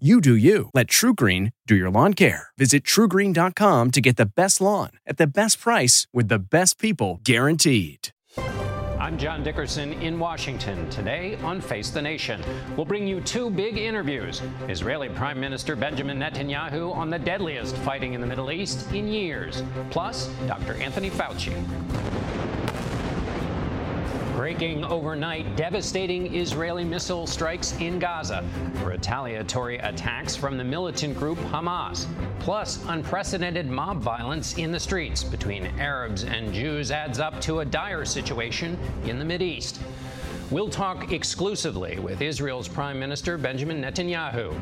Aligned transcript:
You 0.00 0.20
do 0.20 0.34
you. 0.34 0.70
Let 0.74 0.88
TrueGreen 0.88 1.52
do 1.68 1.76
your 1.76 1.88
lawn 1.88 2.14
care. 2.14 2.48
Visit 2.58 2.82
truegreen.com 2.82 3.92
to 3.92 4.00
get 4.00 4.16
the 4.16 4.26
best 4.26 4.60
lawn 4.60 4.90
at 5.06 5.18
the 5.18 5.26
best 5.28 5.60
price 5.60 6.08
with 6.12 6.26
the 6.26 6.40
best 6.40 6.80
people 6.80 7.20
guaranteed. 7.22 8.08
I'm 8.98 9.16
John 9.16 9.44
Dickerson 9.44 9.92
in 10.02 10.18
Washington. 10.18 10.90
Today 10.90 11.36
on 11.44 11.60
Face 11.60 11.90
the 11.90 12.02
Nation, 12.02 12.42
we'll 12.76 12.86
bring 12.86 13.06
you 13.06 13.20
two 13.20 13.50
big 13.50 13.78
interviews 13.78 14.42
Israeli 14.68 15.10
Prime 15.10 15.38
Minister 15.38 15.76
Benjamin 15.76 16.18
Netanyahu 16.18 16.92
on 16.92 17.08
the 17.08 17.18
deadliest 17.20 17.76
fighting 17.76 18.14
in 18.14 18.20
the 18.20 18.26
Middle 18.26 18.50
East 18.50 18.90
in 18.90 19.06
years, 19.06 19.62
plus 19.90 20.26
Dr. 20.48 20.74
Anthony 20.82 21.10
Fauci. 21.10 21.54
Breaking 24.44 24.84
overnight, 24.84 25.56
devastating 25.56 26.34
Israeli 26.34 26.84
missile 26.84 27.26
strikes 27.26 27.72
in 27.80 27.98
Gaza, 27.98 28.44
retaliatory 28.84 29.78
attacks 29.78 30.36
from 30.36 30.58
the 30.58 30.64
militant 30.64 31.16
group 31.16 31.38
Hamas, 31.38 32.04
plus 32.40 32.84
unprecedented 32.88 33.70
mob 33.70 34.02
violence 34.02 34.58
in 34.58 34.70
the 34.70 34.78
streets 34.78 35.24
between 35.24 35.64
Arabs 35.78 36.24
and 36.24 36.52
Jews 36.52 36.90
adds 36.90 37.18
up 37.18 37.40
to 37.40 37.60
a 37.60 37.64
dire 37.64 38.04
situation 38.04 38.78
in 39.06 39.18
the 39.18 39.42
East. 39.42 39.80
We'll 40.50 40.68
talk 40.68 41.10
exclusively 41.10 41.98
with 41.98 42.20
Israel's 42.20 42.68
Prime 42.68 42.98
Minister 42.98 43.38
Benjamin 43.38 43.80
Netanyahu. 43.80 44.54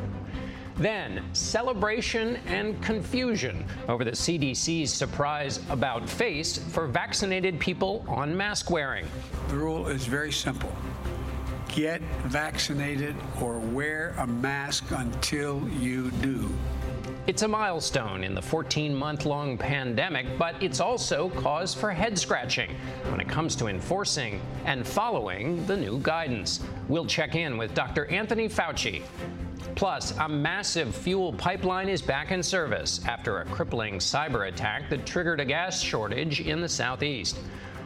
Then, 0.83 1.23
celebration 1.31 2.35
and 2.45 2.83
confusion 2.83 3.65
over 3.87 4.03
the 4.03 4.11
CDC's 4.11 4.91
surprise 4.91 5.61
about 5.69 6.09
face 6.09 6.57
for 6.57 6.87
vaccinated 6.87 7.57
people 7.57 8.03
on 8.05 8.35
mask 8.35 8.69
wearing. 8.69 9.05
The 9.47 9.55
rule 9.55 9.87
is 9.87 10.05
very 10.05 10.33
simple 10.33 10.75
get 11.69 12.01
vaccinated 12.25 13.15
or 13.41 13.59
wear 13.59 14.13
a 14.19 14.27
mask 14.27 14.83
until 14.91 15.67
you 15.79 16.11
do. 16.21 16.47
It's 17.25 17.41
a 17.41 17.47
milestone 17.47 18.23
in 18.23 18.35
the 18.35 18.41
14 18.41 18.93
month 18.93 19.25
long 19.25 19.57
pandemic, 19.57 20.37
but 20.37 20.61
it's 20.61 20.81
also 20.81 21.29
cause 21.29 21.73
for 21.73 21.91
head 21.91 22.19
scratching 22.19 22.75
when 23.09 23.21
it 23.21 23.29
comes 23.29 23.55
to 23.55 23.67
enforcing 23.67 24.41
and 24.65 24.85
following 24.85 25.65
the 25.65 25.77
new 25.77 25.99
guidance. 25.99 26.59
We'll 26.89 27.05
check 27.05 27.35
in 27.35 27.57
with 27.57 27.73
Dr. 27.73 28.05
Anthony 28.07 28.49
Fauci. 28.49 29.01
Plus, 29.75 30.15
a 30.19 30.29
massive 30.29 30.95
fuel 30.95 31.33
pipeline 31.33 31.89
is 31.89 32.01
back 32.01 32.31
in 32.31 32.43
service 32.43 33.01
after 33.07 33.39
a 33.39 33.45
crippling 33.45 33.95
cyber 33.95 34.47
attack 34.47 34.89
that 34.89 35.05
triggered 35.05 35.39
a 35.39 35.45
gas 35.45 35.81
shortage 35.81 36.41
in 36.41 36.61
the 36.61 36.69
southeast. 36.69 37.37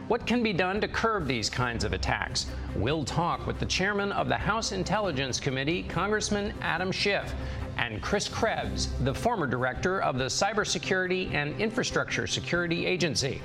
What 0.08 0.24
can 0.24 0.42
be 0.42 0.54
done 0.54 0.80
to 0.80 0.88
curb 0.88 1.26
these 1.26 1.50
kinds 1.50 1.84
of 1.84 1.92
attacks? 1.92 2.46
We'll 2.74 3.04
talk 3.04 3.46
with 3.46 3.60
the 3.60 3.66
chairman 3.66 4.10
of 4.12 4.26
the 4.26 4.38
House 4.38 4.72
Intelligence 4.72 5.38
Committee, 5.38 5.82
Congressman 5.82 6.54
Adam 6.62 6.90
Schiff, 6.90 7.34
and 7.76 8.00
Chris 8.00 8.26
Krebs, 8.26 8.88
the 9.00 9.12
former 9.12 9.46
director 9.46 10.00
of 10.00 10.16
the 10.16 10.24
Cybersecurity 10.24 11.34
and 11.34 11.54
Infrastructure 11.60 12.26
Security 12.26 12.86
Agency. 12.86 13.42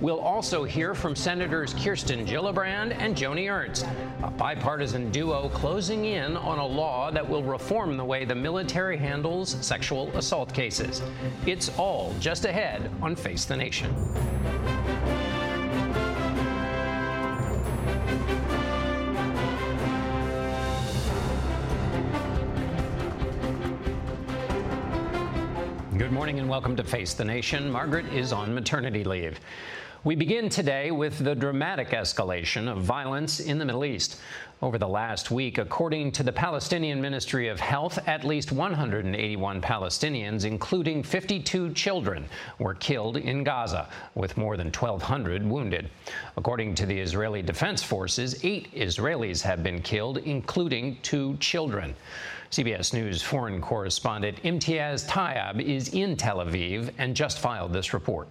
We'll 0.00 0.18
also 0.18 0.64
hear 0.64 0.94
from 0.94 1.14
Senators 1.14 1.74
Kirsten 1.74 2.26
Gillibrand 2.26 2.96
and 2.98 3.14
Joni 3.14 3.52
Ernst, 3.52 3.86
a 4.22 4.30
bipartisan 4.30 5.10
duo 5.10 5.50
closing 5.50 6.06
in 6.06 6.34
on 6.38 6.58
a 6.58 6.66
law 6.66 7.10
that 7.10 7.28
will 7.28 7.42
reform 7.42 7.98
the 7.98 8.04
way 8.04 8.24
the 8.24 8.34
military 8.34 8.96
handles 8.96 9.50
sexual 9.60 10.08
assault 10.16 10.54
cases. 10.54 11.02
It's 11.44 11.68
all 11.78 12.14
just 12.20 12.46
ahead 12.46 12.90
on 13.02 13.14
Face 13.16 13.44
the 13.44 13.56
Nation. 13.56 13.94
Morning 26.26 26.40
and 26.40 26.50
welcome 26.50 26.74
to 26.74 26.82
Face 26.82 27.14
the 27.14 27.24
Nation. 27.24 27.70
Margaret 27.70 28.04
is 28.06 28.32
on 28.32 28.52
maternity 28.52 29.04
leave. 29.04 29.38
We 30.02 30.16
begin 30.16 30.48
today 30.48 30.90
with 30.90 31.20
the 31.20 31.36
dramatic 31.36 31.90
escalation 31.90 32.66
of 32.66 32.82
violence 32.82 33.38
in 33.38 33.58
the 33.58 33.64
Middle 33.64 33.84
East. 33.84 34.20
Over 34.60 34.76
the 34.76 34.88
last 34.88 35.30
week, 35.30 35.58
according 35.58 36.10
to 36.12 36.24
the 36.24 36.32
Palestinian 36.32 37.00
Ministry 37.00 37.46
of 37.46 37.60
Health, 37.60 38.00
at 38.08 38.24
least 38.24 38.50
181 38.50 39.60
Palestinians, 39.60 40.44
including 40.44 41.04
52 41.04 41.72
children, 41.74 42.24
were 42.58 42.74
killed 42.74 43.18
in 43.18 43.44
Gaza, 43.44 43.88
with 44.16 44.36
more 44.36 44.56
than 44.56 44.72
1,200 44.72 45.48
wounded. 45.48 45.90
According 46.36 46.74
to 46.74 46.86
the 46.86 46.98
Israeli 46.98 47.42
Defense 47.42 47.84
Forces, 47.84 48.44
eight 48.44 48.74
Israelis 48.74 49.42
have 49.42 49.62
been 49.62 49.80
killed, 49.80 50.18
including 50.18 50.98
two 51.02 51.36
children. 51.36 51.94
CBS 52.50 52.92
News 52.92 53.22
foreign 53.22 53.60
correspondent 53.60 54.42
Imtiaz 54.42 55.06
Tyab 55.08 55.60
is 55.60 55.88
in 55.94 56.16
Tel 56.16 56.38
Aviv 56.38 56.92
and 56.98 57.14
just 57.14 57.38
filed 57.38 57.72
this 57.72 57.92
report. 57.92 58.28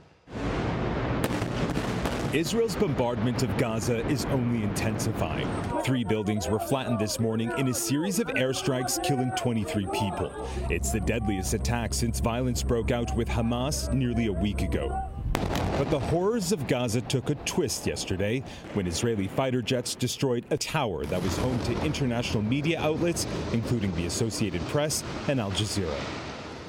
Israel's 2.33 2.75
bombardment 2.75 3.43
of 3.43 3.57
Gaza 3.57 4.05
is 4.07 4.25
only 4.25 4.63
intensifying. 4.63 5.47
Three 5.83 6.03
buildings 6.03 6.49
were 6.49 6.59
flattened 6.59 6.99
this 6.99 7.17
morning 7.17 7.49
in 7.57 7.69
a 7.69 7.73
series 7.73 8.19
of 8.19 8.27
airstrikes, 8.27 9.01
killing 9.01 9.31
23 9.37 9.85
people. 9.93 10.31
It's 10.69 10.91
the 10.91 10.99
deadliest 10.99 11.53
attack 11.53 11.93
since 11.93 12.19
violence 12.19 12.61
broke 12.61 12.91
out 12.91 13.15
with 13.15 13.29
Hamas 13.29 13.93
nearly 13.93 14.27
a 14.27 14.33
week 14.33 14.63
ago. 14.63 15.14
But 15.77 15.89
the 15.89 15.99
horrors 15.99 16.53
of 16.53 16.67
Gaza 16.67 17.01
took 17.01 17.29
a 17.29 17.35
twist 17.35 17.85
yesterday 17.85 18.41
when 18.75 18.87
Israeli 18.87 19.27
fighter 19.27 19.61
jets 19.61 19.93
destroyed 19.93 20.45
a 20.49 20.57
tower 20.57 21.05
that 21.07 21.21
was 21.21 21.35
home 21.35 21.59
to 21.65 21.83
international 21.83 22.43
media 22.43 22.79
outlets, 22.79 23.27
including 23.51 23.93
the 23.95 24.05
Associated 24.05 24.61
Press 24.69 25.03
and 25.27 25.37
Al 25.37 25.51
Jazeera. 25.51 25.99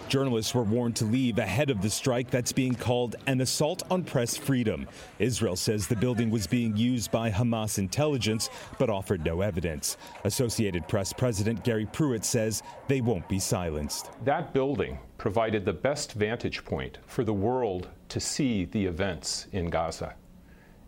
Journalists 0.09 0.55
were 0.55 0.65
warned 0.65 0.97
to 0.97 1.05
leave 1.05 1.39
ahead 1.39 1.71
of 1.71 1.83
the 1.83 1.91
strike 1.91 2.31
that's 2.31 2.53
being 2.53 2.75
called 2.75 3.15
an 3.29 3.41
assault 3.41 3.85
on 3.91 4.03
press 4.03 4.37
freedom. 4.37 4.89
Israel 5.21 5.57
says 5.57 5.87
the 5.87 5.97
building 5.97 6.29
was 6.29 6.49
being 6.49 6.77
used 6.77 7.11
by 7.13 7.31
Hamas 7.31 7.79
intelligence, 7.79 8.51
but 8.79 8.91
offered 8.91 9.25
no 9.25 9.41
evidence. 9.41 9.97
Associated 10.25 10.87
Press 10.89 11.13
President 11.13 11.63
Gary 11.63 11.87
Pruitt 11.87 12.25
says 12.25 12.63
they 12.89 13.01
won't 13.01 13.29
be 13.29 13.39
silenced. 13.39 14.11
That 14.25 14.53
building 14.53 14.99
provided 15.17 15.65
the 15.65 15.73
best 15.73 16.13
vantage 16.13 16.65
point 16.65 16.99
for 17.07 17.25
the 17.25 17.35
world 17.35 17.89
to 18.09 18.21
see 18.21 18.65
the 18.65 18.87
events 18.87 19.47
in 19.53 19.71
Gaza 19.71 20.15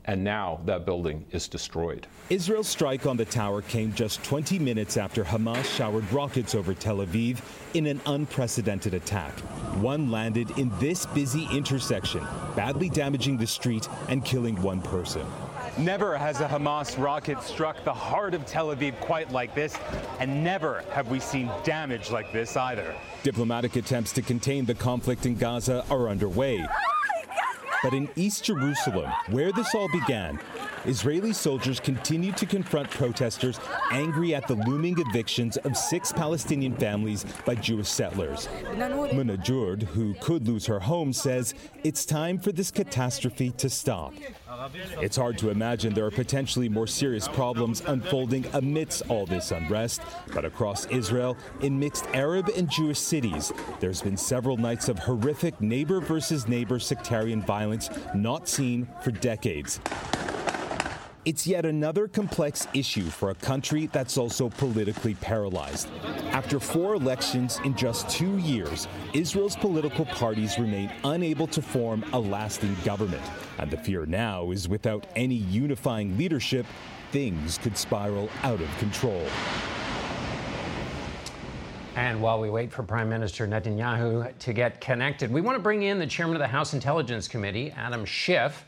and 0.09 0.25
now 0.25 0.59
that 0.65 0.87
building 0.87 1.27
is 1.33 1.49
destroyed. 1.49 2.07
Israel's 2.31 2.67
strike 2.67 3.05
on 3.05 3.19
the 3.19 3.27
tower 3.27 3.61
came 3.61 3.93
just 3.93 4.25
20 4.25 4.59
minutes 4.59 4.97
after 4.97 5.23
Hamas 5.23 5.65
showered 5.77 6.11
rockets 6.11 6.55
over 6.55 6.73
Tel 6.73 6.97
Aviv 6.99 7.41
in 7.75 7.87
an 7.87 8.01
unprecedented 8.07 8.95
attack. 8.95 9.39
One 9.83 10.11
landed 10.11 10.59
in 10.59 10.73
this 10.79 11.05
busy 11.05 11.47
intersection, 11.53 12.27
badly 12.57 12.89
damaging 12.89 13.37
the 13.37 13.47
street 13.47 13.87
and 14.09 14.25
killing 14.25 14.61
one 14.63 14.81
person. 14.81 15.27
Never 15.77 16.17
has 16.17 16.41
a 16.41 16.49
Hamas 16.49 17.01
rocket 17.01 17.43
struck 17.43 17.85
the 17.85 17.93
heart 17.93 18.33
of 18.33 18.47
Tel 18.47 18.75
Aviv 18.75 18.99
quite 19.01 19.31
like 19.31 19.55
this, 19.55 19.77
and 20.21 20.43
never 20.43 20.83
have 20.93 21.09
we 21.09 21.21
seen 21.21 21.51
damage 21.65 22.11
like 22.11 22.33
this 22.33 22.57
either. 22.57 22.95
Diplomatic 23.23 23.77
attempts 23.77 24.13
to 24.15 24.23
contain 24.23 24.65
the 24.65 24.75
conflict 24.75 25.27
in 25.27 25.37
Gaza 25.37 25.85
are 25.91 26.09
underway. 26.09 26.67
But 27.83 27.95
in 27.95 28.09
East 28.17 28.45
Jerusalem, 28.45 29.11
where 29.31 29.53
this 29.53 29.75
all 29.75 29.89
began, 29.93 30.39
Israeli 30.85 31.33
soldiers 31.33 31.81
continued 31.81 32.37
to 32.39 32.47
confront 32.47 32.91
protesters 32.91 33.61
angry 33.91 34.35
at 34.35 34.49
the 34.49 34.55
looming 34.55 34.97
evictions 34.99 35.57
of 35.59 35.77
six 35.77 36.13
Palestinian 36.13 36.75
families 36.77 37.25
by 37.45 37.55
Jewish 37.55 37.89
settlers. 37.89 38.49
Muna 38.75 39.43
Jurd, 39.43 39.83
who 39.83 40.15
could 40.15 40.47
lose 40.47 40.67
her 40.67 40.81
home, 40.81 41.13
says 41.13 41.55
it's 41.85 42.05
time 42.05 42.39
for 42.39 42.53
this 42.53 42.71
catastrophe 42.71 43.51
to 43.53 43.69
stop. 43.69 44.13
It's 45.01 45.17
hard 45.17 45.39
to 45.39 45.51
imagine 45.51 45.95
there 45.95 46.07
are 46.07 46.11
potentially 46.11 46.69
more 46.69 46.87
serious 46.87 47.29
problems 47.29 47.83
unfolding 47.87 48.47
amidst 48.55 49.03
all 49.09 49.27
this 49.27 49.51
unrest, 49.51 50.03
but 50.35 50.45
across 50.45 50.87
Israel, 50.87 51.37
in 51.61 51.79
mixed 51.79 52.07
Arab 52.15 52.51
and 52.57 52.71
Jewish 52.71 52.99
cities, 52.99 53.53
there's 53.81 54.03
been 54.03 54.17
several 54.17 54.57
nights 54.57 54.89
of 54.89 54.99
horrific 54.99 55.61
neighbor 55.61 56.01
versus 56.01 56.49
neighbor 56.49 56.79
sectarian 56.79 57.43
violence 57.43 57.91
not 58.15 58.49
seen 58.49 58.89
for 59.03 59.11
decades. 59.11 59.81
It's 61.29 61.47
yet 61.47 61.67
another 61.67 62.09
complex 62.09 62.67
issue 62.73 63.05
for 63.05 63.29
a 63.29 63.35
country 63.35 63.91
that's 63.93 64.17
also 64.17 64.49
politically 64.49 65.13
paralyzed. 65.17 65.91
After 66.31 66.59
four 66.59 66.95
elections 66.95 67.61
in 67.67 67.77
just 67.77 68.09
two 68.09 68.39
years, 68.39 68.89
Israel's 69.13 69.55
political 69.55 70.07
parties 70.07 70.59
remain 70.59 70.91
unable 71.05 71.47
to 71.49 71.61
form 71.61 72.03
a 72.15 72.19
lasting 72.19 72.75
government. 72.83 73.23
And 73.59 73.71
the 73.71 73.77
fear 73.77 74.07
now 74.07 74.53
is 74.53 74.71
without 74.71 75.07
any 75.17 75.35
unifying 75.35 76.17
leadership, 76.17 76.65
things 77.13 77.59
could 77.59 77.77
spiral 77.77 78.31
out 78.43 78.63
of 78.63 78.79
control. 78.79 79.27
And 81.95 82.23
while 82.23 82.41
we 82.41 82.49
wait 82.49 82.73
for 82.73 82.83
Prime 82.83 83.11
Minister 83.11 83.47
Netanyahu 83.47 84.33
to 84.39 84.53
get 84.55 84.81
connected, 84.81 85.31
we 85.31 85.43
want 85.43 85.57
to 85.57 85.63
bring 85.63 85.83
in 85.83 85.99
the 85.99 86.07
chairman 86.07 86.37
of 86.37 86.41
the 86.41 86.49
House 86.49 86.73
Intelligence 86.73 87.29
Committee, 87.29 87.71
Adam 87.73 88.07
Schiff. 88.07 88.65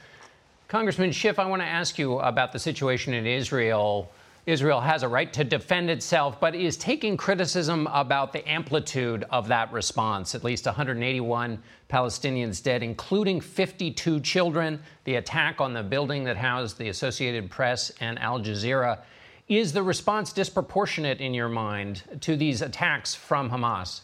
Congressman 0.70 1.10
Schiff, 1.10 1.40
I 1.40 1.46
want 1.46 1.62
to 1.62 1.66
ask 1.66 1.98
you 1.98 2.20
about 2.20 2.52
the 2.52 2.58
situation 2.60 3.12
in 3.12 3.26
Israel. 3.26 4.08
Israel 4.46 4.80
has 4.80 5.02
a 5.02 5.08
right 5.08 5.32
to 5.32 5.42
defend 5.42 5.90
itself, 5.90 6.38
but 6.38 6.54
is 6.54 6.76
taking 6.76 7.16
criticism 7.16 7.88
about 7.88 8.32
the 8.32 8.48
amplitude 8.48 9.24
of 9.30 9.48
that 9.48 9.72
response. 9.72 10.32
At 10.36 10.44
least 10.44 10.66
181 10.66 11.60
Palestinians 11.90 12.62
dead, 12.62 12.84
including 12.84 13.40
52 13.40 14.20
children. 14.20 14.80
The 15.02 15.16
attack 15.16 15.60
on 15.60 15.72
the 15.72 15.82
building 15.82 16.22
that 16.22 16.36
housed 16.36 16.78
the 16.78 16.90
Associated 16.90 17.50
Press 17.50 17.90
and 18.00 18.16
Al 18.20 18.38
Jazeera. 18.38 19.00
Is 19.48 19.72
the 19.72 19.82
response 19.82 20.32
disproportionate 20.32 21.20
in 21.20 21.34
your 21.34 21.48
mind 21.48 22.04
to 22.20 22.36
these 22.36 22.62
attacks 22.62 23.12
from 23.12 23.50
Hamas? 23.50 24.02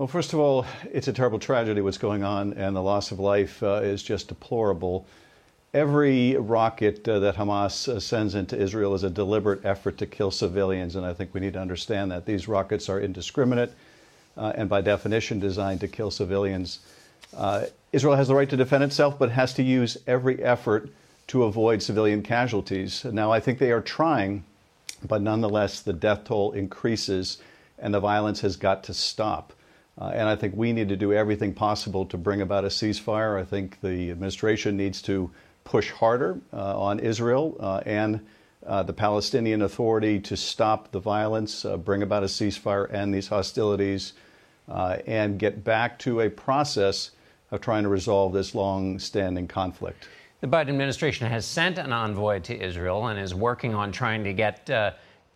Well, 0.00 0.06
first 0.06 0.32
of 0.32 0.38
all, 0.38 0.64
it's 0.90 1.08
a 1.08 1.12
terrible 1.12 1.38
tragedy 1.38 1.82
what's 1.82 1.98
going 1.98 2.24
on, 2.24 2.54
and 2.54 2.74
the 2.74 2.80
loss 2.80 3.10
of 3.12 3.20
life 3.20 3.62
uh, 3.62 3.82
is 3.82 4.02
just 4.02 4.28
deplorable. 4.28 5.04
Every 5.74 6.38
rocket 6.38 7.06
uh, 7.06 7.18
that 7.18 7.36
Hamas 7.36 7.86
uh, 7.86 8.00
sends 8.00 8.34
into 8.34 8.58
Israel 8.58 8.94
is 8.94 9.04
a 9.04 9.10
deliberate 9.10 9.62
effort 9.62 9.98
to 9.98 10.06
kill 10.06 10.30
civilians, 10.30 10.96
and 10.96 11.04
I 11.04 11.12
think 11.12 11.34
we 11.34 11.40
need 11.40 11.52
to 11.52 11.60
understand 11.60 12.10
that. 12.12 12.24
These 12.24 12.48
rockets 12.48 12.88
are 12.88 12.98
indiscriminate 12.98 13.74
uh, 14.38 14.54
and, 14.54 14.70
by 14.70 14.80
definition, 14.80 15.38
designed 15.38 15.80
to 15.80 15.88
kill 15.88 16.10
civilians. 16.10 16.78
Uh, 17.36 17.66
Israel 17.92 18.16
has 18.16 18.28
the 18.28 18.34
right 18.34 18.48
to 18.48 18.56
defend 18.56 18.84
itself, 18.84 19.18
but 19.18 19.30
has 19.30 19.52
to 19.52 19.62
use 19.62 19.98
every 20.06 20.42
effort 20.42 20.88
to 21.26 21.44
avoid 21.44 21.82
civilian 21.82 22.22
casualties. 22.22 23.04
Now, 23.04 23.32
I 23.32 23.40
think 23.40 23.58
they 23.58 23.70
are 23.70 23.82
trying, 23.82 24.44
but 25.06 25.20
nonetheless, 25.20 25.82
the 25.82 25.92
death 25.92 26.24
toll 26.24 26.52
increases, 26.52 27.36
and 27.78 27.92
the 27.92 28.00
violence 28.00 28.40
has 28.40 28.56
got 28.56 28.82
to 28.84 28.94
stop. 28.94 29.52
Uh, 29.98 30.12
and 30.14 30.28
I 30.28 30.36
think 30.36 30.54
we 30.56 30.72
need 30.72 30.88
to 30.88 30.96
do 30.96 31.12
everything 31.12 31.52
possible 31.52 32.06
to 32.06 32.16
bring 32.16 32.40
about 32.40 32.64
a 32.64 32.68
ceasefire. 32.68 33.40
I 33.40 33.44
think 33.44 33.80
the 33.80 34.10
administration 34.10 34.76
needs 34.76 35.02
to 35.02 35.30
push 35.64 35.90
harder 35.90 36.40
uh, 36.52 36.80
on 36.80 36.98
Israel 37.00 37.56
uh, 37.60 37.80
and 37.84 38.26
uh, 38.66 38.82
the 38.82 38.92
Palestinian 38.92 39.62
Authority 39.62 40.20
to 40.20 40.36
stop 40.36 40.90
the 40.92 41.00
violence, 41.00 41.64
uh, 41.64 41.76
bring 41.76 42.02
about 42.02 42.22
a 42.22 42.26
ceasefire, 42.26 42.92
end 42.92 43.14
these 43.14 43.28
hostilities, 43.28 44.12
uh, 44.68 44.98
and 45.06 45.38
get 45.38 45.64
back 45.64 45.98
to 45.98 46.20
a 46.20 46.30
process 46.30 47.10
of 47.50 47.60
trying 47.60 47.82
to 47.82 47.88
resolve 47.88 48.32
this 48.32 48.54
long 48.54 48.98
standing 48.98 49.48
conflict. 49.48 50.08
The 50.40 50.46
Biden 50.46 50.68
administration 50.68 51.26
has 51.26 51.44
sent 51.44 51.78
an 51.78 51.92
envoy 51.92 52.40
to 52.40 52.58
Israel 52.58 53.08
and 53.08 53.18
is 53.18 53.34
working 53.34 53.74
on 53.74 53.92
trying 53.92 54.24
to 54.24 54.32
get 54.32 54.70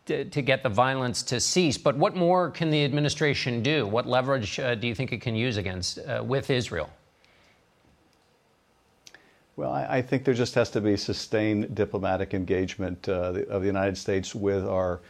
to, 0.07 0.25
to, 0.27 0.43
get 0.43 0.63
the 0.63 0.69
violence 0.69 1.23
to 1.25 1.41
cease. 1.41 1.79
But 1.79 1.97
what 1.97 2.15
more 2.15 2.51
can 2.51 2.71
the 2.71 2.85
administration 2.85 3.63
do? 3.63 3.87
What 3.87 4.07
leverage 4.07 4.59
uh, 4.61 4.75
do 4.75 4.87
you 4.87 4.95
think 4.95 5.13
it 5.13 5.21
can 5.21 5.35
use 5.35 5.57
against 5.57 5.99
uh, 5.99 6.23
with 6.25 6.51
Israel? 6.51 6.91
Well, 9.57 9.73
I, 9.73 9.99
I, 9.99 10.03
think 10.03 10.25
there 10.25 10.35
just 10.35 10.55
has 10.57 10.69
to 10.71 10.81
be 10.81 10.97
sustained 10.97 11.75
diplomatic 11.75 12.35
engagement 12.35 13.09
uh, 13.09 13.35
of 13.49 13.63
the 13.63 13.67
United 13.67 13.97
States 13.97 14.35
with 14.35 14.67
our 14.67 15.01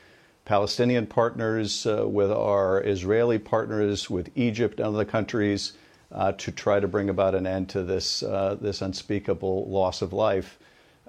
Palestinian 0.44 1.06
partners, 1.06 1.87
uh, 1.87 2.06
with 2.06 2.31
our 2.31 2.82
Israeli 2.82 3.38
partners, 3.38 4.11
with 4.11 4.31
Egypt 4.35 4.81
and 4.81 4.88
other 4.88 5.05
countries 5.06 5.73
uh, 6.12 6.32
to 6.32 6.52
try 6.52 6.79
to 6.79 6.87
bring 6.87 7.08
about 7.08 7.35
an 7.35 7.47
end 7.47 7.70
to 7.70 7.82
this 7.82 8.23
uh, 8.23 8.56
this 8.61 8.82
unspeakable 8.82 9.67
loss 9.67 10.02
of 10.02 10.12
life. 10.12 10.58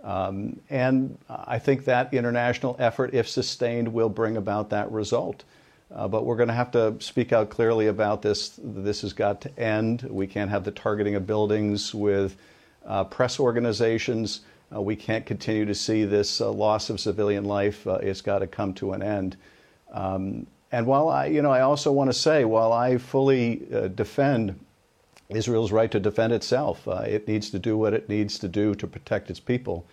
Um, 0.05 0.59
and 0.69 1.17
I 1.27 1.57
think 1.57 1.85
that 1.85 2.13
international 2.13 2.75
effort, 2.77 3.15
if 3.15 3.27
sustained, 3.27 3.91
will 3.91 4.07
bring 4.07 4.37
about 4.37 4.69
that 4.69 4.91
result. 4.91 5.43
Uh, 5.93 6.07
but 6.07 6.25
we're 6.25 6.35
going 6.35 6.47
to 6.47 6.53
have 6.53 6.71
to 6.71 6.95
speak 6.99 7.33
out 7.33 7.49
clearly 7.49 7.87
about 7.87 8.21
this. 8.21 8.59
This 8.63 9.01
has 9.01 9.13
got 9.13 9.41
to 9.41 9.59
end. 9.59 10.03
We 10.03 10.27
can't 10.27 10.51
have 10.51 10.63
the 10.63 10.71
targeting 10.71 11.15
of 11.15 11.25
buildings 11.25 11.93
with 11.93 12.37
uh, 12.85 13.05
press 13.05 13.39
organizations. 13.39 14.41
Uh, 14.73 14.81
we 14.81 14.95
can't 14.95 15.25
continue 15.25 15.65
to 15.65 15.75
see 15.75 16.05
this 16.05 16.39
uh, 16.39 16.51
loss 16.51 16.91
of 16.91 16.99
civilian 16.99 17.45
life. 17.45 17.87
Uh, 17.87 17.95
it's 17.95 18.21
got 18.21 18.39
to 18.39 18.47
come 18.47 18.73
to 18.75 18.93
an 18.93 19.01
end. 19.01 19.37
Um, 19.91 20.45
and 20.71 20.85
while 20.85 21.09
I, 21.09 21.27
you 21.27 21.41
know, 21.41 21.51
I 21.51 21.61
also 21.61 21.91
want 21.91 22.11
to 22.11 22.17
say, 22.17 22.45
while 22.45 22.73
I 22.73 22.97
fully 22.97 23.65
uh, 23.73 23.87
defend 23.87 24.59
Israel's 25.29 25.71
right 25.71 25.89
to 25.91 25.99
defend 25.99 26.33
itself. 26.33 26.87
It 26.87 27.27
needs 27.27 27.49
to 27.49 27.57
do 27.57 27.77
what 27.77 27.93
it 27.93 28.07
needs 28.07 28.37
to 28.39 28.47
do 28.47 28.75
to 28.75 28.85
protect 28.85 29.29
its 29.31 29.39
people. 29.39 29.87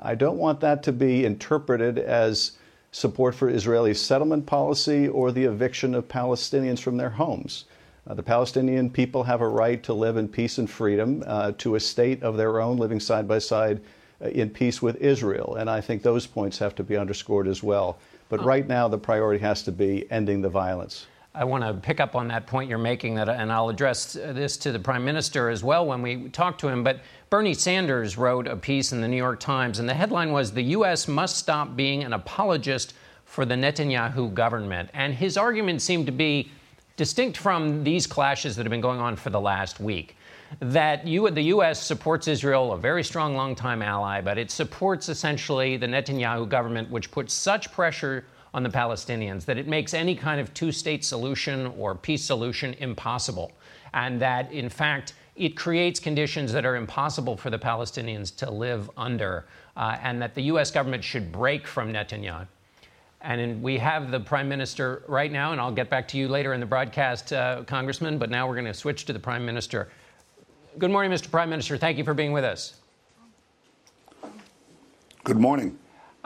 I 0.00 0.14
don't 0.14 0.38
want 0.38 0.60
that 0.60 0.82
to 0.84 0.92
be 0.92 1.24
interpreted 1.24 1.98
as 1.98 2.52
support 2.92 3.34
for 3.34 3.48
Israeli 3.48 3.94
settlement 3.94 4.46
policy 4.46 5.08
or 5.08 5.32
the 5.32 5.44
eviction 5.44 5.94
of 5.94 6.08
Palestinians 6.08 6.80
from 6.80 6.96
their 6.96 7.10
homes. 7.10 7.64
Uh, 8.06 8.14
the 8.14 8.22
Palestinian 8.22 8.88
people 8.88 9.24
have 9.24 9.40
a 9.40 9.48
right 9.48 9.82
to 9.82 9.92
live 9.92 10.16
in 10.16 10.28
peace 10.28 10.58
and 10.58 10.70
freedom, 10.70 11.24
uh, 11.26 11.52
to 11.58 11.74
a 11.74 11.80
state 11.80 12.22
of 12.22 12.36
their 12.36 12.60
own, 12.60 12.76
living 12.76 13.00
side 13.00 13.26
by 13.26 13.38
side 13.38 13.80
uh, 14.22 14.28
in 14.28 14.48
peace 14.48 14.80
with 14.80 14.96
Israel. 14.96 15.56
And 15.56 15.68
I 15.68 15.80
think 15.80 16.02
those 16.02 16.26
points 16.26 16.58
have 16.58 16.74
to 16.76 16.84
be 16.84 16.96
underscored 16.96 17.48
as 17.48 17.62
well. 17.62 17.98
But 18.28 18.44
right 18.44 18.66
now, 18.66 18.88
the 18.88 18.98
priority 18.98 19.40
has 19.42 19.62
to 19.64 19.72
be 19.72 20.10
ending 20.10 20.40
the 20.40 20.48
violence. 20.48 21.06
I 21.36 21.44
want 21.44 21.64
to 21.64 21.74
pick 21.74 22.00
up 22.00 22.16
on 22.16 22.28
that 22.28 22.46
point 22.46 22.70
you're 22.70 22.78
making, 22.78 23.16
that, 23.16 23.28
and 23.28 23.52
I'll 23.52 23.68
address 23.68 24.14
this 24.14 24.56
to 24.56 24.72
the 24.72 24.78
Prime 24.78 25.04
Minister 25.04 25.50
as 25.50 25.62
well 25.62 25.84
when 25.84 26.00
we 26.00 26.30
talk 26.30 26.56
to 26.58 26.68
him. 26.68 26.82
But 26.82 27.00
Bernie 27.28 27.52
Sanders 27.52 28.16
wrote 28.16 28.48
a 28.48 28.56
piece 28.56 28.92
in 28.92 29.02
the 29.02 29.08
New 29.08 29.18
York 29.18 29.38
Times, 29.38 29.78
and 29.78 29.86
the 29.86 29.92
headline 29.92 30.32
was 30.32 30.52
The 30.52 30.62
U.S. 30.62 31.06
must 31.06 31.36
stop 31.36 31.76
being 31.76 32.04
an 32.04 32.14
apologist 32.14 32.94
for 33.26 33.44
the 33.44 33.54
Netanyahu 33.54 34.32
government. 34.32 34.88
And 34.94 35.12
his 35.12 35.36
argument 35.36 35.82
seemed 35.82 36.06
to 36.06 36.12
be 36.12 36.50
distinct 36.96 37.36
from 37.36 37.84
these 37.84 38.06
clashes 38.06 38.56
that 38.56 38.64
have 38.64 38.70
been 38.70 38.80
going 38.80 39.00
on 39.00 39.14
for 39.14 39.28
the 39.28 39.40
last 39.40 39.78
week. 39.78 40.16
That 40.60 41.06
you, 41.06 41.28
the 41.28 41.42
U.S. 41.42 41.82
supports 41.82 42.28
Israel, 42.28 42.72
a 42.72 42.78
very 42.78 43.04
strong, 43.04 43.36
long-time 43.36 43.82
ally, 43.82 44.22
but 44.22 44.38
it 44.38 44.50
supports 44.50 45.10
essentially 45.10 45.76
the 45.76 45.86
Netanyahu 45.86 46.48
government, 46.48 46.90
which 46.90 47.10
puts 47.10 47.34
such 47.34 47.70
pressure 47.72 48.24
on 48.56 48.62
the 48.62 48.70
Palestinians, 48.70 49.44
that 49.44 49.58
it 49.58 49.68
makes 49.68 49.92
any 49.92 50.14
kind 50.14 50.40
of 50.40 50.52
two 50.54 50.72
state 50.72 51.04
solution 51.04 51.66
or 51.78 51.94
peace 51.94 52.24
solution 52.24 52.74
impossible. 52.78 53.52
And 53.92 54.18
that, 54.22 54.50
in 54.50 54.70
fact, 54.70 55.12
it 55.36 55.50
creates 55.50 56.00
conditions 56.00 56.54
that 56.54 56.64
are 56.64 56.76
impossible 56.76 57.36
for 57.36 57.50
the 57.50 57.58
Palestinians 57.58 58.34
to 58.36 58.50
live 58.50 58.90
under, 58.96 59.44
uh, 59.76 59.98
and 60.02 60.22
that 60.22 60.34
the 60.34 60.44
U.S. 60.44 60.70
government 60.70 61.04
should 61.04 61.30
break 61.30 61.66
from 61.66 61.92
Netanyahu. 61.92 62.48
And 63.20 63.40
in, 63.42 63.60
we 63.60 63.76
have 63.76 64.10
the 64.10 64.20
prime 64.20 64.48
minister 64.48 65.02
right 65.06 65.30
now, 65.30 65.52
and 65.52 65.60
I'll 65.60 65.70
get 65.70 65.90
back 65.90 66.08
to 66.08 66.16
you 66.16 66.26
later 66.26 66.54
in 66.54 66.60
the 66.60 66.66
broadcast, 66.66 67.34
uh, 67.34 67.62
Congressman, 67.64 68.16
but 68.16 68.30
now 68.30 68.48
we're 68.48 68.54
going 68.54 68.64
to 68.64 68.74
switch 68.74 69.04
to 69.04 69.12
the 69.12 69.18
prime 69.18 69.44
minister. 69.44 69.90
Good 70.78 70.90
morning, 70.90 71.12
Mr. 71.12 71.30
Prime 71.30 71.50
Minister. 71.50 71.76
Thank 71.76 71.98
you 71.98 72.04
for 72.04 72.14
being 72.14 72.32
with 72.32 72.44
us. 72.44 72.80
Good 75.24 75.38
morning. 75.38 75.78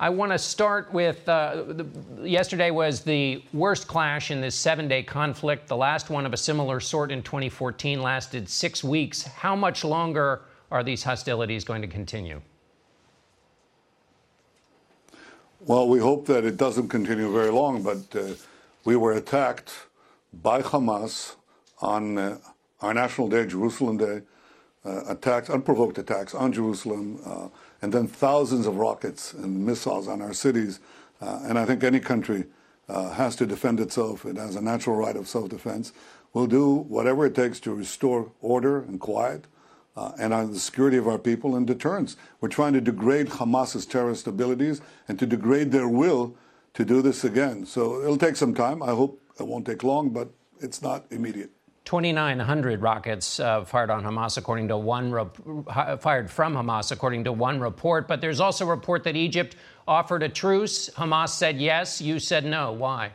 I 0.03 0.09
want 0.09 0.33
to 0.33 0.39
start 0.39 0.91
with 0.95 1.29
uh, 1.29 1.63
the, 1.69 1.87
yesterday 2.25 2.71
was 2.71 3.03
the 3.03 3.45
worst 3.53 3.87
clash 3.87 4.31
in 4.31 4.41
this 4.41 4.55
seven 4.55 4.89
day 4.89 5.03
conflict. 5.03 5.69
The 5.69 5.77
last 5.77 6.09
one 6.09 6.25
of 6.25 6.33
a 6.33 6.39
similar 6.39 6.81
sort 6.81 7.13
in 7.13 7.23
2014 7.23 8.01
lasted 8.01 8.49
six 8.49 8.83
weeks. 8.83 9.25
How 9.25 9.55
much 9.55 9.85
longer 9.85 10.41
are 10.71 10.83
these 10.83 11.03
hostilities 11.03 11.65
going 11.65 11.83
to 11.83 11.87
continue? 11.87 12.41
Well, 15.61 15.87
we 15.87 15.99
hope 15.99 16.25
that 16.29 16.47
it 16.47 16.57
doesn't 16.57 16.89
continue 16.89 17.31
very 17.31 17.51
long, 17.51 17.83
but 17.83 18.17
uh, 18.17 18.33
we 18.87 18.97
were 18.97 19.13
attacked 19.13 19.71
by 20.33 20.63
Hamas 20.63 21.35
on 21.83 22.17
uh, 22.17 22.39
our 22.81 22.95
National 22.95 23.29
Day, 23.29 23.45
Jerusalem 23.45 23.99
Day, 23.99 24.23
uh, 24.83 25.03
attacks, 25.09 25.51
unprovoked 25.51 25.99
attacks 25.99 26.35
on 26.35 26.55
Jerusalem 26.55 27.21
uh, 27.27 27.49
and 27.83 27.93
then 27.93 28.07
thousands 28.07 28.67
of 28.67 28.77
rockets 28.77 29.33
and 29.33 29.65
missiles 29.65 30.09
on 30.09 30.21
our 30.23 30.33
cities. 30.33 30.81
Uh, 31.21 31.41
and 31.45 31.59
I 31.59 31.65
think 31.65 31.85
any 31.85 32.01
country 32.01 32.45
uh, 32.89 33.11
has 33.11 33.37
to 33.37 33.47
defend 33.47 33.81
itself. 33.81 34.25
It 34.25 34.37
has 34.37 34.57
a 34.57 34.61
natural 34.61 34.97
right 34.97 35.17
of 35.17 35.29
self-defense. 35.29 35.93
We'll 36.33 36.47
do 36.47 36.75
whatever 36.75 37.27
it 37.27 37.35
takes 37.35 37.61
to 37.61 37.75
restore 37.75 38.31
order 38.41 38.81
and 38.81 39.01
quiet 39.01 39.47
uh, 39.97 40.13
and 40.19 40.33
the 40.55 40.59
security 40.59 40.97
of 40.97 41.09
our 41.09 41.19
people 41.19 41.57
and 41.57 41.67
deterrence. 41.67 42.17
We're 42.41 42.49
trying 42.49 42.73
to 42.75 42.81
degrade 42.81 43.29
Hamas's 43.29 43.87
terrorist 43.87 44.27
abilities 44.27 44.81
and 45.09 45.19
to 45.19 45.27
degrade 45.27 45.73
their 45.73 45.89
will 45.89 46.37
to 46.75 46.85
do 46.85 47.03
this 47.03 47.25
again. 47.25 47.67
So 47.67 48.01
it'll 48.03 48.17
take 48.17 48.37
some 48.37 48.55
time. 48.55 48.83
I 48.83 48.91
hope 48.91 49.21
it 49.39 49.47
won't 49.47 49.67
take 49.67 49.83
long, 49.83 50.11
but 50.11 50.31
it's 50.61 50.83
not 50.83 51.05
immediate. 51.11 51.51
2,900 51.91 52.83
rockets 52.83 53.41
uh, 53.41 53.65
fired 53.65 53.91
on 53.91 54.05
Hamas, 54.05 54.37
according 54.37 54.69
to 54.69 54.77
one 54.77 55.11
fired 55.99 56.31
from 56.31 56.55
Hamas, 56.55 56.93
according 56.93 57.25
to 57.25 57.33
one 57.33 57.59
report. 57.59 58.07
But 58.07 58.21
there's 58.21 58.39
also 58.39 58.65
a 58.65 58.69
report 58.69 59.03
that 59.03 59.17
Egypt 59.17 59.57
offered 59.89 60.23
a 60.23 60.29
truce. 60.29 60.89
Hamas 60.91 61.31
said 61.31 61.61
yes. 61.61 62.01
You 62.01 62.21
said 62.21 62.45
no. 62.45 62.71
Why? 62.71 63.11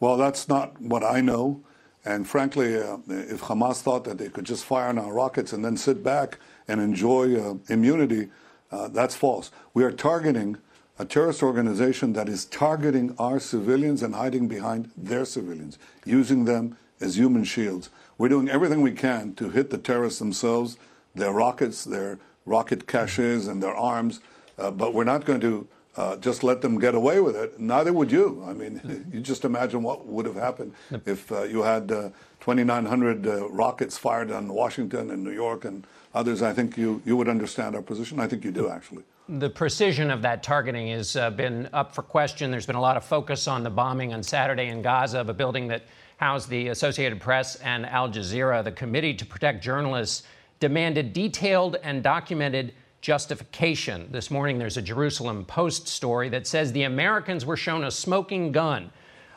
Well, 0.00 0.16
that's 0.16 0.48
not 0.48 0.80
what 0.80 1.04
I 1.04 1.20
know. 1.20 1.62
And 2.04 2.26
frankly, 2.26 2.76
uh, 2.76 2.96
if 3.06 3.42
Hamas 3.42 3.80
thought 3.80 4.02
that 4.02 4.18
they 4.18 4.30
could 4.30 4.46
just 4.46 4.64
fire 4.64 4.88
on 4.88 4.98
our 4.98 5.12
rockets 5.12 5.52
and 5.52 5.64
then 5.64 5.76
sit 5.76 6.02
back 6.02 6.40
and 6.66 6.80
enjoy 6.80 7.36
uh, 7.40 7.54
immunity, 7.68 8.30
uh, 8.72 8.88
that's 8.88 9.14
false. 9.14 9.52
We 9.74 9.84
are 9.84 9.92
targeting 9.92 10.56
a 10.98 11.04
terrorist 11.04 11.42
organization 11.42 12.12
that 12.14 12.28
is 12.28 12.44
targeting 12.44 13.14
our 13.18 13.38
civilians 13.38 14.02
and 14.02 14.14
hiding 14.14 14.48
behind 14.48 14.90
their 14.96 15.24
civilians, 15.24 15.78
using 16.04 16.44
them 16.44 16.76
as 17.00 17.16
human 17.16 17.44
shields. 17.44 17.88
We're 18.18 18.28
doing 18.28 18.48
everything 18.48 18.82
we 18.82 18.92
can 18.92 19.34
to 19.34 19.50
hit 19.50 19.70
the 19.70 19.78
terrorists 19.78 20.18
themselves, 20.18 20.76
their 21.14 21.32
rockets, 21.32 21.84
their 21.84 22.18
rocket 22.44 22.88
caches, 22.88 23.46
and 23.46 23.62
their 23.62 23.74
arms, 23.76 24.20
uh, 24.58 24.72
but 24.72 24.92
we're 24.92 25.04
not 25.04 25.24
going 25.24 25.40
to 25.40 25.68
uh, 25.96 26.16
just 26.16 26.42
let 26.42 26.62
them 26.62 26.78
get 26.78 26.94
away 26.96 27.20
with 27.20 27.36
it. 27.36 27.60
Neither 27.60 27.92
would 27.92 28.10
you. 28.10 28.42
I 28.46 28.52
mean, 28.52 29.06
you 29.12 29.20
just 29.20 29.44
imagine 29.44 29.82
what 29.84 30.06
would 30.06 30.26
have 30.26 30.34
happened 30.34 30.74
if 31.06 31.30
uh, 31.30 31.42
you 31.44 31.62
had 31.62 31.92
uh, 31.92 32.10
2,900 32.40 33.26
uh, 33.26 33.48
rockets 33.50 33.96
fired 33.96 34.32
on 34.32 34.48
Washington 34.48 35.12
and 35.12 35.22
New 35.22 35.32
York 35.32 35.64
and 35.64 35.86
others. 36.12 36.42
I 36.42 36.52
think 36.52 36.76
you, 36.76 37.02
you 37.04 37.16
would 37.16 37.28
understand 37.28 37.76
our 37.76 37.82
position. 37.82 38.18
I 38.18 38.26
think 38.26 38.44
you 38.44 38.50
do, 38.50 38.68
actually 38.68 39.04
the 39.28 39.50
precision 39.50 40.10
of 40.10 40.22
that 40.22 40.42
targeting 40.42 40.88
has 40.88 41.14
uh, 41.14 41.30
been 41.30 41.68
up 41.74 41.94
for 41.94 42.02
question. 42.02 42.50
There's 42.50 42.64
been 42.64 42.76
a 42.76 42.80
lot 42.80 42.96
of 42.96 43.04
focus 43.04 43.46
on 43.46 43.62
the 43.62 43.70
bombing 43.70 44.14
on 44.14 44.22
Saturday 44.22 44.68
in 44.68 44.80
Gaza 44.80 45.20
of 45.20 45.28
a 45.28 45.34
building 45.34 45.68
that 45.68 45.82
housed 46.16 46.48
the 46.48 46.68
Associated 46.68 47.20
Press 47.20 47.56
and 47.56 47.84
Al 47.84 48.08
Jazeera. 48.08 48.64
The 48.64 48.72
Committee 48.72 49.12
to 49.14 49.26
Protect 49.26 49.62
Journalists 49.62 50.22
demanded 50.60 51.12
detailed 51.12 51.76
and 51.82 52.02
documented 52.02 52.72
justification. 53.02 54.08
This 54.10 54.30
morning, 54.30 54.58
there's 54.58 54.78
a 54.78 54.82
Jerusalem 54.82 55.44
Post 55.44 55.88
story 55.88 56.30
that 56.30 56.46
says 56.46 56.72
the 56.72 56.84
Americans 56.84 57.44
were 57.44 57.56
shown 57.56 57.84
a 57.84 57.90
smoking 57.90 58.50
gun. 58.50 58.90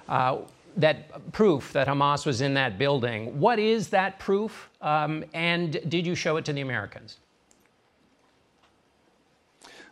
Uh, 0.08 0.38
that 0.78 1.34
proof 1.34 1.74
that 1.74 1.86
Hamas 1.86 2.26
was 2.26 2.40
in 2.40 2.54
that 2.54 2.78
building. 2.78 3.38
What 3.38 3.60
is 3.60 3.90
that 3.90 4.20
proof? 4.20 4.70
Um, 4.82 5.26
and 5.34 5.82
did 5.90 6.08
you 6.08 6.16
show 6.16 6.38
it 6.38 6.46
to 6.46 6.54
the 6.54 6.62
Americans? 6.62 7.18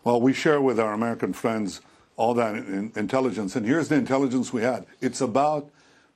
Well, 0.03 0.21
we 0.21 0.33
share 0.33 0.61
with 0.61 0.79
our 0.79 0.93
American 0.93 1.33
friends 1.33 1.81
all 2.15 2.33
that 2.35 2.55
in, 2.55 2.91
intelligence. 2.95 3.55
And 3.55 3.65
here's 3.65 3.89
the 3.89 3.95
intelligence 3.95 4.53
we 4.53 4.61
had 4.61 4.85
it's 5.01 5.21
about 5.21 5.69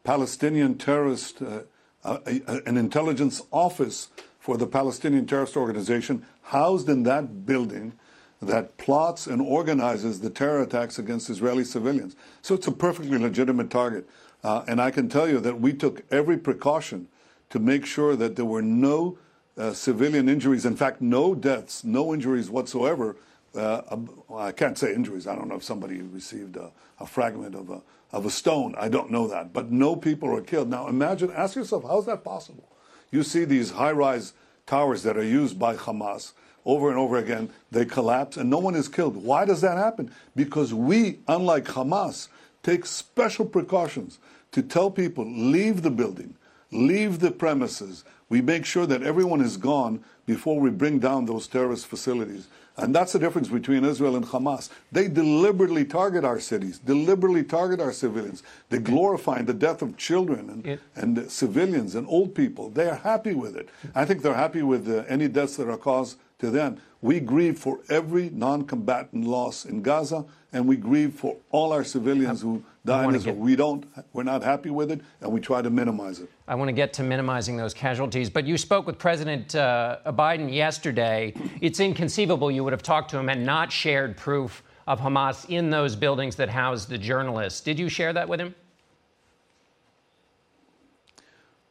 Palestinian 0.04 0.78
terrorist, 0.78 1.42
uh, 1.42 1.62
uh, 2.04 2.20
an 2.66 2.78
intelligence 2.78 3.42
office 3.52 4.10
for 4.40 4.58
the 4.58 4.68
Palestinian 4.68 5.26
terrorist 5.26 5.56
organization 5.56 6.26
housed 6.44 6.90
in 6.90 7.04
that 7.04 7.46
building 7.46 7.94
that 8.42 8.78
plots 8.78 9.28
and 9.28 9.42
organizes 9.42 10.20
the 10.20 10.30
terror 10.30 10.62
attacks 10.62 11.00
against 11.00 11.30
Israeli 11.30 11.64
civilians. 11.64 12.18
So 12.42 12.56
it's 12.56 12.68
a 12.68 12.72
perfectly 12.74 13.18
legitimate 13.18 13.70
target. 13.70 14.08
Uh, 14.44 14.66
and 14.68 14.82
I 14.82 14.92
can 14.92 15.08
tell 15.08 15.30
you 15.30 15.40
that 15.40 15.62
we 15.62 15.72
took 15.72 16.04
every 16.12 16.38
precaution 16.38 17.08
to 17.52 17.60
make 17.60 17.86
sure 17.86 18.18
that 18.18 18.36
there 18.36 18.44
were 18.44 18.62
no 18.62 19.18
uh, 19.58 19.72
civilian 19.72 20.28
injuries, 20.28 20.66
in 20.66 20.76
fact, 20.76 21.02
no 21.02 21.34
deaths, 21.34 21.86
no 21.86 22.14
injuries 22.14 22.50
whatsoever 22.50 23.16
uh, 23.56 23.98
I 24.36 24.52
can't 24.52 24.78
say 24.78 24.94
injuries. 24.94 25.28
I 25.28 25.36
don't 25.36 25.48
know 25.48 25.56
if 25.56 25.64
somebody 25.64 26.02
received 26.02 26.56
a, 26.58 26.72
a, 27.00 27.06
fragment 27.06 27.56
of 27.56 27.70
a, 27.70 27.82
of 28.12 28.26
a 28.26 28.30
stone. 28.30 28.74
I 28.78 28.90
don't 28.90 29.12
know 29.12 29.28
that. 29.28 29.54
But 29.54 29.72
no 29.72 29.96
people 29.96 30.36
are 30.36 30.42
killed. 30.42 30.70
Now 30.70 30.88
imagine, 30.88 31.32
ask 31.32 31.56
yourself, 31.56 31.84
how 31.84 32.00
is 32.00 32.06
that 32.06 32.24
possible? 32.24 32.68
You 33.12 33.24
see 33.24 33.46
these 33.46 33.72
high 33.72 33.92
rise 33.92 34.34
towers 34.66 35.04
that 35.04 35.18
are 35.18 35.24
used 35.24 35.60
by 35.60 35.76
Hamas 35.76 36.34
over 36.66 36.90
and 36.90 36.98
over 36.98 37.18
again, 37.18 37.50
they 37.72 37.86
collapse 37.86 38.38
and 38.38 38.50
no 38.50 38.60
one 38.60 38.76
is 38.76 38.88
killed. 38.88 39.18
Why 39.18 39.46
does 39.46 39.62
that 39.62 39.78
happen? 39.78 40.12
Because 40.36 40.74
we, 40.74 41.20
unlike 41.28 41.66
Hamas, 41.66 42.30
take 42.64 42.86
special 42.86 43.46
precautions 43.46 44.20
to 44.52 44.62
tell 44.62 44.90
people 44.90 45.26
leave 45.26 45.82
the 45.82 45.92
building, 45.92 46.36
leave 46.72 47.20
the 47.20 47.32
premises. 47.32 48.04
We 48.30 48.42
make 48.42 48.66
sure 48.66 48.86
that 48.86 49.04
everyone 49.04 49.42
is 49.42 49.58
gone 49.58 50.04
before 50.26 50.60
we 50.60 50.70
bring 50.70 51.00
down 51.00 51.26
those 51.26 51.48
terrorist 51.48 51.88
facilities. 51.88 52.48
And 52.76 52.94
that's 52.94 53.14
the 53.14 53.20
difference 53.20 53.50
between 53.50 53.86
Israel 53.86 54.16
and 54.16 54.26
Hamas. 54.26 54.70
They 54.92 55.08
deliberately 55.08 55.86
target 55.86 56.26
our 56.26 56.40
cities, 56.40 56.80
deliberately 56.80 57.44
target 57.44 57.80
our 57.80 57.92
civilians. 57.92 58.42
They 58.70 58.80
glorify 58.80 59.44
the 59.44 59.54
death 59.54 59.84
of 59.84 59.96
children 59.96 60.50
and, 60.50 60.66
it, 60.66 60.82
and 60.96 61.32
civilians 61.32 61.94
and 61.94 62.08
old 62.08 62.34
people. 62.34 62.70
They 62.70 62.90
are 62.90 62.96
happy 62.96 63.36
with 63.36 63.56
it. 63.56 63.70
I 63.94 64.06
think 64.06 64.24
they're 64.24 64.34
happy 64.34 64.64
with 64.64 64.90
uh, 64.90 65.04
any 65.08 65.28
deaths 65.28 65.58
that 65.58 65.70
are 65.70 65.78
caused 65.78 66.18
to 66.44 66.52
them. 66.52 66.80
We 67.02 67.20
grieve 67.20 67.58
for 67.58 67.80
every 67.90 68.30
non 68.30 68.66
combatant 68.66 69.26
loss 69.26 69.66
in 69.66 69.82
Gaza, 69.82 70.26
and 70.54 70.68
we 70.68 70.78
grieve 70.78 71.14
for 71.14 71.38
all 71.52 71.74
our 71.74 71.84
civilians 71.84 72.42
who 72.42 72.64
die 72.86 73.04
in 73.06 73.16
Israel. 73.16 73.36
Get, 73.36 73.44
we 73.44 73.56
don't, 73.56 73.86
we're 74.14 74.24
not 74.24 74.44
happy 74.44 74.70
with 74.70 74.92
it, 74.92 75.02
and 75.22 75.32
we 75.32 75.42
try 75.42 75.62
to 75.62 75.70
minimize 75.70 76.20
it. 76.20 76.30
I 76.48 76.56
want 76.56 76.70
to 76.70 76.74
get 76.74 76.94
to 76.94 77.04
minimizing 77.04 77.58
those 77.58 77.74
casualties, 77.74 78.30
but 78.30 78.46
you 78.46 78.58
spoke 78.58 78.86
with 78.86 78.98
President 78.98 79.56
uh, 79.56 79.98
Biden 80.08 80.54
yesterday. 80.54 81.34
It's 81.60 81.80
inconceivable 81.80 82.52
you 82.52 82.64
would 82.64 82.74
have 82.74 82.84
talked 82.84 83.10
to 83.12 83.18
him 83.18 83.30
and 83.30 83.46
not 83.46 83.72
shared 83.72 84.16
proof 84.16 84.64
of 84.88 85.00
Hamas 85.00 85.50
in 85.50 85.70
those 85.70 85.96
buildings 85.96 86.36
that 86.38 86.50
housed 86.50 86.90
the 86.90 86.98
journalists. 86.98 87.62
Did 87.62 87.80
you 87.80 87.90
share 87.90 88.14
that 88.14 88.28
with 88.28 88.40
him? 88.40 88.54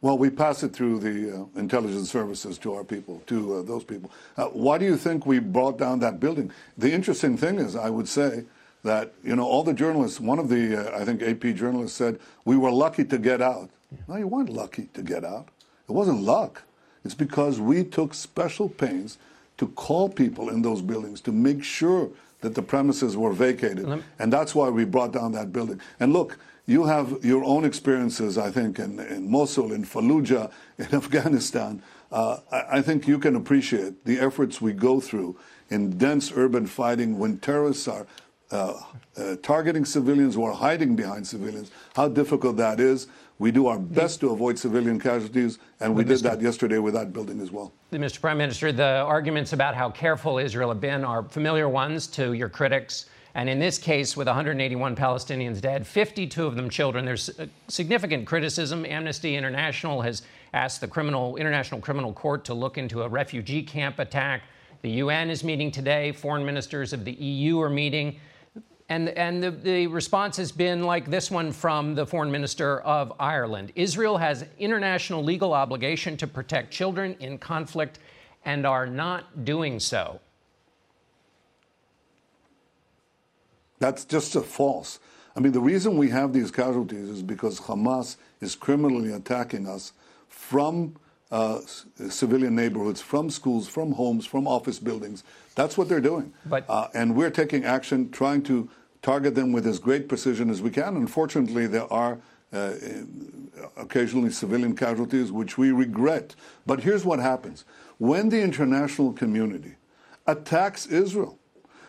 Well, 0.03 0.19
we 0.19 0.31
pass 0.31 0.65
it 0.65 0.73
through 0.73 0.99
the 0.99 1.43
uh, 1.43 1.61
intelligence 1.61 2.11
services 2.11 2.59
to 2.59 2.75
our 2.75 2.83
people, 2.83 3.23
to 3.29 3.59
uh, 3.59 3.63
those 3.63 3.85
people. 3.85 4.11
Uh, 4.37 4.47
why 4.47 4.77
do 4.77 4.85
you 4.85 4.97
think 4.97 5.27
we 5.27 5.39
brought 5.39 5.79
down 5.79 6.01
that 6.01 6.19
building? 6.19 6.51
The 6.77 6.93
interesting 6.93 7.37
thing 7.37 7.61
is, 7.61 7.77
I 7.77 7.89
would 7.89 8.09
say, 8.09 8.45
that 8.83 9.13
you 9.23 9.37
know 9.37 9.45
all 9.45 9.63
the 9.63 9.73
journalists. 9.73 10.19
One 10.19 10.41
of 10.41 10.49
the 10.49 10.93
uh, 10.93 11.01
I 11.01 11.05
think 11.05 11.23
AP 11.23 11.55
journalists 11.55 11.97
said 11.97 12.19
we 12.45 12.57
were 12.57 12.73
lucky 12.73 13.05
to 13.05 13.17
get 13.17 13.41
out. 13.41 13.71
No, 14.09 14.17
you 14.17 14.27
weren't 14.27 14.49
lucky 14.49 14.89
to 14.95 15.03
get 15.03 15.25
out. 15.25 15.49
It 15.89 15.93
wasn't 15.93 16.23
luck. 16.23 16.63
It's 17.05 17.15
because 17.15 17.61
we 17.61 17.85
took 17.85 18.13
special 18.13 18.69
pains 18.69 19.19
to 19.59 19.69
call 19.69 20.09
people 20.09 20.49
in 20.49 20.63
those 20.63 20.83
buildings 20.83 21.21
to 21.21 21.31
make 21.33 21.63
sure 21.63 22.11
that 22.41 22.57
the 22.57 22.63
premises 22.63 23.17
were 23.17 23.33
vacated, 23.33 23.87
and 24.19 24.33
that's 24.33 24.53
why 24.53 24.69
we 24.69 24.85
brought 24.85 25.13
down 25.13 25.31
that 25.31 25.53
building. 25.53 25.81
And 26.01 26.13
look 26.13 26.39
you 26.67 26.85
have 26.85 27.25
your 27.25 27.45
own 27.45 27.65
experiences, 27.65 28.39
I 28.39 28.51
think, 28.51 28.79
in, 28.79 29.01
in 29.01 29.31
Mosul, 29.31 29.73
in 29.73 29.85
Fallujah, 29.85 30.51
in 30.79 30.87
Afghanistan. 30.93 31.83
Uh, 32.11 32.39
I, 32.51 32.79
I, 32.79 32.83
think 32.83 33.09
you 33.09 33.19
can 33.19 33.37
appreciate 33.37 34.05
the 34.05 34.21
efforts 34.21 34.61
we 34.61 34.73
go 34.73 35.01
through 35.01 35.39
in 35.71 35.97
dense 35.97 36.31
urban 36.35 36.67
fighting 36.67 37.19
when 37.19 37.39
terrorists 37.39 37.89
are 37.89 38.07
uh, 38.51 38.79
uh, 39.17 39.37
targeting 39.43 39.85
civilians 39.85 40.37
or 40.37 40.53
hiding 40.53 40.95
behind 40.95 41.27
civilians, 41.27 41.71
how 41.97 42.09
difficult 42.09 42.57
that 42.59 42.81
is. 42.81 43.07
We 43.39 43.51
do 43.51 43.67
our 43.67 43.79
best 43.79 44.21
to 44.21 44.31
avoid 44.31 44.59
civilian 44.59 45.01
casualties, 45.01 45.59
and 45.81 45.97
we 45.97 46.05
did 46.05 46.21
that 46.21 46.41
yesterday 46.41 46.79
with 46.79 46.95
that 46.95 47.13
building 47.13 47.41
as 47.41 47.51
well. 47.51 47.73
Mr. 47.91 48.21
Prime 48.21 48.39
Minister, 48.39 48.71
the 48.71 49.01
arguments 49.01 49.53
about 49.53 49.75
how 49.75 49.91
careful 49.91 50.39
Israel 50.39 50.69
have 50.69 50.81
been 50.81 51.03
are 51.03 51.25
familiar 51.25 51.69
ones 51.69 52.07
to 52.09 52.35
your 52.35 52.49
critics. 52.49 53.07
And 53.35 53.49
in 53.49 53.59
this 53.59 53.79
case, 53.79 54.17
with 54.17 54.27
181 54.27 54.95
Palestinians 54.95 55.61
dead, 55.61 55.87
52 55.87 56.47
of 56.47 56.55
them 56.55 56.69
children, 56.69 57.05
there's 57.05 57.31
uh, 57.39 57.47
significant 57.69 58.27
criticism. 58.27 58.85
Amnesty 58.85 59.37
International 59.37 60.03
has 60.03 60.23
asked 60.53 60.83
the 60.83 60.89
criminal, 60.89 61.37
International 61.37 61.81
Criminal 61.81 62.13
Court 62.13 62.45
to 62.45 62.55
look 62.55 62.77
into 62.77 63.03
a 63.03 63.09
refugee 63.09 63.63
camp 63.63 63.99
attack. 63.99 64.43
The 64.83 64.91
UN 64.91 65.31
is 65.31 65.43
meeting 65.45 65.71
today. 65.71 66.13
Foreign 66.13 66.45
ministers 66.45 66.93
of 66.93 67.05
the 67.05 67.13
EU 67.13 67.59
are 67.61 67.71
meeting. 67.71 68.19
And, 68.91 69.09
and 69.11 69.43
the, 69.43 69.51
the 69.51 69.87
response 69.87 70.37
has 70.37 70.53
been 70.53 70.83
like 70.83 71.09
this 71.09 71.31
one 71.31 71.53
from 71.53 71.95
the 71.95 72.05
foreign 72.05 72.31
minister 72.31 72.81
of 72.83 73.15
Ireland 73.19 73.73
Israel 73.75 74.19
has 74.19 74.45
international 74.59 75.25
legal 75.25 75.55
obligation 75.55 76.19
to 76.19 76.27
protect 76.27 76.71
children 76.71 77.17
in 77.19 77.39
conflict 77.39 78.01
and 78.45 78.67
are 78.67 78.87
not 78.87 79.47
doing 79.47 79.81
so. 79.81 80.21
That's 83.83 84.05
just 84.05 84.37
a 84.37 84.43
false. 84.43 85.01
I 85.35 85.41
mean, 85.41 85.51
the 85.51 85.61
reason 85.61 85.99
we 85.99 86.09
have 86.11 86.33
these 86.33 86.53
casualties 86.53 87.09
is 87.09 87.21
because 87.21 87.59
Hamas 87.59 88.15
is 88.41 88.55
criminally 88.55 89.13
attacking 89.13 89.67
us 89.67 89.93
from 90.29 90.95
uh, 91.33 91.59
civilian 92.09 92.55
neighborhoods, 92.55 93.01
from 93.01 93.29
schools, 93.29 93.67
from 93.67 93.91
homes, 93.91 94.25
from 94.25 94.47
office 94.47 94.79
buildings. 94.79 95.25
That's 95.57 95.77
what 95.77 95.89
they're 95.89 96.01
doing. 96.01 96.33
But, 96.47 96.65
uh, 96.69 96.91
and 96.95 97.17
we're 97.17 97.31
taking 97.31 97.65
action, 97.65 98.13
trying 98.13 98.45
to 98.45 98.71
target 99.03 99.35
them 99.35 99.51
with 99.51 99.67
as 99.67 99.81
great 99.81 100.09
precision 100.09 100.49
as 100.49 100.63
we 100.63 100.71
can. 100.71 100.95
Unfortunately, 100.95 101.67
there 101.67 101.93
are 101.93 102.21
uh, 102.53 102.75
occasionally 103.77 104.31
civilian 104.31 104.77
casualties, 104.77 105.33
which 105.33 105.59
we 105.59 105.73
regret. 105.73 106.37
But 106.67 106.85
here's 106.85 107.05
what 107.05 107.19
happens 107.19 107.65
when 107.99 108.29
the 108.29 108.43
international 108.43 109.13
community 109.13 109.75
attacks 110.25 110.87
Israel, 110.87 111.41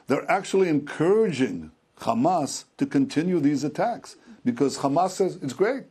they're 0.08 0.30
actually 0.32 0.70
encouraging 0.70 1.70
Hamas 2.04 2.66
to 2.78 2.86
continue 2.86 3.40
these 3.40 3.64
attacks 3.64 4.16
because 4.46 4.78
Hamas 4.80 5.12
says 5.12 5.40
it's 5.42 5.54
great. 5.54 5.86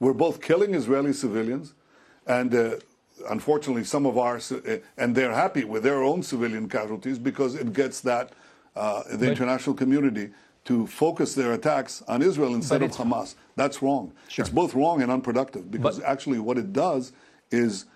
We're 0.00 0.12
both 0.26 0.40
killing 0.42 0.74
Israeli 0.74 1.12
civilians, 1.12 1.74
and 2.26 2.52
uh, 2.54 2.76
unfortunately, 3.30 3.84
some 3.84 4.04
of 4.04 4.18
our 4.18 4.36
uh, 4.38 4.78
and 4.98 5.14
they're 5.16 5.32
happy 5.44 5.64
with 5.64 5.82
their 5.84 6.02
own 6.02 6.22
civilian 6.22 6.68
casualties 6.68 7.18
because 7.18 7.54
it 7.54 7.72
gets 7.72 8.00
that 8.00 8.32
uh, 8.74 9.02
the 9.12 9.18
But- 9.18 9.28
international 9.28 9.74
community 9.76 10.30
to 10.64 10.86
focus 10.86 11.34
their 11.34 11.52
attacks 11.54 12.02
on 12.06 12.22
Israel 12.22 12.54
instead 12.54 12.82
of 12.82 12.92
Hamas. 12.92 13.34
That's 13.56 13.82
wrong. 13.82 14.12
Sure. 14.28 14.44
It's 14.44 14.54
both 14.62 14.74
wrong 14.74 15.02
and 15.02 15.10
unproductive 15.10 15.70
because 15.70 15.98
But- 15.98 16.06
actually 16.12 16.38
what 16.38 16.56
it 16.58 16.72
does 16.72 17.12
is 17.50 17.86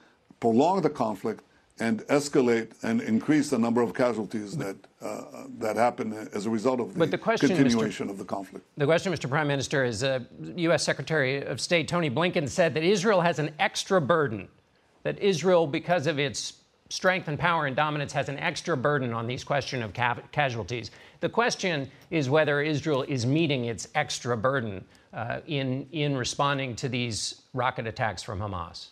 prolong 0.40 0.82
the 0.82 0.90
conflict 0.90 1.42
and 1.78 2.00
escalate 2.06 2.72
and 2.82 3.00
increase 3.02 3.50
the 3.50 3.58
number 3.58 3.82
of 3.82 3.92
casualties 3.92 4.56
that 4.56 4.76
uh, 5.02 5.44
that 5.58 5.76
happen 5.76 6.12
as 6.32 6.46
a 6.46 6.50
result 6.50 6.80
of 6.80 6.94
the, 6.94 6.98
But 6.98 7.10
the 7.10 7.18
question, 7.18 7.50
Mr. 7.50 7.56
continuation 7.56 8.08
of 8.08 8.18
the 8.18 8.24
conflict. 8.24 8.66
The 8.76 8.86
question, 8.86 9.12
Mr. 9.12 9.28
Prime 9.28 9.46
Minister, 9.46 9.84
is 9.84 10.02
uh, 10.02 10.20
U.S. 10.56 10.82
Secretary 10.82 11.44
of 11.44 11.60
State 11.60 11.86
Tony 11.86 12.10
Blinken 12.10 12.48
said 12.48 12.72
that 12.74 12.82
Israel 12.82 13.20
has 13.20 13.38
an 13.38 13.50
extra 13.58 14.00
burden, 14.00 14.48
that 15.02 15.18
Israel, 15.18 15.66
because 15.66 16.06
of 16.06 16.18
its 16.18 16.54
strength 16.88 17.28
and 17.28 17.38
power 17.38 17.66
and 17.66 17.76
dominance, 17.76 18.12
has 18.12 18.28
an 18.28 18.38
extra 18.38 18.76
burden 18.76 19.12
on 19.12 19.26
these 19.26 19.44
question 19.44 19.82
of 19.82 19.92
ca- 19.92 20.20
casualties. 20.32 20.90
The 21.20 21.28
question 21.28 21.90
is 22.10 22.30
whether 22.30 22.62
Israel 22.62 23.02
is 23.02 23.26
meeting 23.26 23.66
its 23.66 23.88
extra 23.94 24.36
burden 24.36 24.84
uh, 25.12 25.40
in, 25.46 25.86
in 25.92 26.16
responding 26.16 26.74
to 26.76 26.88
these 26.88 27.42
rocket 27.52 27.86
attacks 27.86 28.22
from 28.22 28.38
Hamas. 28.38 28.88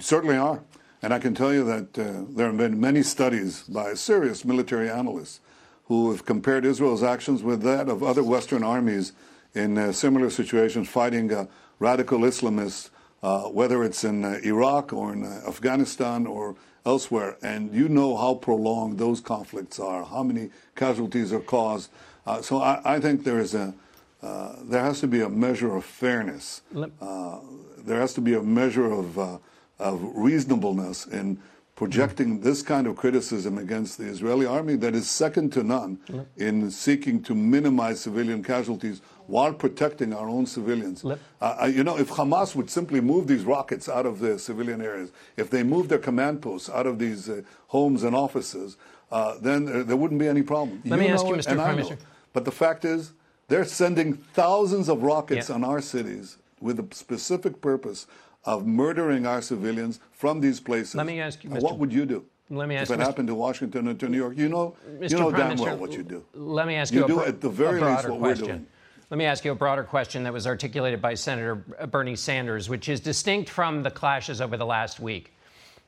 Certainly 0.00 0.36
are. 0.36 0.60
And 1.02 1.12
I 1.12 1.18
can 1.18 1.34
tell 1.34 1.52
you 1.52 1.64
that 1.64 1.98
uh, 1.98 2.24
there 2.30 2.46
have 2.46 2.56
been 2.56 2.80
many 2.80 3.02
studies 3.02 3.62
by 3.64 3.94
serious 3.94 4.44
military 4.44 4.88
analysts 4.88 5.40
who 5.84 6.10
have 6.10 6.24
compared 6.24 6.64
Israel's 6.64 7.02
actions 7.02 7.42
with 7.42 7.62
that 7.62 7.88
of 7.88 8.02
other 8.02 8.22
Western 8.22 8.64
armies 8.64 9.12
in 9.54 9.76
uh, 9.76 9.92
similar 9.92 10.30
situations 10.30 10.88
fighting 10.88 11.32
uh, 11.32 11.46
radical 11.78 12.20
Islamists, 12.20 12.90
uh, 13.22 13.42
whether 13.42 13.84
it's 13.84 14.02
in 14.02 14.24
uh, 14.24 14.40
Iraq 14.42 14.92
or 14.92 15.12
in 15.12 15.24
uh, 15.24 15.42
Afghanistan 15.46 16.26
or 16.26 16.56
elsewhere. 16.86 17.36
And 17.42 17.74
you 17.74 17.88
know 17.88 18.16
how 18.16 18.34
prolonged 18.34 18.98
those 18.98 19.20
conflicts 19.20 19.78
are, 19.78 20.04
how 20.04 20.22
many 20.22 20.50
casualties 20.74 21.32
are 21.32 21.40
caused. 21.40 21.90
Uh, 22.26 22.40
so 22.40 22.62
I, 22.62 22.80
I 22.96 23.00
think 23.00 23.24
there 23.24 23.40
is 23.40 23.54
a 23.54 23.74
uh, 24.24 24.56
there 24.62 24.80
has 24.80 25.00
to 25.00 25.06
be 25.06 25.20
a 25.20 25.28
measure 25.28 25.76
of 25.76 25.84
fairness. 25.84 26.62
Uh, 26.98 27.40
there 27.76 28.00
has 28.00 28.14
to 28.14 28.22
be 28.22 28.32
a 28.32 28.42
measure 28.42 28.90
of, 28.90 29.18
uh, 29.18 29.36
of 29.78 30.00
reasonableness 30.14 31.06
in 31.06 31.38
projecting 31.74 32.40
this 32.40 32.62
kind 32.62 32.86
of 32.86 32.94
criticism 32.94 33.58
against 33.58 33.98
the 33.98 34.04
Israeli 34.04 34.46
army 34.46 34.76
that 34.76 34.94
is 34.94 35.10
second 35.10 35.52
to 35.52 35.64
none 35.64 35.98
in 36.36 36.70
seeking 36.70 37.20
to 37.24 37.34
minimize 37.34 38.00
civilian 38.00 38.44
casualties 38.44 39.00
while 39.26 39.52
protecting 39.52 40.12
our 40.12 40.28
own 40.28 40.46
civilians. 40.46 41.04
Uh, 41.04 41.16
uh, 41.40 41.66
you 41.66 41.82
know, 41.82 41.98
if 41.98 42.10
Hamas 42.10 42.54
would 42.54 42.70
simply 42.70 43.00
move 43.00 43.26
these 43.26 43.42
rockets 43.44 43.88
out 43.88 44.06
of 44.06 44.20
the 44.20 44.38
civilian 44.38 44.80
areas, 44.80 45.10
if 45.36 45.50
they 45.50 45.62
moved 45.64 45.88
their 45.88 45.98
command 45.98 46.42
posts 46.42 46.70
out 46.70 46.86
of 46.86 46.98
these 47.00 47.28
uh, 47.28 47.42
homes 47.68 48.04
and 48.04 48.14
offices, 48.14 48.76
uh, 49.10 49.36
then 49.40 49.64
there, 49.64 49.82
there 49.82 49.96
wouldn't 49.96 50.20
be 50.20 50.28
any 50.28 50.42
problem. 50.42 50.80
Let 50.84 51.00
me 51.00 51.08
ask 51.08 51.26
you, 51.26 51.32
Mr. 51.34 51.54
Prime 51.56 51.76
Minister. 51.76 51.98
But 52.32 52.44
the 52.44 52.52
fact 52.52 52.84
is, 52.84 53.14
they're 53.48 53.64
sending 53.64 54.14
thousands 54.14 54.88
of 54.88 55.02
rockets 55.02 55.48
Yeah. 55.48 55.56
on 55.56 55.64
our 55.64 55.80
cities 55.80 56.36
with 56.60 56.76
the 56.76 56.94
specific 56.94 57.60
purpose 57.60 58.06
of 58.44 58.66
murdering 58.66 59.26
our 59.26 59.40
civilians 59.42 60.00
from 60.12 60.40
these 60.40 60.60
places. 60.60 60.94
Let 60.94 61.06
me 61.06 61.20
ask 61.20 61.42
you, 61.44 61.50
Mr. 61.50 61.62
What 61.62 61.78
would 61.78 61.92
you 61.92 62.06
do? 62.06 62.24
Let 62.50 62.68
me 62.68 62.76
ask 62.76 62.88
you. 62.88 62.94
if 62.94 63.00
it 63.00 63.02
Mr. 63.02 63.06
happened 63.06 63.28
to 63.28 63.34
Washington 63.34 63.88
or 63.88 63.94
to 63.94 64.08
New 64.08 64.18
York, 64.18 64.36
you 64.36 64.48
know, 64.48 64.76
Mr. 64.98 65.10
you 65.10 65.18
know 65.18 65.30
Prime 65.30 65.40
damn 65.40 65.48
Minister, 65.48 65.70
well 65.70 65.78
what 65.78 65.92
you 65.92 66.02
do. 66.02 66.24
Let 66.34 66.66
me 66.66 66.74
ask 66.74 66.92
You 66.92 67.00
you, 67.00 67.04
a 67.04 67.08
do 67.08 67.20
at 67.20 67.40
the 67.40 67.48
very 67.48 67.80
least 67.80 68.08
what 68.08 68.20
we're 68.20 68.28
question. 68.28 68.46
doing. 68.46 68.66
Let 69.10 69.18
me 69.18 69.24
ask 69.24 69.44
you 69.44 69.52
a 69.52 69.54
broader 69.54 69.84
question 69.84 70.24
that 70.24 70.32
was 70.32 70.46
articulated 70.46 71.00
by 71.00 71.14
Senator 71.14 71.56
Bernie 71.90 72.16
Sanders, 72.16 72.68
which 72.68 72.88
is 72.88 73.00
distinct 73.00 73.48
from 73.48 73.82
the 73.82 73.90
clashes 73.90 74.40
over 74.40 74.56
the 74.56 74.66
last 74.66 74.98
week. 74.98 75.32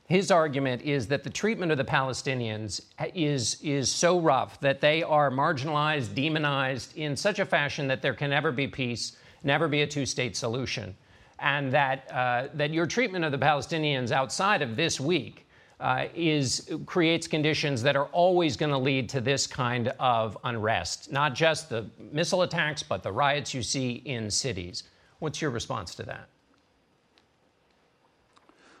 His 0.07 0.31
argument 0.31 0.83
is 0.83 1.07
that 1.07 1.23
the 1.23 1.29
treatment 1.29 1.71
of 1.71 1.77
the 1.77 1.83
Palestinians 1.83 2.81
is, 3.13 3.57
is 3.61 3.91
so 3.91 4.19
rough 4.19 4.59
that 4.61 4.79
they 4.79 5.03
are 5.03 5.29
marginalized, 5.29 6.15
demonized 6.15 6.95
in 6.95 7.17
such 7.17 7.39
a 7.39 7.45
fashion 7.45 7.87
that 7.87 8.01
there 8.01 8.13
can 8.13 8.29
never 8.29 8.51
be 8.51 8.67
peace, 8.67 9.17
never 9.43 9.67
be 9.67 9.81
a 9.81 9.87
two 9.87 10.05
state 10.05 10.37
solution. 10.37 10.95
And 11.39 11.71
that, 11.73 12.11
uh, 12.11 12.47
that 12.55 12.71
your 12.71 12.87
treatment 12.87 13.23
of 13.23 13.31
the 13.31 13.37
Palestinians 13.37 14.11
outside 14.11 14.61
of 14.61 14.75
this 14.75 14.99
week 14.99 15.47
uh, 15.79 16.07
is 16.15 16.71
creates 16.85 17.27
conditions 17.27 17.83
that 17.83 17.95
are 17.95 18.07
always 18.07 18.57
going 18.57 18.71
to 18.71 18.77
lead 18.77 19.07
to 19.09 19.21
this 19.21 19.45
kind 19.45 19.89
of 19.99 20.35
unrest, 20.43 21.11
not 21.11 21.35
just 21.35 21.69
the 21.69 21.85
missile 22.11 22.41
attacks, 22.41 22.81
but 22.81 23.03
the 23.03 23.11
riots 23.11 23.53
you 23.53 23.61
see 23.61 24.01
in 24.05 24.31
cities. 24.31 24.83
What's 25.19 25.39
your 25.41 25.51
response 25.51 25.93
to 25.95 26.03
that? 26.03 26.29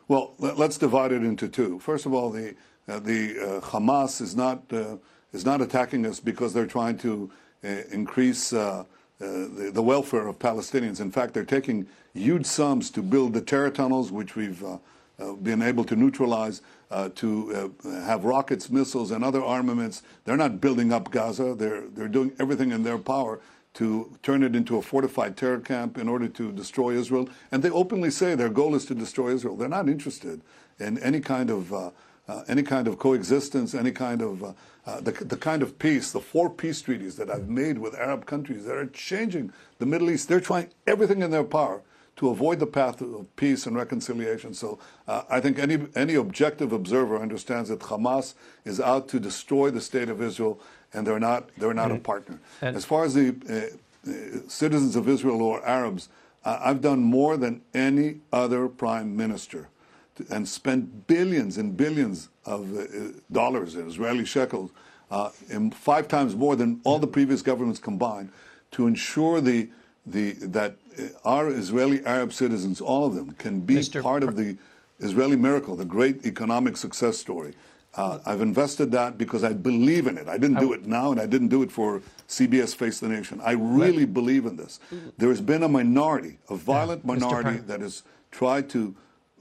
Well, 0.07 0.33
let- 0.39 0.57
let's 0.57 0.77
divide 0.77 1.11
it 1.11 1.23
into 1.23 1.47
two. 1.47 1.79
First 1.79 2.05
of 2.05 2.13
all, 2.13 2.29
the 2.31 2.55
uh, 2.87 2.99
the 2.99 3.37
uh, 3.37 3.59
Hamas 3.59 4.21
is 4.21 4.35
not 4.35 4.63
uh, 4.71 4.95
is 5.33 5.45
not 5.45 5.61
attacking 5.61 6.05
us 6.05 6.19
because 6.19 6.53
they're 6.53 6.65
trying 6.65 6.97
to 6.99 7.29
uh, 7.63 7.67
increase 7.91 8.53
uh, 8.53 8.85
the, 9.19 9.71
the 9.73 9.81
welfare 9.81 10.27
of 10.27 10.39
Palestinians. 10.39 11.01
In 11.01 11.11
fact, 11.11 11.33
they're 11.33 11.43
taking 11.43 11.85
huge 12.17 12.45
sums 12.45 12.89
to 12.91 13.01
build 13.01 13.33
the 13.33 13.41
terror 13.41 13.69
tunnels, 13.69 14.11
which 14.11 14.35
we've 14.35 14.63
uh, 14.63 14.77
uh, 15.19 15.33
been 15.33 15.61
able 15.61 15.83
to 15.85 15.95
neutralize, 15.95 16.61
uh, 16.89 17.09
to 17.15 17.73
have 18.05 18.23
rockets, 18.23 18.69
missiles, 18.69 19.11
and 19.11 19.23
other 19.23 19.43
armaments. 19.43 20.03
They're 20.25 20.37
not 20.37 20.61
building 20.61 20.93
up 20.93 21.11
Gaza. 21.11 21.53
They're 21.55 21.81
they're 21.87 22.07
doing 22.07 22.31
everything 22.39 22.71
in 22.71 22.83
their 22.83 22.97
power 22.97 23.39
to 23.73 24.17
turn 24.23 24.41
it 24.41 24.55
into 24.55 24.77
a 24.77 24.81
fortified 24.81 25.37
terror 25.37 25.59
camp 25.59 25.97
in 25.97 26.09
order 26.09 26.27
to 26.27 26.51
destroy 26.51 26.91
Israel. 26.91 27.29
And 27.51 27.61
they 27.61 27.69
openly 27.69 28.09
say 28.09 28.33
their 28.33 28.49
goal 28.49 28.73
is 28.73 28.85
to 28.85 28.95
destroy 28.95 29.33
Israel. 29.33 29.55
They're 29.55 29.69
not 29.69 29.87
interested 29.87 30.41
in 30.79 30.97
any 30.99 31.19
kind 31.19 31.49
of 31.49 31.73
uh, 31.73 31.91
uh, 32.27 32.43
any 32.47 32.63
kind 32.63 32.87
of 32.87 32.97
coexistence, 32.99 33.73
any 33.73 33.91
kind 33.91 34.21
of 34.21 34.43
uh, 34.43 35.01
the, 35.01 35.11
the 35.11 35.37
kind 35.37 35.61
of 35.61 35.77
peace, 35.79 36.11
the 36.11 36.19
four 36.19 36.49
peace 36.49 36.81
treaties 36.81 37.15
that 37.17 37.29
I've 37.29 37.49
made 37.49 37.77
with 37.77 37.95
Arab 37.95 38.25
countries 38.25 38.65
that 38.65 38.75
are 38.75 38.87
changing 38.87 39.53
the 39.79 39.85
Middle 39.85 40.09
East. 40.09 40.27
They're 40.27 40.41
trying 40.41 40.69
everything 40.87 41.21
in 41.21 41.31
their 41.31 41.43
power 41.43 41.81
to 42.17 42.29
avoid 42.29 42.59
the 42.59 42.65
path 42.67 42.99
of 43.01 43.25
peace 43.35 43.65
and 43.67 43.75
reconciliation. 43.75 44.53
So 44.53 44.79
uh, 45.07 45.23
I 45.29 45.39
think 45.39 45.59
any 45.59 45.77
any 45.95 46.15
objective 46.15 46.73
observer 46.73 47.17
understands 47.21 47.69
that 47.69 47.79
Hamas 47.79 48.33
is 48.65 48.79
out 48.79 49.07
to 49.09 49.19
destroy 49.19 49.69
the 49.71 49.81
state 49.81 50.09
of 50.09 50.21
Israel, 50.21 50.59
and 50.93 51.05
they're 51.07 51.19
not 51.19 51.49
they're 51.57 51.73
not 51.73 51.91
a 51.91 51.99
partner. 51.99 52.39
and- 52.61 52.75
as 52.75 52.85
far 52.85 53.05
as 53.05 53.13
the 53.13 53.27
uh, 53.29 54.09
uh, 54.09 54.39
citizens 54.47 54.95
of 54.95 55.07
Israel 55.07 55.41
or 55.41 55.65
Arabs, 55.65 56.09
uh, 56.43 56.59
I've 56.67 56.81
done 56.81 57.01
more 57.03 57.37
than 57.37 57.61
any 57.73 58.19
other 58.33 58.67
prime 58.67 59.15
minister 59.15 59.69
to, 60.15 60.25
and 60.29 60.47
spent 60.47 61.07
billions 61.07 61.57
and 61.57 61.77
billions 61.77 62.29
of 62.45 62.61
uh, 62.75 62.79
uh, 62.81 62.85
dollars 63.31 63.75
in 63.75 63.87
Israeli 63.87 64.25
shekels, 64.25 64.71
uh, 65.11 65.29
in 65.49 65.71
five 65.71 66.07
times 66.07 66.35
more 66.35 66.55
than 66.55 66.81
all 66.83 66.99
the 66.99 67.07
previous 67.17 67.41
governments 67.43 67.79
combined, 67.79 68.29
to 68.71 68.87
ensure 68.87 69.39
the 69.39 69.69
the 70.05 70.31
that 70.57 70.77
our 71.25 71.49
Israeli 71.49 72.05
Arab 72.05 72.33
citizens, 72.33 72.81
all 72.81 73.05
of 73.05 73.15
them, 73.15 73.31
can 73.31 73.61
be 73.61 73.75
Mr. 73.75 74.01
part 74.01 74.23
of 74.23 74.35
the 74.35 74.57
Israeli 74.99 75.35
miracle, 75.35 75.75
the 75.75 75.85
great 75.85 76.25
economic 76.25 76.77
success 76.77 77.17
story. 77.17 77.53
Uh, 77.95 78.19
I've 78.25 78.41
invested 78.41 78.91
that 78.91 79.17
because 79.17 79.43
I 79.43 79.53
believe 79.53 80.05
in 80.07 80.17
it. 80.17 80.27
I 80.27 80.37
didn't 80.37 80.59
do 80.59 80.73
it 80.73 80.85
now, 80.85 81.11
and 81.11 81.19
I 81.19 81.25
didn't 81.25 81.47
do 81.47 81.63
it 81.63 81.71
for 81.71 82.01
CBS 82.27 82.75
Face 82.75 82.99
the 82.99 83.07
Nation. 83.07 83.41
I 83.43 83.53
really 83.53 84.05
believe 84.05 84.45
in 84.45 84.55
this. 84.55 84.79
There 85.17 85.29
has 85.29 85.41
been 85.41 85.63
a 85.63 85.67
minority, 85.69 86.37
a 86.49 86.55
violent 86.55 87.05
Mr. 87.05 87.19
minority, 87.19 87.57
that 87.61 87.81
has 87.81 88.03
tried 88.31 88.69
to 88.69 88.95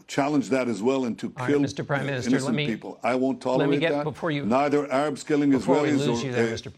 challenge 0.07 0.49
that 0.51 0.69
as 0.69 0.83
well 0.83 1.05
and 1.05 1.19
to 1.19 1.27
All 1.27 1.33
right, 1.45 1.49
kill 1.51 1.61
Mr. 1.61 1.87
Prime 1.87 2.07
Minister, 2.07 2.31
innocent 2.31 2.55
me- 2.55 2.67
people. 2.67 2.99
I 3.03 3.15
won't 3.17 3.41
tolerate 3.41 3.69
let 3.69 3.75
me 3.75 3.79
get- 3.79 3.93
that. 3.93 4.05
before 4.05 4.31
you- 4.31 4.47
Neither 4.47 4.91
Arabs 4.91 5.25
killing 5.25 5.51
Israelis 5.53 5.99
lose 6.07 6.23
or, 6.23 6.27
you 6.27 6.33
there, 6.33 6.47
uh, 6.49 6.57
Mr. 6.57 6.73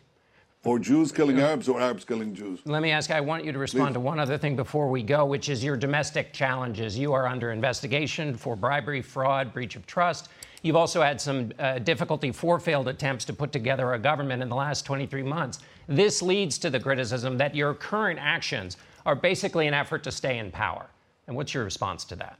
or 0.65 0.79
Jews 0.79 1.13
killing 1.13 1.41
Arabs 1.41 1.69
or 1.69 1.81
Arabs 1.81 2.05
killing 2.05 2.35
Jews. 2.35 2.61
Let 2.65 2.83
me 2.83 2.91
ask, 2.91 3.11
I 3.11 3.21
want 3.21 3.45
you 3.45 3.53
to 3.53 3.59
respond 3.59 3.89
Please. 3.89 3.95
to 3.95 4.01
one 4.01 4.19
other 4.19 4.37
thing 4.37 4.57
before 4.57 4.89
we 4.91 5.03
go, 5.03 5.25
which 5.25 5.49
is 5.49 5.63
your 5.63 5.77
domestic 5.77 6.33
challenges. 6.33 6.99
You 6.99 7.13
are 7.13 7.27
under 7.27 7.53
investigation 7.53 8.37
for 8.37 8.57
bribery, 8.57 9.01
fraud, 9.01 9.53
breach 9.53 9.77
of 9.77 9.87
trust. 9.87 10.29
You've 10.63 10.77
also 10.77 11.01
had 11.01 11.21
some 11.21 11.53
uh, 11.59 11.79
difficulty, 11.79 12.33
for 12.33 12.59
failed 12.59 12.89
attempts 12.89 13.25
to 13.27 13.33
put 13.33 13.53
together 13.53 13.93
a 13.93 13.99
government 13.99 14.43
in 14.43 14.49
the 14.49 14.57
last 14.57 14.85
23 14.85 15.23
months. 15.23 15.61
This 15.87 16.21
leads 16.21 16.59
to 16.59 16.71
the 16.71 16.81
criticism 16.81 17.39
that 17.39 17.55
your 17.55 17.75
current 17.75 18.19
actions 18.21 18.77
are 19.07 19.15
basically 19.15 19.69
an 19.69 19.75
effort 19.75 20.03
to 20.05 20.13
stay 20.13 20.39
in 20.39 20.51
power. 20.51 20.87
And 21.27 21.37
what's 21.37 21.55
your 21.55 21.65
response 21.65 22.05
to 22.07 22.17
that? 22.17 22.39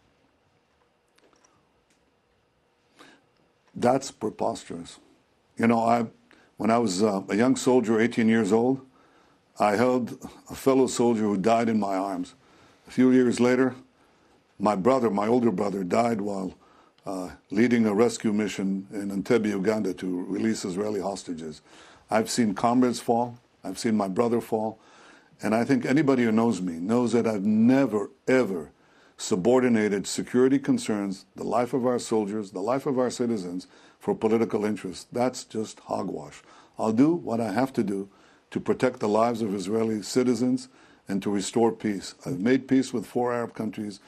That's 3.75 4.11
preposterous. 4.11 4.99
You 5.57 5.69
know, 5.69 5.81
I, 5.81 6.07
when 6.59 6.71
I 6.71 6.79
was 6.79 7.03
uh, 7.03 7.23
a 7.29 7.37
young 7.37 7.57
soldier, 7.57 8.01
18 8.01 8.29
years 8.29 8.53
old, 8.53 8.85
I 9.61 9.77
held 9.77 10.29
a 10.51 10.55
fellow 10.55 10.89
soldier 10.89 11.23
who 11.23 11.37
died 11.37 11.69
in 11.69 11.79
my 11.81 11.97
arms. 11.97 12.35
A 12.87 12.91
few 12.91 13.13
years 13.13 13.41
later, 13.41 13.77
my 14.59 14.75
brother, 14.75 15.09
my 15.09 15.29
older 15.29 15.53
brother, 15.53 15.85
died 15.85 16.21
while 16.21 16.55
uh, 17.07 17.31
leading 17.51 17.87
a 17.87 17.95
rescue 17.95 18.33
mission 18.33 18.89
in 18.93 19.11
Entebbe, 19.11 19.47
Uganda, 19.47 19.95
to 19.95 20.25
release 20.25 20.65
Israeli 20.65 21.01
hostages. 21.01 21.63
I've 22.11 22.29
seen 22.29 22.55
comrades 22.55 22.99
fall. 22.99 23.39
I've 23.63 23.79
seen 23.79 23.97
my 23.97 24.09
brother 24.09 24.41
fall. 24.41 24.81
And 25.41 25.55
I 25.55 25.65
think 25.65 25.87
anybody 25.87 26.25
who 26.25 26.33
knows 26.33 26.61
me 26.61 26.75
knows 26.75 27.13
that 27.13 27.27
I've 27.27 27.45
never, 27.45 28.11
ever 28.27 28.73
subordinated 29.17 30.09
security 30.09 30.59
concerns, 30.59 31.25
the 31.37 31.45
life 31.45 31.73
of 31.73 31.87
our 31.87 32.01
soldiers, 32.01 32.51
the 32.51 32.61
life 32.61 32.85
of 32.87 32.99
our 32.99 33.11
citizens, 33.11 33.69
for 33.99 34.15
political 34.15 34.65
interests. 34.65 35.07
That's 35.13 35.45
just 35.45 35.81
hogwash. 35.81 36.43
I'll 36.79 36.93
do 36.93 37.13
what 37.13 37.41
I 37.41 37.53
have 37.53 37.73
to 37.75 37.83
do 37.83 38.09
to 38.51 38.61
protect 38.61 39.01
the 39.01 39.09
lives 39.09 39.43
of 39.43 39.55
Israeli 39.55 40.03
citizens 40.03 40.69
and 41.09 41.23
to 41.23 41.31
restore 41.31 41.73
peace. 41.73 42.15
I've 42.25 42.41
made 42.41 42.69
peace 42.69 42.93
with 42.93 43.07
four 43.07 43.33
Arab 43.33 43.55
countries. 43.55 44.01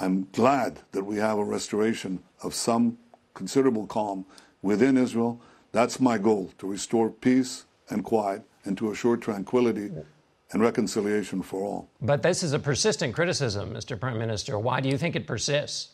I'm 0.00 0.28
glad 0.32 0.80
that 0.92 1.04
we 1.04 1.16
have 1.16 1.38
a 1.38 1.44
restoration 1.44 2.22
of 2.42 2.54
some 2.54 2.98
considerable 3.34 3.86
calm 3.86 4.24
within 4.62 4.96
Israel. 4.96 5.40
That's 5.72 6.00
my 6.00 6.18
goal 6.18 6.52
to 6.58 6.66
restore 6.66 7.10
peace 7.10 7.64
and 7.88 8.04
quiet 8.04 8.42
and 8.64 8.76
to 8.78 8.90
assure 8.90 9.16
tranquility 9.16 9.90
and 10.52 10.62
reconciliation 10.62 11.42
for 11.42 11.62
all. 11.62 11.88
But 12.00 12.22
this 12.22 12.42
is 12.42 12.52
a 12.52 12.58
persistent 12.58 13.14
criticism, 13.14 13.72
Mr. 13.72 13.98
Prime 13.98 14.18
Minister. 14.18 14.58
Why 14.58 14.80
do 14.80 14.88
you 14.88 14.98
think 14.98 15.16
it 15.16 15.26
persists? 15.26 15.91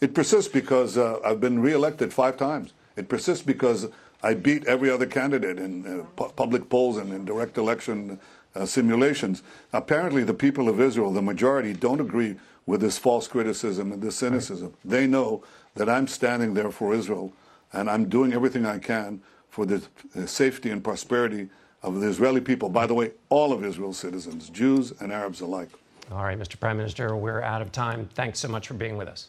It 0.00 0.14
persists 0.14 0.50
because 0.50 0.96
uh, 0.96 1.18
I've 1.24 1.40
been 1.40 1.60
reelected 1.60 2.12
five 2.12 2.36
times. 2.36 2.72
It 2.96 3.08
persists 3.08 3.44
because 3.44 3.88
I 4.22 4.34
beat 4.34 4.66
every 4.66 4.90
other 4.90 5.06
candidate 5.06 5.58
in 5.58 5.86
uh, 5.86 6.04
pu- 6.16 6.32
public 6.32 6.68
polls 6.68 6.96
and 6.96 7.12
in 7.12 7.24
direct 7.24 7.58
election 7.58 8.18
uh, 8.54 8.66
simulations. 8.66 9.42
Apparently, 9.72 10.24
the 10.24 10.34
people 10.34 10.68
of 10.68 10.80
Israel, 10.80 11.12
the 11.12 11.22
majority, 11.22 11.72
don't 11.72 12.00
agree 12.00 12.36
with 12.66 12.80
this 12.80 12.98
false 12.98 13.28
criticism 13.28 13.92
and 13.92 14.02
this 14.02 14.16
cynicism. 14.16 14.68
Right. 14.68 14.90
They 14.90 15.06
know 15.06 15.42
that 15.74 15.88
I'm 15.88 16.06
standing 16.06 16.54
there 16.54 16.70
for 16.70 16.94
Israel 16.94 17.32
and 17.72 17.88
I'm 17.88 18.08
doing 18.08 18.32
everything 18.32 18.66
I 18.66 18.78
can 18.78 19.22
for 19.50 19.66
the 19.66 19.82
safety 20.26 20.70
and 20.70 20.82
prosperity 20.82 21.48
of 21.82 22.00
the 22.00 22.08
Israeli 22.08 22.40
people. 22.40 22.68
By 22.68 22.86
the 22.86 22.94
way, 22.94 23.12
all 23.28 23.52
of 23.52 23.64
Israel's 23.64 23.98
citizens, 23.98 24.48
Jews 24.50 24.92
and 25.00 25.12
Arabs 25.12 25.40
alike. 25.40 25.70
All 26.10 26.24
right, 26.24 26.38
Mr. 26.38 26.58
Prime 26.58 26.76
Minister, 26.76 27.16
we're 27.16 27.42
out 27.42 27.62
of 27.62 27.70
time. 27.70 28.08
Thanks 28.14 28.38
so 28.38 28.48
much 28.48 28.66
for 28.66 28.74
being 28.74 28.96
with 28.96 29.08
us. 29.08 29.28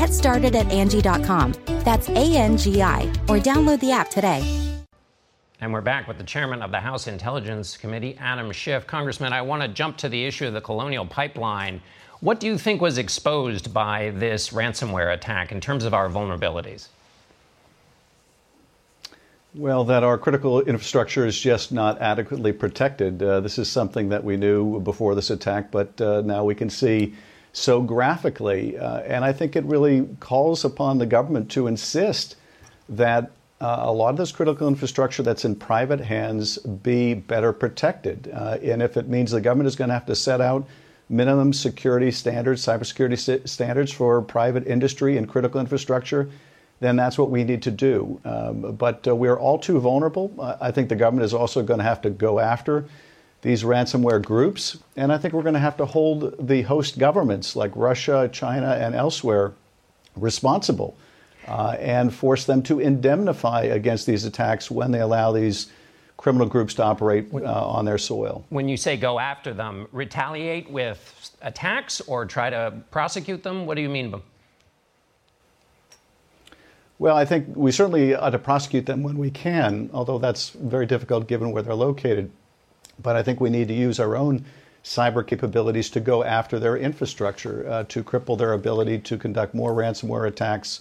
Get 0.00 0.14
started 0.14 0.56
at 0.56 0.70
Angie.com. 0.72 1.52
That's 1.84 2.08
A 2.08 2.34
N 2.34 2.56
G 2.56 2.80
I, 2.80 3.02
or 3.28 3.36
download 3.36 3.80
the 3.80 3.92
app 3.92 4.08
today. 4.08 4.40
And 5.60 5.74
we're 5.74 5.82
back 5.82 6.08
with 6.08 6.16
the 6.16 6.24
chairman 6.24 6.62
of 6.62 6.70
the 6.70 6.80
House 6.80 7.06
Intelligence 7.06 7.76
Committee, 7.76 8.16
Adam 8.18 8.50
Schiff. 8.50 8.86
Congressman, 8.86 9.34
I 9.34 9.42
want 9.42 9.60
to 9.60 9.68
jump 9.68 9.98
to 9.98 10.08
the 10.08 10.24
issue 10.24 10.46
of 10.46 10.54
the 10.54 10.60
Colonial 10.62 11.04
Pipeline. 11.04 11.82
What 12.20 12.40
do 12.40 12.46
you 12.46 12.56
think 12.56 12.80
was 12.80 12.96
exposed 12.96 13.74
by 13.74 14.08
this 14.12 14.48
ransomware 14.54 15.12
attack 15.12 15.52
in 15.52 15.60
terms 15.60 15.84
of 15.84 15.92
our 15.92 16.08
vulnerabilities? 16.08 16.88
Well, 19.54 19.84
that 19.84 20.02
our 20.02 20.16
critical 20.16 20.62
infrastructure 20.62 21.26
is 21.26 21.38
just 21.38 21.72
not 21.72 22.00
adequately 22.00 22.52
protected. 22.52 23.22
Uh, 23.22 23.40
this 23.40 23.58
is 23.58 23.68
something 23.68 24.08
that 24.08 24.24
we 24.24 24.38
knew 24.38 24.80
before 24.80 25.14
this 25.14 25.28
attack, 25.28 25.70
but 25.70 26.00
uh, 26.00 26.22
now 26.22 26.42
we 26.42 26.54
can 26.54 26.70
see 26.70 27.14
so 27.52 27.82
graphically. 27.82 28.78
Uh, 28.78 29.00
and 29.00 29.24
I 29.24 29.32
think 29.32 29.56
it 29.56 29.64
really 29.64 30.08
calls 30.20 30.64
upon 30.64 30.98
the 30.98 31.06
government 31.06 31.50
to 31.52 31.66
insist 31.66 32.36
that 32.88 33.30
uh, 33.60 33.76
a 33.80 33.92
lot 33.92 34.10
of 34.10 34.16
this 34.16 34.32
critical 34.32 34.68
infrastructure 34.68 35.22
that's 35.22 35.44
in 35.44 35.54
private 35.54 36.00
hands 36.00 36.58
be 36.58 37.14
better 37.14 37.52
protected. 37.52 38.30
Uh, 38.32 38.58
and 38.62 38.82
if 38.82 38.96
it 38.96 39.08
means 39.08 39.30
the 39.30 39.40
government 39.40 39.66
is 39.66 39.76
going 39.76 39.88
to 39.88 39.94
have 39.94 40.06
to 40.06 40.16
set 40.16 40.40
out 40.40 40.66
minimum 41.08 41.52
security 41.52 42.10
standards, 42.10 42.64
cybersecurity 42.64 43.46
standards 43.46 43.92
for 43.92 44.22
private 44.22 44.66
industry 44.66 45.18
and 45.18 45.28
critical 45.28 45.60
infrastructure, 45.60 46.30
then 46.78 46.96
that's 46.96 47.18
what 47.18 47.30
we 47.30 47.44
need 47.44 47.62
to 47.62 47.70
do. 47.70 48.18
Um, 48.24 48.74
but 48.76 49.06
uh, 49.06 49.14
we're 49.14 49.38
all 49.38 49.58
too 49.58 49.78
vulnerable. 49.78 50.32
I 50.60 50.70
think 50.70 50.88
the 50.88 50.96
government 50.96 51.26
is 51.26 51.34
also 51.34 51.62
going 51.62 51.78
to 51.78 51.84
have 51.84 52.00
to 52.02 52.10
go 52.10 52.38
after 52.38 52.86
these 53.42 53.62
ransomware 53.62 54.22
groups. 54.22 54.78
And 54.96 55.12
I 55.12 55.18
think 55.18 55.34
we're 55.34 55.42
going 55.42 55.54
to 55.54 55.60
have 55.60 55.76
to 55.78 55.86
hold 55.86 56.46
the 56.46 56.62
host 56.62 56.98
governments 56.98 57.56
like 57.56 57.72
Russia, 57.74 58.28
China, 58.32 58.72
and 58.72 58.94
elsewhere 58.94 59.52
responsible 60.16 60.96
uh, 61.48 61.76
and 61.78 62.12
force 62.12 62.44
them 62.44 62.62
to 62.64 62.80
indemnify 62.80 63.62
against 63.62 64.06
these 64.06 64.24
attacks 64.24 64.70
when 64.70 64.90
they 64.90 65.00
allow 65.00 65.32
these 65.32 65.70
criminal 66.16 66.46
groups 66.46 66.74
to 66.74 66.82
operate 66.82 67.32
uh, 67.32 67.66
on 67.66 67.86
their 67.86 67.96
soil. 67.96 68.44
When 68.50 68.68
you 68.68 68.76
say 68.76 68.98
go 68.98 69.18
after 69.18 69.54
them, 69.54 69.88
retaliate 69.90 70.70
with 70.70 71.30
attacks 71.40 72.02
or 72.02 72.26
try 72.26 72.50
to 72.50 72.74
prosecute 72.90 73.42
them? 73.42 73.64
What 73.64 73.76
do 73.76 73.82
you 73.82 73.88
mean? 73.88 74.20
Well, 76.98 77.16
I 77.16 77.24
think 77.24 77.56
we 77.56 77.72
certainly 77.72 78.14
ought 78.14 78.30
to 78.30 78.38
prosecute 78.38 78.84
them 78.84 79.02
when 79.02 79.16
we 79.16 79.30
can, 79.30 79.88
although 79.94 80.18
that's 80.18 80.50
very 80.50 80.84
difficult 80.84 81.26
given 81.26 81.52
where 81.52 81.62
they're 81.62 81.74
located. 81.74 82.30
But 83.02 83.16
I 83.16 83.22
think 83.22 83.40
we 83.40 83.50
need 83.50 83.68
to 83.68 83.74
use 83.74 84.00
our 84.00 84.16
own 84.16 84.44
cyber 84.84 85.26
capabilities 85.26 85.90
to 85.90 86.00
go 86.00 86.24
after 86.24 86.58
their 86.58 86.76
infrastructure, 86.76 87.68
uh, 87.68 87.84
to 87.84 88.02
cripple 88.02 88.36
their 88.38 88.54
ability 88.54 88.98
to 88.98 89.18
conduct 89.18 89.54
more 89.54 89.72
ransomware 89.72 90.26
attacks, 90.26 90.80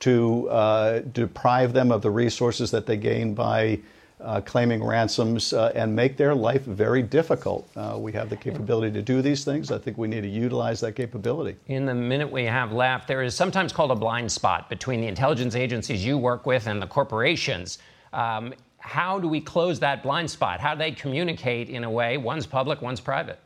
to 0.00 0.48
uh, 0.50 1.00
deprive 1.12 1.72
them 1.72 1.90
of 1.90 2.02
the 2.02 2.10
resources 2.10 2.70
that 2.70 2.86
they 2.86 2.96
gain 2.96 3.34
by 3.34 3.78
uh, 4.20 4.40
claiming 4.40 4.82
ransoms 4.82 5.52
uh, 5.52 5.72
and 5.74 5.94
make 5.94 6.16
their 6.16 6.34
life 6.34 6.62
very 6.62 7.02
difficult. 7.02 7.68
Uh, 7.76 7.96
we 7.98 8.12
have 8.12 8.28
the 8.28 8.36
capability 8.36 8.92
to 8.92 9.02
do 9.02 9.22
these 9.22 9.44
things. 9.44 9.70
I 9.70 9.78
think 9.78 9.96
we 9.96 10.08
need 10.08 10.22
to 10.22 10.28
utilize 10.28 10.80
that 10.80 10.92
capability. 10.92 11.56
In 11.68 11.86
the 11.86 11.94
minute 11.94 12.30
we 12.30 12.44
have 12.44 12.72
left, 12.72 13.06
there 13.06 13.22
is 13.22 13.34
sometimes 13.34 13.72
called 13.72 13.92
a 13.92 13.96
blind 13.96 14.30
spot 14.30 14.68
between 14.68 15.00
the 15.00 15.06
intelligence 15.06 15.54
agencies 15.54 16.04
you 16.04 16.18
work 16.18 16.46
with 16.46 16.66
and 16.66 16.82
the 16.82 16.86
corporations. 16.86 17.78
Um, 18.12 18.54
how 18.78 19.18
do 19.18 19.28
we 19.28 19.40
close 19.40 19.80
that 19.80 20.02
blind 20.02 20.30
spot? 20.30 20.60
How 20.60 20.74
do 20.74 20.78
they 20.78 20.92
communicate 20.92 21.68
in 21.68 21.84
a 21.84 21.90
way? 21.90 22.16
One's 22.16 22.46
public, 22.46 22.80
one's 22.80 23.00
private. 23.00 23.38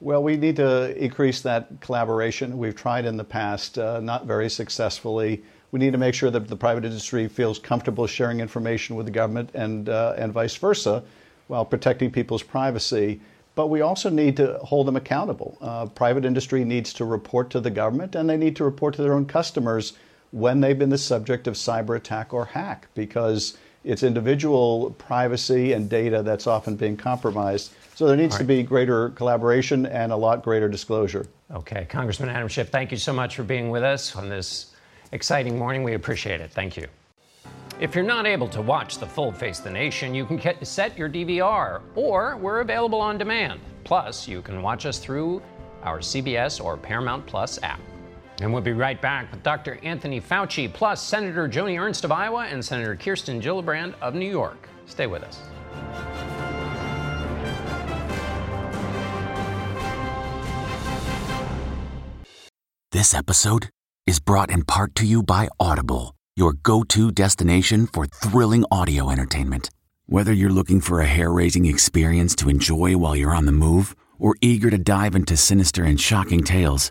Well, 0.00 0.22
we 0.22 0.36
need 0.36 0.56
to 0.56 0.96
increase 1.02 1.42
that 1.42 1.80
collaboration. 1.80 2.58
We've 2.58 2.74
tried 2.74 3.04
in 3.04 3.16
the 3.16 3.24
past, 3.24 3.78
uh, 3.78 4.00
not 4.00 4.26
very 4.26 4.50
successfully. 4.50 5.44
We 5.70 5.78
need 5.78 5.92
to 5.92 5.98
make 5.98 6.14
sure 6.14 6.30
that 6.30 6.48
the 6.48 6.56
private 6.56 6.84
industry 6.84 7.28
feels 7.28 7.58
comfortable 7.60 8.08
sharing 8.08 8.40
information 8.40 8.96
with 8.96 9.06
the 9.06 9.12
government 9.12 9.50
and, 9.54 9.88
uh, 9.88 10.14
and 10.18 10.32
vice 10.32 10.56
versa 10.56 11.04
while 11.46 11.64
protecting 11.64 12.10
people's 12.10 12.42
privacy. 12.42 13.20
But 13.54 13.68
we 13.68 13.80
also 13.80 14.10
need 14.10 14.36
to 14.38 14.58
hold 14.58 14.88
them 14.88 14.96
accountable. 14.96 15.56
Uh, 15.60 15.86
private 15.86 16.24
industry 16.24 16.64
needs 16.64 16.92
to 16.94 17.04
report 17.04 17.50
to 17.50 17.60
the 17.60 17.70
government 17.70 18.16
and 18.16 18.28
they 18.28 18.36
need 18.36 18.56
to 18.56 18.64
report 18.64 18.94
to 18.94 19.02
their 19.02 19.14
own 19.14 19.26
customers 19.26 19.92
when 20.32 20.60
they've 20.60 20.78
been 20.78 20.90
the 20.90 20.98
subject 20.98 21.46
of 21.46 21.54
cyber 21.54 21.96
attack 21.96 22.34
or 22.34 22.44
hack 22.44 22.88
because 22.94 23.56
it's 23.84 24.02
individual 24.02 24.90
privacy 24.98 25.72
and 25.72 25.88
data 25.88 26.22
that's 26.22 26.46
often 26.46 26.76
being 26.76 26.96
compromised. 26.96 27.72
So 27.94 28.06
there 28.06 28.16
needs 28.16 28.34
right. 28.34 28.40
to 28.40 28.44
be 28.44 28.62
greater 28.62 29.10
collaboration 29.10 29.86
and 29.86 30.12
a 30.12 30.16
lot 30.16 30.42
greater 30.42 30.68
disclosure. 30.68 31.26
Okay, 31.52 31.86
Congressman 31.88 32.30
Adam 32.30 32.48
Schiff, 32.48 32.70
thank 32.70 32.90
you 32.90 32.96
so 32.96 33.12
much 33.12 33.36
for 33.36 33.42
being 33.42 33.70
with 33.70 33.82
us 33.82 34.16
on 34.16 34.28
this 34.28 34.74
exciting 35.12 35.58
morning. 35.58 35.82
We 35.82 35.94
appreciate 35.94 36.40
it. 36.40 36.50
Thank 36.50 36.76
you. 36.76 36.86
If 37.80 37.94
you're 37.94 38.04
not 38.04 38.26
able 38.26 38.48
to 38.48 38.62
watch 38.62 38.98
the 38.98 39.06
full 39.06 39.32
Face 39.32 39.58
the 39.58 39.70
Nation, 39.70 40.14
you 40.14 40.24
can 40.24 40.36
get, 40.36 40.64
set 40.66 40.96
your 40.96 41.08
DVR, 41.08 41.82
or 41.94 42.36
we're 42.36 42.60
available 42.60 43.00
on 43.00 43.18
demand. 43.18 43.60
Plus, 43.84 44.28
you 44.28 44.40
can 44.40 44.62
watch 44.62 44.86
us 44.86 44.98
through 44.98 45.42
our 45.82 45.98
CBS 45.98 46.62
or 46.64 46.76
Paramount 46.76 47.26
Plus 47.26 47.60
app. 47.62 47.80
And 48.42 48.52
we'll 48.52 48.60
be 48.60 48.72
right 48.72 49.00
back 49.00 49.30
with 49.30 49.44
Dr. 49.44 49.78
Anthony 49.84 50.20
Fauci, 50.20 50.70
plus 50.70 51.00
Senator 51.00 51.48
Joni 51.48 51.80
Ernst 51.80 52.02
of 52.02 52.10
Iowa 52.10 52.46
and 52.46 52.64
Senator 52.64 52.96
Kirsten 52.96 53.40
Gillibrand 53.40 53.94
of 54.02 54.16
New 54.16 54.28
York. 54.28 54.68
Stay 54.86 55.06
with 55.06 55.22
us. 55.22 55.38
This 62.90 63.14
episode 63.14 63.70
is 64.08 64.18
brought 64.18 64.50
in 64.50 64.64
part 64.64 64.96
to 64.96 65.06
you 65.06 65.22
by 65.22 65.48
Audible, 65.60 66.16
your 66.34 66.52
go 66.52 66.82
to 66.82 67.12
destination 67.12 67.86
for 67.86 68.06
thrilling 68.06 68.64
audio 68.72 69.08
entertainment. 69.08 69.70
Whether 70.06 70.32
you're 70.32 70.50
looking 70.50 70.80
for 70.80 71.00
a 71.00 71.06
hair 71.06 71.32
raising 71.32 71.66
experience 71.66 72.34
to 72.36 72.48
enjoy 72.48 72.96
while 72.96 73.14
you're 73.14 73.36
on 73.36 73.46
the 73.46 73.52
move 73.52 73.94
or 74.18 74.34
eager 74.40 74.68
to 74.68 74.78
dive 74.78 75.14
into 75.14 75.36
sinister 75.36 75.84
and 75.84 76.00
shocking 76.00 76.42
tales, 76.42 76.90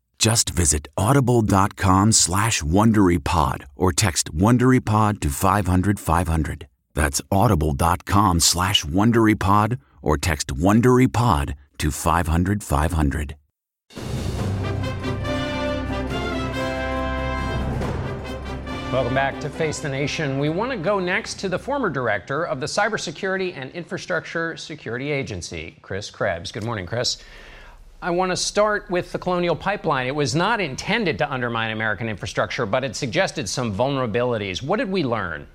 Just 0.21 0.51
visit 0.51 0.87
audible.com 0.97 2.11
slash 2.11 2.61
WonderyPod 2.61 3.63
or 3.75 3.91
text 3.91 4.31
WonderyPod 4.31 5.19
to 5.21 5.29
500, 5.29 5.99
500. 5.99 6.67
That's 6.93 7.21
audible.com 7.31 8.39
slash 8.39 8.85
WonderyPod 8.85 9.79
or 10.03 10.17
text 10.19 10.49
WonderyPod 10.49 11.55
to 11.79 11.89
500, 11.89 12.63
500. 12.63 13.35
Welcome 18.93 19.15
back 19.15 19.39
to 19.39 19.49
Face 19.49 19.79
the 19.79 19.89
Nation. 19.89 20.37
We 20.37 20.49
want 20.49 20.69
to 20.69 20.77
go 20.77 20.99
next 20.99 21.39
to 21.39 21.49
the 21.49 21.57
former 21.57 21.89
director 21.89 22.45
of 22.45 22.59
the 22.59 22.67
Cybersecurity 22.67 23.55
and 23.55 23.71
Infrastructure 23.71 24.55
Security 24.55 25.09
Agency, 25.09 25.77
Chris 25.81 26.11
Krebs. 26.11 26.51
Good 26.51 26.63
morning, 26.63 26.85
Chris. 26.85 27.23
I 28.03 28.09
want 28.09 28.31
to 28.31 28.35
start 28.35 28.89
with 28.89 29.11
the 29.11 29.19
Colonial 29.19 29.55
Pipeline. 29.55 30.07
It 30.07 30.15
was 30.15 30.33
not 30.33 30.59
intended 30.59 31.19
to 31.19 31.31
undermine 31.31 31.69
American 31.69 32.09
infrastructure, 32.09 32.65
but 32.65 32.83
it 32.83 32.95
suggested 32.95 33.47
some 33.47 33.75
vulnerabilities. 33.75 34.63
What 34.63 34.77
did 34.77 34.89
we 34.89 35.03
learn? 35.03 35.45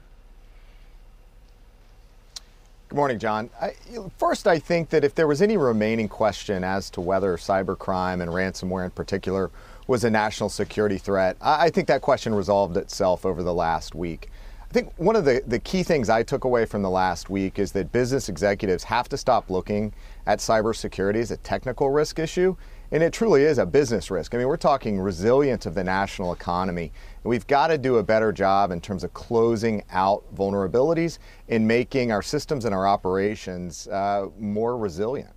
Good 2.88 2.94
morning, 2.94 3.18
John. 3.18 3.50
I, 3.60 3.72
first, 4.16 4.46
I 4.46 4.60
think 4.60 4.90
that 4.90 5.02
if 5.02 5.12
there 5.12 5.26
was 5.26 5.42
any 5.42 5.56
remaining 5.56 6.08
question 6.08 6.62
as 6.62 6.88
to 6.90 7.00
whether 7.00 7.36
cybercrime 7.36 8.22
and 8.22 8.30
ransomware 8.30 8.84
in 8.84 8.92
particular 8.92 9.50
was 9.88 10.04
a 10.04 10.10
national 10.10 10.48
security 10.48 10.98
threat. 10.98 11.36
I 11.40 11.70
think 11.70 11.88
that 11.88 12.00
question 12.00 12.32
resolved 12.32 12.76
itself 12.76 13.26
over 13.26 13.42
the 13.42 13.54
last 13.54 13.96
week. 13.96 14.30
I 14.70 14.72
think 14.72 14.92
one 14.98 15.16
of 15.16 15.24
the, 15.24 15.42
the 15.46 15.58
key 15.58 15.82
things 15.82 16.08
I 16.08 16.22
took 16.22 16.44
away 16.44 16.64
from 16.64 16.82
the 16.82 16.90
last 16.90 17.28
week 17.28 17.58
is 17.58 17.72
that 17.72 17.90
business 17.90 18.28
executives 18.28 18.84
have 18.84 19.08
to 19.08 19.16
stop 19.16 19.50
looking 19.50 19.92
at 20.26 20.40
cybersecurity 20.40 21.16
as 21.16 21.30
a 21.30 21.36
technical 21.38 21.90
risk 21.90 22.18
issue, 22.18 22.56
and 22.92 23.02
it 23.02 23.12
truly 23.12 23.42
is 23.42 23.58
a 23.58 23.66
business 23.66 24.10
risk. 24.10 24.34
I 24.34 24.38
mean, 24.38 24.46
we're 24.46 24.56
talking 24.56 25.00
resilience 25.00 25.66
of 25.66 25.74
the 25.74 25.84
national 25.84 26.32
economy, 26.32 26.92
we've 27.24 27.46
got 27.46 27.68
to 27.68 27.78
do 27.78 27.96
a 27.96 28.02
better 28.02 28.32
job 28.32 28.70
in 28.70 28.80
terms 28.80 29.04
of 29.04 29.12
closing 29.12 29.82
out 29.90 30.22
vulnerabilities 30.34 31.18
and 31.48 31.66
making 31.66 32.12
our 32.12 32.22
systems 32.22 32.64
and 32.64 32.74
our 32.74 32.86
operations 32.86 33.88
uh, 33.88 34.28
more 34.38 34.76
resilient. 34.76 35.30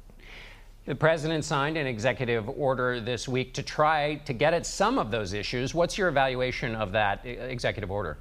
The 0.85 0.95
president 0.95 1.45
signed 1.45 1.77
an 1.77 1.85
executive 1.85 2.49
order 2.49 2.99
this 2.99 3.27
week 3.27 3.53
to 3.53 3.63
try 3.63 4.15
to 4.25 4.33
get 4.33 4.55
at 4.55 4.65
some 4.65 4.97
of 4.97 5.11
those 5.11 5.33
issues. 5.33 5.75
What's 5.75 5.99
your 5.99 6.07
evaluation 6.07 6.73
of 6.73 6.91
that 6.93 7.23
executive 7.25 7.91
order? 7.91 8.17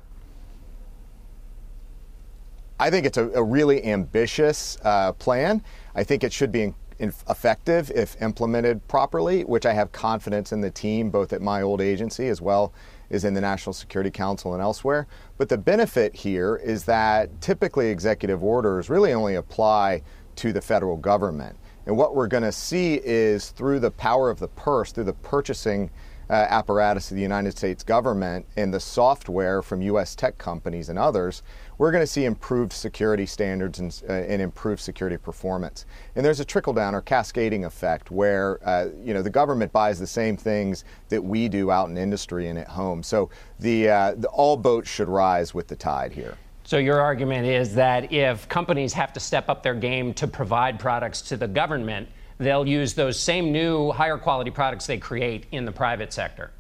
I 2.78 2.90
think 2.90 3.06
it's 3.06 3.18
a, 3.18 3.28
a 3.30 3.42
really 3.42 3.84
ambitious 3.84 4.78
uh, 4.82 5.12
plan. 5.12 5.62
I 5.94 6.04
think 6.04 6.22
it 6.22 6.32
should 6.32 6.52
be 6.52 6.62
in, 6.62 6.74
in 6.98 7.12
effective 7.28 7.90
if 7.94 8.20
implemented 8.22 8.86
properly, 8.88 9.42
which 9.42 9.66
I 9.66 9.72
have 9.72 9.90
confidence 9.92 10.52
in 10.52 10.60
the 10.60 10.70
team, 10.70 11.10
both 11.10 11.32
at 11.32 11.42
my 11.42 11.62
old 11.62 11.80
agency 11.80 12.28
as 12.28 12.40
well 12.40 12.72
as 13.10 13.24
in 13.24 13.34
the 13.34 13.40
National 13.40 13.72
Security 13.72 14.10
Council 14.10 14.52
and 14.52 14.62
elsewhere. 14.62 15.06
But 15.38 15.48
the 15.48 15.58
benefit 15.58 16.14
here 16.14 16.56
is 16.56 16.84
that 16.84 17.40
typically 17.40 17.88
executive 17.88 18.44
orders 18.44 18.90
really 18.90 19.12
only 19.12 19.34
apply 19.34 20.02
to 20.36 20.52
the 20.52 20.60
federal 20.60 20.96
government. 20.96 21.56
And 21.86 21.96
what 21.96 22.14
we're 22.14 22.28
going 22.28 22.42
to 22.42 22.52
see 22.52 23.00
is 23.02 23.50
through 23.50 23.80
the 23.80 23.90
power 23.90 24.28
of 24.30 24.38
the 24.38 24.48
purse, 24.48 24.92
through 24.92 25.04
the 25.04 25.14
purchasing 25.14 25.90
apparatus 26.34 27.10
of 27.10 27.16
the 27.16 27.22
United 27.22 27.56
States 27.56 27.82
government 27.82 28.46
and 28.56 28.72
the 28.72 28.80
software 28.80 29.62
from 29.62 29.80
U.S. 29.82 30.14
tech 30.14 30.38
companies 30.38 30.88
and 30.88 30.98
others, 30.98 31.42
we're 31.78 31.90
going 31.90 32.02
to 32.02 32.06
see 32.06 32.24
improved 32.24 32.72
security 32.72 33.24
standards 33.24 33.78
and, 33.78 34.02
uh, 34.08 34.12
and, 34.12 34.42
improved 34.42 34.80
security 34.80 35.16
performance. 35.16 35.86
And 36.16 36.24
there's 36.24 36.40
a 36.40 36.44
trickle 36.44 36.72
down 36.72 36.94
or 36.94 37.00
cascading 37.00 37.64
effect 37.64 38.10
where 38.10 38.58
uh, 38.66 38.88
you 39.02 39.14
know 39.14 39.22
the 39.22 39.30
government 39.30 39.72
buys 39.72 39.98
the 39.98 40.06
same 40.06 40.36
things 40.36 40.84
that 41.08 41.22
we 41.22 41.48
do 41.48 41.70
out 41.70 41.88
in 41.88 41.96
industry 41.96 42.48
and 42.48 42.58
at 42.58 42.68
home. 42.68 43.02
So 43.02 43.30
the, 43.60 43.88
uh, 43.88 44.14
the 44.16 44.28
all 44.28 44.56
boats 44.56 44.90
should 44.90 45.08
rise 45.08 45.54
with 45.54 45.68
the 45.68 45.76
tide 45.76 46.12
here. 46.12 46.36
So 46.64 46.76
your 46.76 47.00
argument 47.00 47.46
is 47.46 47.74
that 47.76 48.12
if 48.12 48.46
companies 48.48 48.92
have 48.92 49.14
to 49.14 49.20
step 49.20 49.48
up 49.48 49.62
their 49.62 49.74
game 49.74 50.12
to 50.14 50.26
provide 50.26 50.78
products 50.78 51.22
to 51.22 51.36
the 51.38 51.48
government, 51.48 52.08
they'll 52.38 52.66
use 52.66 52.94
those 52.94 53.18
same 53.18 53.52
new 53.52 53.90
higher 53.92 54.18
quality 54.18 54.50
products 54.50 54.86
they 54.86 54.98
create 54.98 55.46
in 55.52 55.64
the 55.64 55.72
private 55.72 56.12
sector 56.12 56.50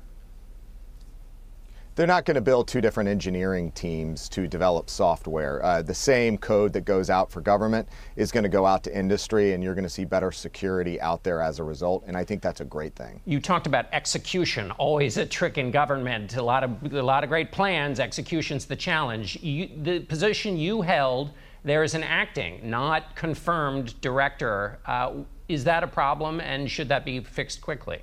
they're 1.98 2.06
not 2.06 2.24
going 2.24 2.36
to 2.36 2.40
build 2.40 2.68
two 2.68 2.80
different 2.80 3.08
engineering 3.08 3.72
teams 3.72 4.28
to 4.28 4.46
develop 4.46 4.88
software. 4.88 5.60
Uh, 5.64 5.82
the 5.82 5.92
same 5.92 6.38
code 6.38 6.72
that 6.72 6.84
goes 6.84 7.10
out 7.10 7.28
for 7.28 7.40
government 7.40 7.88
is 8.14 8.30
going 8.30 8.44
to 8.44 8.48
go 8.48 8.64
out 8.64 8.84
to 8.84 8.96
industry, 8.96 9.52
and 9.52 9.64
you're 9.64 9.74
going 9.74 9.82
to 9.82 9.90
see 9.90 10.04
better 10.04 10.30
security 10.30 11.00
out 11.00 11.24
there 11.24 11.42
as 11.42 11.58
a 11.58 11.64
result. 11.64 12.04
And 12.06 12.16
I 12.16 12.22
think 12.22 12.40
that's 12.40 12.60
a 12.60 12.64
great 12.64 12.94
thing. 12.94 13.20
You 13.24 13.40
talked 13.40 13.66
about 13.66 13.86
execution, 13.90 14.70
always 14.78 15.16
a 15.16 15.26
trick 15.26 15.58
in 15.58 15.72
government. 15.72 16.36
A 16.36 16.42
lot 16.42 16.62
of 16.62 16.94
a 16.94 17.02
lot 17.02 17.24
of 17.24 17.30
great 17.30 17.50
plans. 17.50 17.98
Execution's 17.98 18.64
the 18.64 18.76
challenge. 18.76 19.34
You, 19.42 19.68
the 19.82 19.98
position 19.98 20.56
you 20.56 20.82
held 20.82 21.32
there 21.64 21.82
is 21.82 21.94
an 21.94 22.04
acting, 22.04 22.60
not 22.62 23.16
confirmed 23.16 24.00
director. 24.00 24.78
Uh, 24.86 25.14
is 25.48 25.64
that 25.64 25.82
a 25.82 25.86
problem, 25.86 26.40
and 26.40 26.70
should 26.70 26.88
that 26.88 27.04
be 27.04 27.20
fixed 27.20 27.60
quickly? 27.60 28.00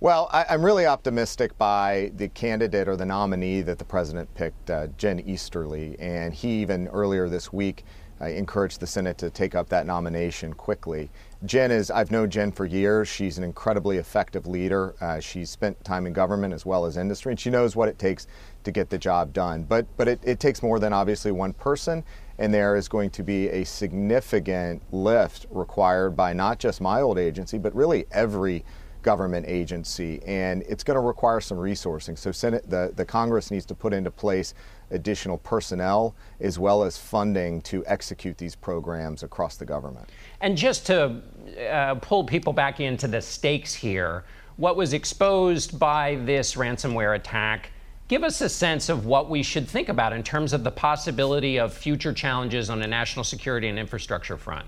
Well, 0.00 0.28
I, 0.32 0.54
am 0.54 0.62
really 0.62 0.84
optimistic 0.84 1.56
by 1.56 2.12
the 2.16 2.28
candidate 2.28 2.88
or 2.88 2.96
the 2.96 3.06
nominee 3.06 3.62
that 3.62 3.78
the 3.78 3.86
president 3.86 4.32
picked, 4.34 4.68
uh, 4.68 4.88
Jen 4.98 5.20
Easterly, 5.20 5.96
and 5.98 6.34
he 6.34 6.60
even 6.60 6.88
earlier 6.88 7.30
this 7.30 7.54
week 7.54 7.84
uh, 8.20 8.26
encouraged 8.26 8.80
the 8.80 8.86
Senate 8.86 9.16
to 9.18 9.30
take 9.30 9.54
up 9.54 9.68
that 9.70 9.86
nomination 9.86 10.52
quickly. 10.52 11.10
Jen 11.46 11.70
is, 11.70 11.90
I've 11.90 12.10
known 12.10 12.28
Jen 12.28 12.52
for 12.52 12.66
years. 12.66 13.08
She's 13.08 13.38
an 13.38 13.44
incredibly 13.44 13.96
effective 13.96 14.46
leader. 14.46 14.94
Uh, 15.00 15.20
she's 15.20 15.48
spent 15.48 15.82
time 15.84 16.06
in 16.06 16.12
government 16.12 16.52
as 16.52 16.66
well 16.66 16.84
as 16.84 16.96
industry, 16.96 17.32
and 17.32 17.40
she 17.40 17.50
knows 17.50 17.74
what 17.74 17.88
it 17.88 17.98
takes 17.98 18.26
to 18.64 18.72
get 18.72 18.90
the 18.90 18.98
job 18.98 19.32
done. 19.32 19.62
But, 19.62 19.86
but 19.96 20.06
it, 20.06 20.20
it 20.22 20.38
takes 20.38 20.62
more 20.62 20.78
than 20.78 20.92
obviously 20.92 21.32
one 21.32 21.54
person, 21.54 22.04
and 22.38 22.52
there 22.52 22.76
is 22.76 22.88
going 22.88 23.10
to 23.10 23.22
be 23.22 23.48
a 23.48 23.64
significant 23.64 24.82
lift 24.92 25.46
required 25.50 26.16
by 26.16 26.32
not 26.32 26.58
just 26.58 26.80
my 26.80 27.00
old 27.00 27.18
agency, 27.18 27.58
but 27.58 27.74
really 27.74 28.06
every 28.10 28.64
government 29.04 29.44
agency, 29.46 30.20
and 30.26 30.62
it's 30.62 30.82
going 30.82 30.96
to 30.96 31.00
require 31.00 31.38
some 31.38 31.58
resourcing. 31.58 32.18
So 32.18 32.32
Senate, 32.32 32.68
the, 32.68 32.92
the 32.96 33.04
Congress 33.04 33.50
needs 33.50 33.66
to 33.66 33.74
put 33.74 33.92
into 33.92 34.10
place 34.10 34.54
additional 34.90 35.38
personnel 35.38 36.16
as 36.40 36.58
well 36.58 36.82
as 36.82 36.96
funding 36.96 37.60
to 37.62 37.84
execute 37.86 38.38
these 38.38 38.56
programs 38.56 39.22
across 39.22 39.56
the 39.56 39.64
government. 39.64 40.08
And 40.40 40.56
just 40.56 40.86
to 40.86 41.20
uh, 41.70 41.96
pull 41.96 42.24
people 42.24 42.52
back 42.52 42.80
into 42.80 43.06
the 43.06 43.20
stakes 43.20 43.74
here, 43.74 44.24
what 44.56 44.76
was 44.76 44.92
exposed 44.92 45.78
by 45.78 46.16
this 46.24 46.54
ransomware 46.54 47.16
attack 47.16 47.70
give 48.08 48.22
us 48.22 48.40
a 48.40 48.48
sense 48.48 48.88
of 48.88 49.06
what 49.06 49.30
we 49.30 49.42
should 49.42 49.68
think 49.68 49.88
about 49.88 50.12
in 50.12 50.22
terms 50.22 50.52
of 50.52 50.64
the 50.64 50.70
possibility 50.70 51.58
of 51.58 51.72
future 51.72 52.12
challenges 52.12 52.70
on 52.70 52.78
the 52.78 52.86
national 52.86 53.24
security 53.24 53.68
and 53.68 53.78
infrastructure 53.78 54.36
front. 54.36 54.66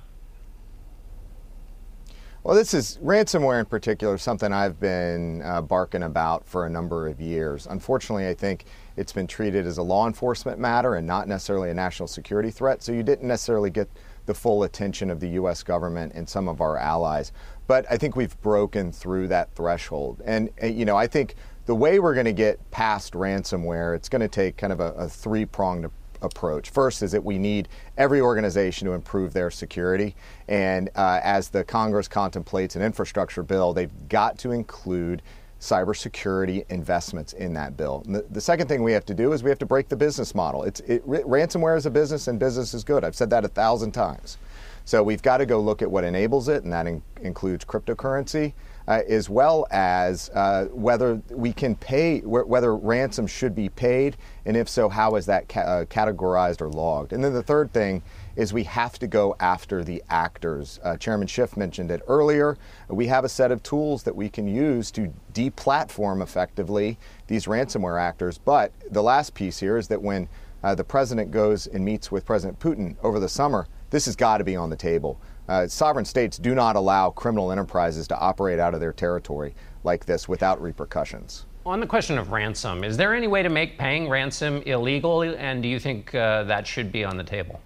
Well, 2.46 2.54
this 2.54 2.74
is 2.74 3.00
ransomware 3.02 3.58
in 3.58 3.66
particular, 3.66 4.16
something 4.18 4.52
I've 4.52 4.78
been 4.78 5.42
uh, 5.42 5.62
barking 5.62 6.04
about 6.04 6.46
for 6.46 6.64
a 6.64 6.70
number 6.70 7.08
of 7.08 7.20
years. 7.20 7.66
Unfortunately, 7.66 8.28
I 8.28 8.34
think 8.34 8.66
it's 8.96 9.12
been 9.12 9.26
treated 9.26 9.66
as 9.66 9.78
a 9.78 9.82
law 9.82 10.06
enforcement 10.06 10.60
matter 10.60 10.94
and 10.94 11.04
not 11.04 11.26
necessarily 11.26 11.70
a 11.70 11.74
national 11.74 12.06
security 12.06 12.52
threat, 12.52 12.84
so 12.84 12.92
you 12.92 13.02
didn't 13.02 13.26
necessarily 13.26 13.68
get 13.68 13.90
the 14.26 14.34
full 14.34 14.62
attention 14.62 15.10
of 15.10 15.18
the 15.18 15.30
U.S. 15.30 15.64
government 15.64 16.12
and 16.14 16.28
some 16.28 16.46
of 16.46 16.60
our 16.60 16.76
allies. 16.76 17.32
But 17.66 17.84
I 17.90 17.96
think 17.96 18.14
we've 18.14 18.40
broken 18.42 18.92
through 18.92 19.26
that 19.28 19.52
threshold. 19.56 20.22
And, 20.24 20.50
you 20.62 20.84
know, 20.84 20.96
I 20.96 21.08
think 21.08 21.34
the 21.66 21.74
way 21.74 21.98
we're 21.98 22.14
going 22.14 22.26
to 22.26 22.32
get 22.32 22.70
past 22.70 23.12
ransomware, 23.12 23.94
it's 23.94 24.08
going 24.08 24.22
to 24.22 24.28
take 24.28 24.56
kind 24.56 24.72
of 24.72 24.80
a, 24.80 24.92
a 24.92 25.08
three 25.08 25.44
pronged 25.44 25.90
approach. 26.22 26.70
First 26.70 27.02
is 27.02 27.12
that 27.12 27.24
we 27.24 27.38
need 27.38 27.68
every 27.98 28.20
organization 28.20 28.86
to 28.86 28.94
improve 28.94 29.32
their 29.32 29.50
security. 29.50 30.14
And 30.48 30.88
uh, 30.96 31.20
as 31.22 31.48
the 31.48 31.64
Congress 31.64 32.08
contemplates 32.08 32.76
an 32.76 32.82
infrastructure 32.82 33.42
bill, 33.42 33.72
they've 33.72 33.90
got 34.08 34.38
to 34.38 34.52
include 34.52 35.22
cybersecurity 35.60 36.64
investments 36.70 37.32
in 37.32 37.52
that 37.54 37.76
bill. 37.76 38.04
The, 38.06 38.24
the, 38.30 38.40
second 38.40 38.68
thing 38.68 38.82
we 38.82 38.92
have 38.92 39.06
to 39.06 39.14
do 39.14 39.32
is 39.32 39.42
we 39.42 39.48
have 39.48 39.58
to 39.60 39.66
break 39.66 39.88
the 39.88 39.96
business 39.96 40.34
model. 40.34 40.64
It's, 40.64 40.80
it, 40.80 41.06
ransomware 41.06 41.76
is 41.76 41.86
a 41.86 41.90
business 41.90 42.28
and 42.28 42.38
business 42.38 42.74
is 42.74 42.84
good. 42.84 43.04
I've 43.04 43.16
said 43.16 43.30
that 43.30 43.44
a 43.44 43.48
thousand 43.48 43.92
times. 43.92 44.36
So 44.84 45.02
we've 45.02 45.22
got 45.22 45.38
to 45.38 45.46
go 45.46 45.60
look 45.60 45.82
at 45.82 45.90
what 45.90 46.04
enables 46.04 46.48
it, 46.48 46.62
and 46.62 46.72
that 46.72 46.86
in, 46.86 47.02
includes 47.22 47.64
cryptocurrency. 47.64 48.52
Uh, 48.88 49.02
as 49.08 49.28
well 49.28 49.66
as 49.70 50.30
uh, 50.30 50.66
whether 50.72 51.20
we 51.30 51.52
can 51.52 51.74
pay, 51.74 52.20
whether 52.20 52.76
ransom 52.76 53.26
should 53.26 53.54
be 53.54 53.68
paid, 53.68 54.16
and 54.44 54.56
if 54.56 54.68
so, 54.68 54.88
how 54.88 55.16
is 55.16 55.26
that 55.26 55.48
ca- 55.48 55.60
uh, 55.60 55.84
categorized 55.86 56.60
or 56.60 56.68
logged. 56.68 57.12
And 57.12 57.22
then 57.22 57.34
the 57.34 57.42
third 57.42 57.72
thing 57.72 58.02
is 58.36 58.52
we 58.52 58.64
have 58.64 58.98
to 58.98 59.06
go 59.06 59.34
after 59.40 59.82
the 59.82 60.02
actors. 60.08 60.78
Uh, 60.84 60.96
Chairman 60.96 61.26
Schiff 61.26 61.56
mentioned 61.56 61.90
it 61.90 62.02
earlier. 62.06 62.56
We 62.88 63.06
have 63.06 63.24
a 63.24 63.28
set 63.28 63.50
of 63.50 63.62
tools 63.62 64.02
that 64.04 64.14
we 64.14 64.28
can 64.28 64.46
use 64.46 64.90
to 64.92 65.12
deplatform 65.32 66.22
effectively 66.22 66.98
these 67.26 67.46
ransomware 67.46 68.00
actors. 68.00 68.38
But 68.38 68.72
the 68.90 69.02
last 69.02 69.34
piece 69.34 69.58
here 69.58 69.78
is 69.78 69.88
that 69.88 70.00
when 70.00 70.28
uh, 70.62 70.74
the 70.74 70.84
president 70.84 71.30
goes 71.30 71.66
and 71.66 71.84
meets 71.84 72.12
with 72.12 72.24
President 72.24 72.58
Putin 72.60 72.96
over 73.02 73.18
the 73.18 73.28
summer, 73.28 73.66
this 73.90 74.04
has 74.06 74.16
got 74.16 74.38
to 74.38 74.44
be 74.44 74.56
on 74.56 74.70
the 74.70 74.76
table. 74.76 75.20
Uh, 75.48 75.66
sovereign 75.66 76.04
states 76.04 76.38
do 76.38 76.54
not 76.54 76.76
allow 76.76 77.10
criminal 77.10 77.52
enterprises 77.52 78.08
to 78.08 78.18
operate 78.18 78.58
out 78.58 78.74
of 78.74 78.80
their 78.80 78.92
territory 78.92 79.54
like 79.84 80.04
this 80.04 80.28
without 80.28 80.60
repercussions. 80.60 81.46
On 81.64 81.80
the 81.80 81.86
question 81.86 82.18
of 82.18 82.30
ransom, 82.30 82.84
is 82.84 82.96
there 82.96 83.14
any 83.14 83.26
way 83.26 83.42
to 83.42 83.48
make 83.48 83.78
paying 83.78 84.08
ransom 84.08 84.62
illegal? 84.62 85.22
And 85.22 85.62
do 85.62 85.68
you 85.68 85.78
think 85.78 86.14
uh, 86.14 86.44
that 86.44 86.66
should 86.66 86.92
be 86.92 87.04
on 87.04 87.16
the 87.16 87.24
table? 87.24 87.60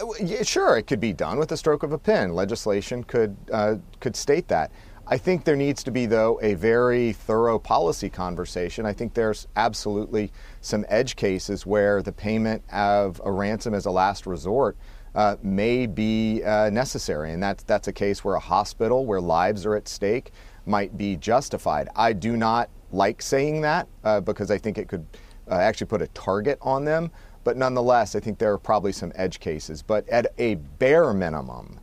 Uh, 0.00 0.06
yeah, 0.22 0.42
sure, 0.42 0.78
it 0.78 0.86
could 0.86 1.00
be 1.00 1.12
done 1.12 1.38
with 1.38 1.50
the 1.50 1.56
stroke 1.56 1.82
of 1.82 1.92
a 1.92 1.98
pen. 1.98 2.34
Legislation 2.34 3.04
could 3.04 3.36
uh, 3.52 3.76
could 4.00 4.16
state 4.16 4.48
that. 4.48 4.70
I 5.12 5.18
think 5.18 5.42
there 5.44 5.56
needs 5.56 5.82
to 5.82 5.90
be, 5.90 6.06
though, 6.06 6.38
a 6.40 6.54
very 6.54 7.12
thorough 7.12 7.58
policy 7.58 8.08
conversation. 8.08 8.86
I 8.86 8.92
think 8.92 9.12
there's 9.12 9.48
absolutely 9.56 10.30
some 10.60 10.86
edge 10.88 11.16
cases 11.16 11.66
where 11.66 12.00
the 12.00 12.12
payment 12.12 12.62
of 12.72 13.20
a 13.24 13.32
ransom 13.32 13.74
as 13.74 13.86
a 13.86 13.90
last 13.90 14.24
resort 14.24 14.76
uh, 15.16 15.34
may 15.42 15.88
be 15.88 16.44
uh, 16.44 16.70
necessary, 16.70 17.32
and 17.32 17.42
that's 17.42 17.64
that's 17.64 17.88
a 17.88 17.92
case 17.92 18.22
where 18.22 18.36
a 18.36 18.40
hospital 18.40 19.04
where 19.04 19.20
lives 19.20 19.66
are 19.66 19.74
at 19.74 19.88
stake 19.88 20.30
might 20.64 20.96
be 20.96 21.16
justified. 21.16 21.88
I 21.96 22.12
do 22.12 22.36
not 22.36 22.70
like 22.92 23.20
saying 23.20 23.62
that 23.62 23.88
uh, 24.04 24.20
because 24.20 24.52
I 24.52 24.58
think 24.58 24.78
it 24.78 24.86
could 24.86 25.04
uh, 25.50 25.54
actually 25.54 25.88
put 25.88 26.02
a 26.02 26.06
target 26.08 26.56
on 26.62 26.84
them. 26.84 27.10
But 27.42 27.56
nonetheless, 27.56 28.14
I 28.14 28.20
think 28.20 28.38
there 28.38 28.52
are 28.52 28.58
probably 28.58 28.92
some 28.92 29.10
edge 29.16 29.40
cases. 29.40 29.82
But 29.82 30.08
at 30.08 30.32
a 30.38 30.54
bare 30.54 31.12
minimum, 31.12 31.80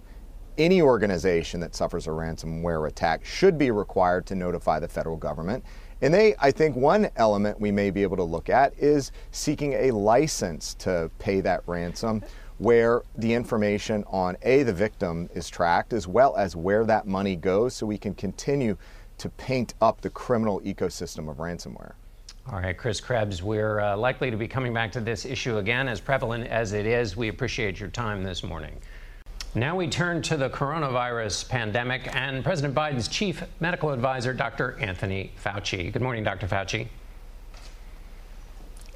any 0.57 0.81
organization 0.81 1.59
that 1.59 1.75
suffers 1.75 2.07
a 2.07 2.11
ransomware 2.11 2.87
attack 2.87 3.23
should 3.25 3.57
be 3.57 3.71
required 3.71 4.25
to 4.27 4.35
notify 4.35 4.79
the 4.79 4.87
federal 4.87 5.17
government. 5.17 5.63
And 6.01 6.13
they, 6.13 6.35
I 6.39 6.51
think 6.51 6.75
one 6.75 7.09
element 7.15 7.59
we 7.59 7.71
may 7.71 7.89
be 7.89 8.03
able 8.03 8.17
to 8.17 8.23
look 8.23 8.49
at 8.49 8.73
is 8.77 9.11
seeking 9.31 9.73
a 9.73 9.91
license 9.91 10.73
to 10.75 11.09
pay 11.19 11.41
that 11.41 11.63
ransom 11.65 12.23
where 12.59 13.03
the 13.15 13.33
information 13.33 14.03
on 14.07 14.35
A, 14.43 14.63
the 14.63 14.73
victim 14.73 15.29
is 15.33 15.49
tracked, 15.49 15.93
as 15.93 16.07
well 16.07 16.35
as 16.35 16.55
where 16.55 16.85
that 16.85 17.07
money 17.07 17.35
goes 17.35 17.75
so 17.75 17.85
we 17.85 17.97
can 17.97 18.13
continue 18.13 18.77
to 19.19 19.29
paint 19.29 19.73
up 19.81 20.01
the 20.01 20.09
criminal 20.09 20.61
ecosystem 20.61 21.29
of 21.29 21.37
ransomware. 21.37 21.93
All 22.51 22.59
right, 22.59 22.77
Chris 22.77 23.01
Krebs, 23.01 23.43
we're 23.43 23.81
uh, 23.81 23.97
likely 23.97 24.31
to 24.31 24.37
be 24.37 24.47
coming 24.47 24.73
back 24.73 24.91
to 24.93 25.01
this 25.01 25.25
issue 25.25 25.57
again, 25.57 25.87
as 25.87 25.99
prevalent 25.99 26.47
as 26.47 26.73
it 26.73 26.85
is. 26.85 27.17
We 27.17 27.27
appreciate 27.27 27.79
your 27.79 27.89
time 27.89 28.23
this 28.23 28.43
morning. 28.43 28.77
Now 29.57 29.75
we 29.75 29.87
turn 29.87 30.21
to 30.21 30.37
the 30.37 30.51
coronavirus 30.51 31.49
pandemic 31.49 32.15
and 32.15 32.43
President 32.43 32.75
Biden's 32.75 33.07
chief 33.07 33.43
medical 33.59 33.89
advisor, 33.89 34.31
Dr. 34.31 34.77
Anthony 34.79 35.31
Fauci. 35.43 35.91
Good 35.91 36.03
morning, 36.03 36.23
Dr. 36.23 36.45
Fauci. 36.45 36.87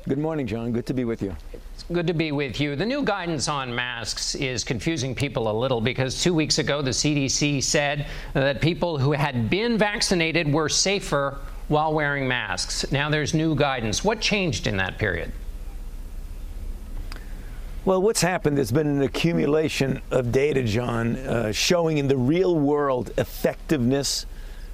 Good 0.07 0.19
morning, 0.19 0.45
John. 0.45 0.71
Good 0.71 0.85
to 0.85 0.93
be 0.93 1.03
with 1.03 1.23
you. 1.23 1.35
It's 1.73 1.81
good 1.91 2.05
to 2.05 2.13
be 2.13 2.31
with 2.31 2.59
you. 2.59 2.75
The 2.75 2.85
new 2.85 3.01
guidance 3.03 3.47
on 3.47 3.73
masks 3.73 4.35
is 4.35 4.63
confusing 4.63 5.15
people 5.15 5.49
a 5.49 5.51
little 5.51 5.81
because 5.81 6.21
two 6.21 6.35
weeks 6.35 6.59
ago 6.59 6.83
the 6.83 6.91
CDC 6.91 7.63
said 7.63 8.05
that 8.33 8.61
people 8.61 8.99
who 8.99 9.13
had 9.13 9.49
been 9.49 9.79
vaccinated 9.79 10.53
were 10.53 10.69
safer 10.69 11.39
while 11.69 11.91
wearing 11.91 12.27
masks. 12.27 12.91
Now 12.91 13.09
there's 13.09 13.33
new 13.33 13.55
guidance. 13.55 14.03
What 14.03 14.21
changed 14.21 14.67
in 14.67 14.77
that 14.77 14.99
period? 14.99 15.31
Well, 17.83 17.99
what's 17.99 18.21
happened, 18.21 18.57
there's 18.57 18.71
been 18.71 18.85
an 18.85 19.01
accumulation 19.01 20.03
of 20.11 20.31
data, 20.31 20.61
John, 20.61 21.15
uh, 21.15 21.51
showing 21.51 21.97
in 21.97 22.07
the 22.07 22.15
real 22.15 22.55
world 22.55 23.09
effectiveness 23.17 24.27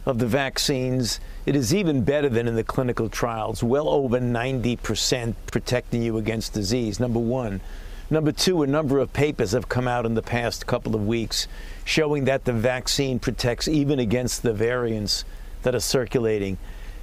of 0.05 0.19
the 0.19 0.27
vaccines. 0.27 1.21
It 1.45 1.55
is 1.55 1.73
even 1.73 2.03
better 2.03 2.27
than 2.27 2.49
in 2.49 2.57
the 2.57 2.65
clinical 2.65 3.07
trials, 3.07 3.63
well 3.63 3.87
over 3.87 4.19
90% 4.19 5.35
protecting 5.49 6.03
you 6.03 6.17
against 6.17 6.51
disease, 6.51 6.99
number 6.99 7.17
one. 7.17 7.61
Number 8.09 8.33
two, 8.33 8.61
a 8.61 8.67
number 8.67 8.99
of 8.99 9.13
papers 9.13 9.53
have 9.53 9.69
come 9.69 9.87
out 9.87 10.05
in 10.05 10.15
the 10.15 10.21
past 10.21 10.67
couple 10.67 10.93
of 10.93 11.07
weeks 11.07 11.47
showing 11.85 12.25
that 12.25 12.43
the 12.43 12.51
vaccine 12.51 13.19
protects 13.19 13.69
even 13.69 13.99
against 13.99 14.43
the 14.43 14.51
variants 14.51 15.23
that 15.63 15.73
are 15.73 15.79
circulating. 15.79 16.57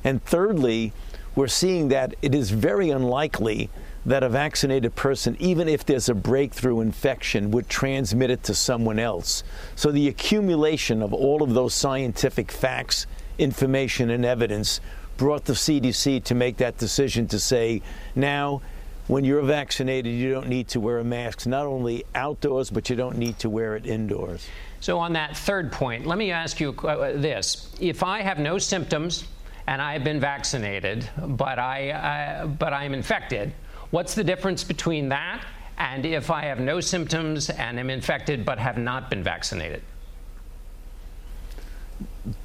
And 0.04 0.22
thirdly, 0.22 0.92
we're 1.34 1.48
seeing 1.48 1.88
that 1.88 2.14
it 2.20 2.34
is 2.34 2.50
very 2.50 2.90
unlikely 2.90 3.70
that 4.06 4.22
a 4.22 4.28
vaccinated 4.28 4.94
person, 4.94 5.36
even 5.38 5.68
if 5.68 5.84
there's 5.84 6.08
a 6.08 6.14
breakthrough 6.14 6.80
infection, 6.80 7.50
would 7.50 7.68
transmit 7.68 8.30
it 8.30 8.42
to 8.44 8.54
someone 8.54 8.98
else. 8.98 9.42
So 9.76 9.90
the 9.90 10.08
accumulation 10.08 11.02
of 11.02 11.14
all 11.14 11.42
of 11.42 11.54
those 11.54 11.74
scientific 11.74 12.52
facts, 12.52 13.06
information, 13.38 14.10
and 14.10 14.24
evidence 14.24 14.80
brought 15.16 15.44
the 15.44 15.52
CDC 15.52 16.24
to 16.24 16.34
make 16.34 16.56
that 16.58 16.76
decision 16.78 17.26
to 17.28 17.38
say 17.38 17.82
now, 18.14 18.60
when 19.06 19.24
you're 19.24 19.42
vaccinated, 19.42 20.12
you 20.14 20.32
don't 20.32 20.48
need 20.48 20.68
to 20.68 20.80
wear 20.80 20.98
a 20.98 21.04
mask, 21.04 21.46
not 21.46 21.66
only 21.66 22.04
outdoors, 22.14 22.70
but 22.70 22.88
you 22.88 22.96
don't 22.96 23.18
need 23.18 23.38
to 23.40 23.50
wear 23.50 23.76
it 23.76 23.86
indoors. 23.86 24.46
So, 24.80 24.98
on 24.98 25.12
that 25.12 25.36
third 25.36 25.72
point, 25.72 26.06
let 26.06 26.18
me 26.18 26.30
ask 26.30 26.58
you 26.58 26.72
uh, 26.72 27.12
this. 27.12 27.74
If 27.80 28.02
I 28.02 28.22
have 28.22 28.38
no 28.38 28.58
symptoms 28.58 29.24
and 29.66 29.80
I 29.80 29.92
have 29.92 30.04
been 30.04 30.20
vaccinated, 30.20 31.08
but, 31.16 31.58
I, 31.58 31.90
uh, 31.90 32.46
but 32.46 32.72
I'm 32.72 32.94
infected, 32.94 33.52
What's 33.90 34.14
the 34.14 34.24
difference 34.24 34.64
between 34.64 35.08
that 35.10 35.44
and 35.78 36.06
if 36.06 36.30
I 36.30 36.44
have 36.44 36.60
no 36.60 36.80
symptoms 36.80 37.50
and 37.50 37.78
am 37.78 37.90
infected 37.90 38.44
but 38.44 38.58
have 38.58 38.78
not 38.78 39.10
been 39.10 39.22
vaccinated? 39.22 39.82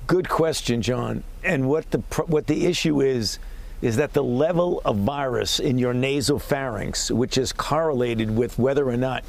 Good 0.07 0.27
question, 0.27 0.81
John. 0.81 1.23
And 1.43 1.69
what 1.69 1.91
the 1.91 1.99
what 2.27 2.47
the 2.47 2.65
issue 2.65 3.01
is 3.01 3.39
is 3.81 3.95
that 3.95 4.13
the 4.13 4.23
level 4.23 4.81
of 4.83 4.97
virus 4.97 5.59
in 5.59 5.77
your 5.77 5.93
nasopharynx, 5.93 7.11
which 7.11 7.37
is 7.37 7.53
correlated 7.53 8.35
with 8.35 8.59
whether 8.59 8.89
or 8.89 8.97
not 8.97 9.23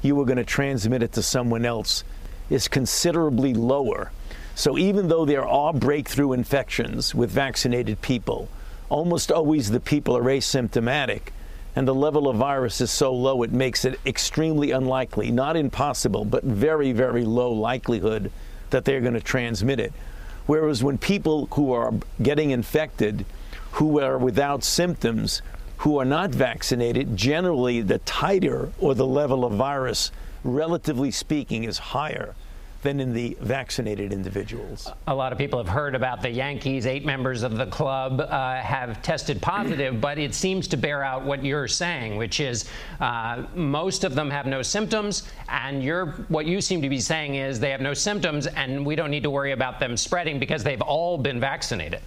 you 0.00 0.16
were 0.16 0.24
going 0.24 0.38
to 0.38 0.44
transmit 0.44 1.02
it 1.02 1.12
to 1.12 1.22
someone 1.22 1.66
else, 1.66 2.02
is 2.48 2.66
considerably 2.66 3.52
lower. 3.52 4.10
So 4.54 4.78
even 4.78 5.08
though 5.08 5.26
there 5.26 5.46
are 5.46 5.74
breakthrough 5.74 6.32
infections 6.32 7.14
with 7.14 7.30
vaccinated 7.30 8.00
people, 8.00 8.48
almost 8.88 9.30
always 9.30 9.70
the 9.70 9.80
people 9.80 10.16
are 10.16 10.22
asymptomatic 10.22 11.28
and 11.76 11.86
the 11.86 11.94
level 11.94 12.28
of 12.28 12.36
virus 12.36 12.80
is 12.80 12.90
so 12.90 13.12
low 13.12 13.42
it 13.42 13.52
makes 13.52 13.84
it 13.84 14.00
extremely 14.04 14.70
unlikely, 14.72 15.30
not 15.30 15.56
impossible, 15.56 16.24
but 16.24 16.42
very, 16.42 16.92
very 16.92 17.24
low 17.24 17.52
likelihood 17.52 18.30
that 18.70 18.84
they're 18.84 19.00
going 19.00 19.14
to 19.14 19.20
transmit 19.20 19.80
it. 19.80 19.92
Whereas 20.46 20.82
when 20.82 20.98
people 20.98 21.46
who 21.52 21.72
are 21.72 21.94
getting 22.22 22.50
infected, 22.50 23.24
who 23.72 24.00
are 24.00 24.18
without 24.18 24.64
symptoms, 24.64 25.42
who 25.78 25.98
are 25.98 26.04
not 26.04 26.30
vaccinated, 26.30 27.16
generally 27.16 27.80
the 27.80 28.00
titer 28.00 28.70
or 28.78 28.94
the 28.94 29.06
level 29.06 29.44
of 29.44 29.52
virus, 29.52 30.10
relatively 30.42 31.10
speaking, 31.10 31.64
is 31.64 31.78
higher 31.78 32.34
than 32.82 32.98
in 32.98 33.12
the 33.12 33.36
vaccinated 33.40 34.12
individuals. 34.12 34.90
A 35.06 35.14
lot 35.14 35.32
of 35.32 35.38
people 35.38 35.58
have 35.58 35.68
heard 35.68 35.94
about 35.94 36.22
the 36.22 36.30
Yankees. 36.30 36.86
Eight 36.86 37.04
members 37.04 37.42
of 37.42 37.56
the 37.58 37.66
club 37.66 38.20
uh, 38.20 38.56
have 38.56 39.02
tested 39.02 39.42
positive, 39.42 40.00
but 40.00 40.18
it 40.18 40.34
seems 40.34 40.66
to 40.68 40.76
bear 40.76 41.04
out 41.04 41.22
what 41.24 41.44
you're 41.44 41.68
saying, 41.68 42.16
which 42.16 42.40
is 42.40 42.68
uh, 43.00 43.44
most 43.54 44.04
of 44.04 44.14
them 44.14 44.30
have 44.30 44.46
no 44.46 44.62
symptoms, 44.62 45.24
and 45.48 45.82
you're, 45.82 46.06
what 46.28 46.46
you 46.46 46.60
seem 46.60 46.80
to 46.80 46.88
be 46.88 47.00
saying 47.00 47.34
is 47.34 47.60
they 47.60 47.70
have 47.70 47.82
no 47.82 47.92
symptoms, 47.92 48.46
and 48.46 48.84
we 48.84 48.96
don't 48.96 49.10
need 49.10 49.22
to 49.22 49.30
worry 49.30 49.52
about 49.52 49.78
them 49.78 49.96
spreading 49.96 50.38
because 50.38 50.64
they've 50.64 50.82
all 50.82 51.18
been 51.18 51.38
vaccinated. 51.38 52.00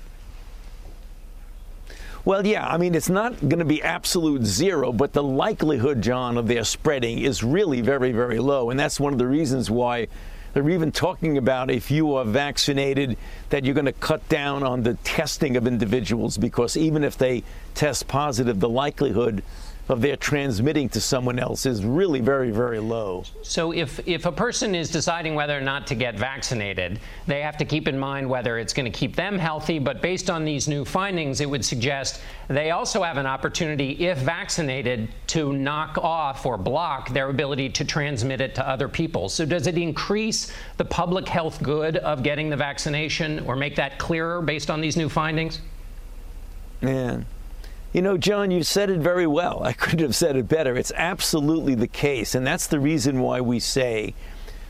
Well, 2.25 2.47
yeah, 2.47 2.65
I 2.65 2.77
mean, 2.77 2.95
it's 2.95 3.09
not 3.09 3.37
going 3.41 3.59
to 3.59 3.65
be 3.65 3.83
absolute 3.83 4.45
zero, 4.45 4.93
but 4.93 5.11
the 5.11 5.21
likelihood, 5.21 6.01
John, 6.01 6.37
of 6.37 6.47
their 6.47 6.63
spreading 6.63 7.19
is 7.19 7.43
really 7.43 7.81
very, 7.81 8.13
very 8.13 8.39
low. 8.39 8.69
And 8.69 8.79
that's 8.79 8.97
one 8.97 9.11
of 9.11 9.19
the 9.19 9.27
reasons 9.27 9.69
why 9.69 10.07
they're 10.53 10.69
even 10.69 10.91
talking 10.91 11.37
about 11.37 11.69
if 11.71 11.89
you 11.91 12.13
are 12.15 12.23
vaccinated, 12.23 13.17
that 13.49 13.65
you're 13.65 13.73
going 13.73 13.85
to 13.85 13.91
cut 13.91 14.27
down 14.29 14.63
on 14.63 14.83
the 14.83 14.93
testing 15.03 15.57
of 15.57 15.67
individuals 15.67 16.37
because 16.37 16.77
even 16.77 17.03
if 17.03 17.17
they 17.17 17.43
test 17.73 18.07
positive, 18.07 18.59
the 18.59 18.69
likelihood 18.69 19.43
of 19.89 20.01
their 20.01 20.15
transmitting 20.15 20.87
to 20.87 21.01
someone 21.01 21.37
else 21.37 21.65
is 21.65 21.83
really 21.83 22.21
very, 22.21 22.51
very 22.51 22.79
low. 22.79 23.23
So 23.41 23.73
if, 23.73 24.05
if 24.07 24.25
a 24.25 24.31
person 24.31 24.75
is 24.75 24.89
deciding 24.89 25.35
whether 25.35 25.57
or 25.57 25.61
not 25.61 25.87
to 25.87 25.95
get 25.95 26.17
vaccinated, 26.17 26.99
they 27.27 27.41
have 27.41 27.57
to 27.57 27.65
keep 27.65 27.89
in 27.89 27.99
mind 27.99 28.29
whether 28.29 28.57
it's 28.57 28.71
going 28.71 28.89
to 28.89 28.97
keep 28.97 29.15
them 29.15 29.37
healthy. 29.37 29.79
But 29.79 30.01
based 30.01 30.29
on 30.29 30.45
these 30.45 30.69
new 30.69 30.85
findings, 30.85 31.41
it 31.41 31.49
would 31.49 31.65
suggest 31.65 32.21
they 32.47 32.71
also 32.71 33.03
have 33.03 33.17
an 33.17 33.25
opportunity, 33.25 34.05
if 34.05 34.19
vaccinated, 34.19 35.09
to 35.27 35.51
knock 35.51 35.97
off 35.97 36.45
or 36.45 36.57
block 36.57 37.09
their 37.09 37.29
ability 37.29 37.69
to 37.69 37.83
transmit 37.83 38.39
it 38.39 38.55
to 38.55 38.67
other 38.67 38.87
people. 38.87 39.27
So 39.27 39.45
does 39.45 39.67
it 39.67 39.77
increase 39.77 40.53
the 40.77 40.85
public 40.85 41.27
health 41.27 41.61
good 41.61 41.97
of 41.97 42.23
getting 42.23 42.49
the 42.49 42.57
vaccination 42.57 43.45
or 43.47 43.57
make 43.57 43.75
that 43.75 43.99
clearer 43.99 44.41
based 44.41 44.69
on 44.69 44.79
these 44.79 44.95
new 44.95 45.09
findings? 45.09 45.59
Yeah. 46.81 47.21
You 47.93 48.01
know, 48.01 48.17
John, 48.17 48.49
you 48.49 48.63
said 48.63 48.89
it 48.89 49.01
very 49.01 49.27
well. 49.27 49.61
I 49.63 49.71
couldn't 49.73 49.99
have 49.99 50.15
said 50.15 50.35
it 50.35 50.47
better. 50.47 50.75
It's 50.75 50.91
absolutely 50.95 51.75
the 51.75 51.87
case. 51.87 52.33
And 52.33 52.45
that's 52.45 52.65
the 52.65 52.79
reason 52.79 53.19
why 53.19 53.39
we 53.39 53.59
say 53.59 54.15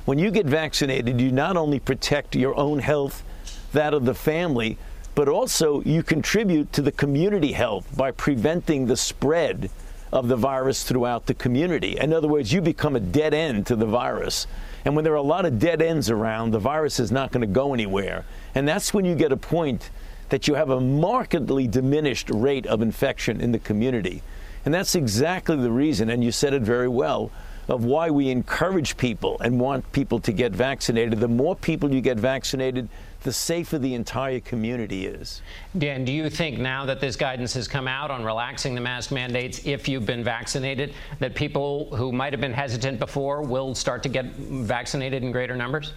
when 0.04 0.20
you 0.20 0.30
get 0.30 0.46
vaccinated, 0.46 1.22
you 1.22 1.32
not 1.32 1.56
only 1.56 1.80
protect 1.80 2.36
your 2.36 2.54
own 2.58 2.80
health, 2.80 3.24
that 3.72 3.94
of 3.94 4.04
the 4.04 4.14
family, 4.14 4.78
but 5.16 5.30
also 5.30 5.82
you 5.84 6.04
contribute 6.04 6.74
to 6.74 6.82
the 6.82 6.92
community 6.92 7.54
health 7.54 7.88
by 7.96 8.12
preventing 8.12 8.88
the 8.88 8.98
spread 8.98 9.70
of 10.12 10.28
the 10.28 10.36
virus 10.36 10.84
throughout 10.84 11.26
the 11.26 11.34
community. 11.34 11.98
In 11.98 12.12
other 12.12 12.28
words, 12.28 12.52
you 12.52 12.60
become 12.60 12.98
a 12.98 13.00
dead 13.00 13.34
end 13.34 13.66
to 13.68 13.78
the 13.78 13.86
virus. 13.86 14.48
And 14.84 14.98
when 14.98 15.06
there 15.06 15.14
are 15.14 15.16
a 15.16 15.22
lot 15.22 15.46
of 15.46 15.60
dead 15.60 15.82
ends 15.82 16.10
around, 16.10 16.52
the 16.52 16.60
virus 16.60 17.00
is 17.00 17.10
not 17.10 17.32
going 17.32 17.42
to 17.42 17.48
go 17.48 17.74
anywhere. 17.74 18.26
And 18.54 18.68
that's 18.68 18.94
when 18.94 19.06
you 19.06 19.16
get 19.16 19.32
a 19.32 19.38
point 19.38 19.92
that 20.34 20.48
you 20.48 20.56
have 20.56 20.72
a 20.72 20.82
markedly 20.82 21.68
diminished 21.68 22.28
rate 22.32 22.66
of 22.66 22.82
infection 22.82 23.40
in 23.40 23.52
the 23.52 23.60
community. 23.60 24.24
And 24.66 24.74
that's 24.74 24.96
exactly 24.96 25.56
the 25.56 25.70
reason, 25.70 26.10
and 26.10 26.24
you 26.24 26.32
said 26.32 26.56
it 26.56 26.64
very 26.64 26.88
well, 26.88 27.30
of 27.68 27.86
why 27.86 28.10
we 28.10 28.32
encourage 28.32 28.98
people 28.98 29.40
and 29.42 29.60
want 29.60 29.92
people 29.92 30.20
to 30.22 30.32
get 30.32 30.52
vaccinated. 30.52 31.20
The 31.20 31.28
more 31.28 31.56
people 31.56 31.94
you 31.94 32.02
get 32.02 32.18
vaccinated, 32.18 32.90
the 33.22 33.32
safer 33.32 33.78
the 33.78 33.94
entire 33.94 34.40
community 34.40 35.06
is. 35.06 35.44
Dan, 35.78 36.04
do 36.04 36.12
you 36.12 36.32
think 36.32 36.58
now 36.58 36.84
that 36.88 37.00
this 37.00 37.16
guidance 37.16 37.54
has 37.54 37.68
come 37.68 37.88
out 37.88 38.10
on 38.10 38.24
relaxing 38.24 38.74
the 38.74 38.82
mask 38.82 39.12
mandates 39.12 39.62
if 39.66 39.88
you've 39.88 40.08
been 40.08 40.24
vaccinated, 40.24 40.96
that 41.20 41.36
people 41.36 41.96
who 41.96 42.12
might 42.12 42.34
have 42.34 42.42
been 42.42 42.54
hesitant 42.54 42.98
before 42.98 43.44
will 43.44 43.76
start 43.76 44.02
to 44.02 44.10
get 44.10 44.26
vaccinated 44.34 45.22
in 45.22 45.32
greater 45.32 45.56
numbers? 45.56 45.94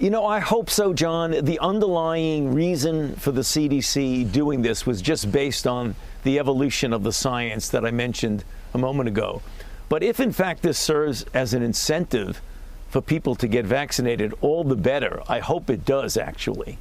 You 0.00 0.08
know, 0.08 0.24
I 0.24 0.38
hope 0.40 0.70
so, 0.70 0.94
John. 0.94 1.44
The 1.44 1.58
underlying 1.58 2.54
reason 2.54 3.14
for 3.16 3.32
the 3.32 3.42
CDC 3.42 4.32
doing 4.32 4.62
this 4.62 4.86
was 4.86 5.02
just 5.02 5.30
based 5.30 5.66
on 5.66 5.94
the 6.22 6.38
evolution 6.38 6.94
of 6.94 7.02
the 7.02 7.12
science 7.12 7.68
that 7.68 7.84
I 7.84 7.90
mentioned 7.90 8.42
a 8.72 8.78
moment 8.78 9.10
ago. 9.10 9.42
But 9.90 10.02
if, 10.02 10.18
in 10.18 10.32
fact, 10.32 10.62
this 10.62 10.78
serves 10.78 11.26
as 11.34 11.52
an 11.52 11.62
incentive 11.62 12.40
for 12.88 13.02
people 13.02 13.34
to 13.34 13.46
get 13.46 13.66
vaccinated, 13.66 14.32
all 14.40 14.64
the 14.64 14.74
better. 14.74 15.22
I 15.28 15.40
hope 15.40 15.68
it 15.68 15.84
does, 15.84 16.16
actually. 16.16 16.78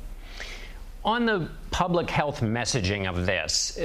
On 1.04 1.26
the 1.26 1.50
public 1.72 2.10
health 2.10 2.40
messaging 2.40 3.06
of 3.06 3.26
this, 3.26 3.78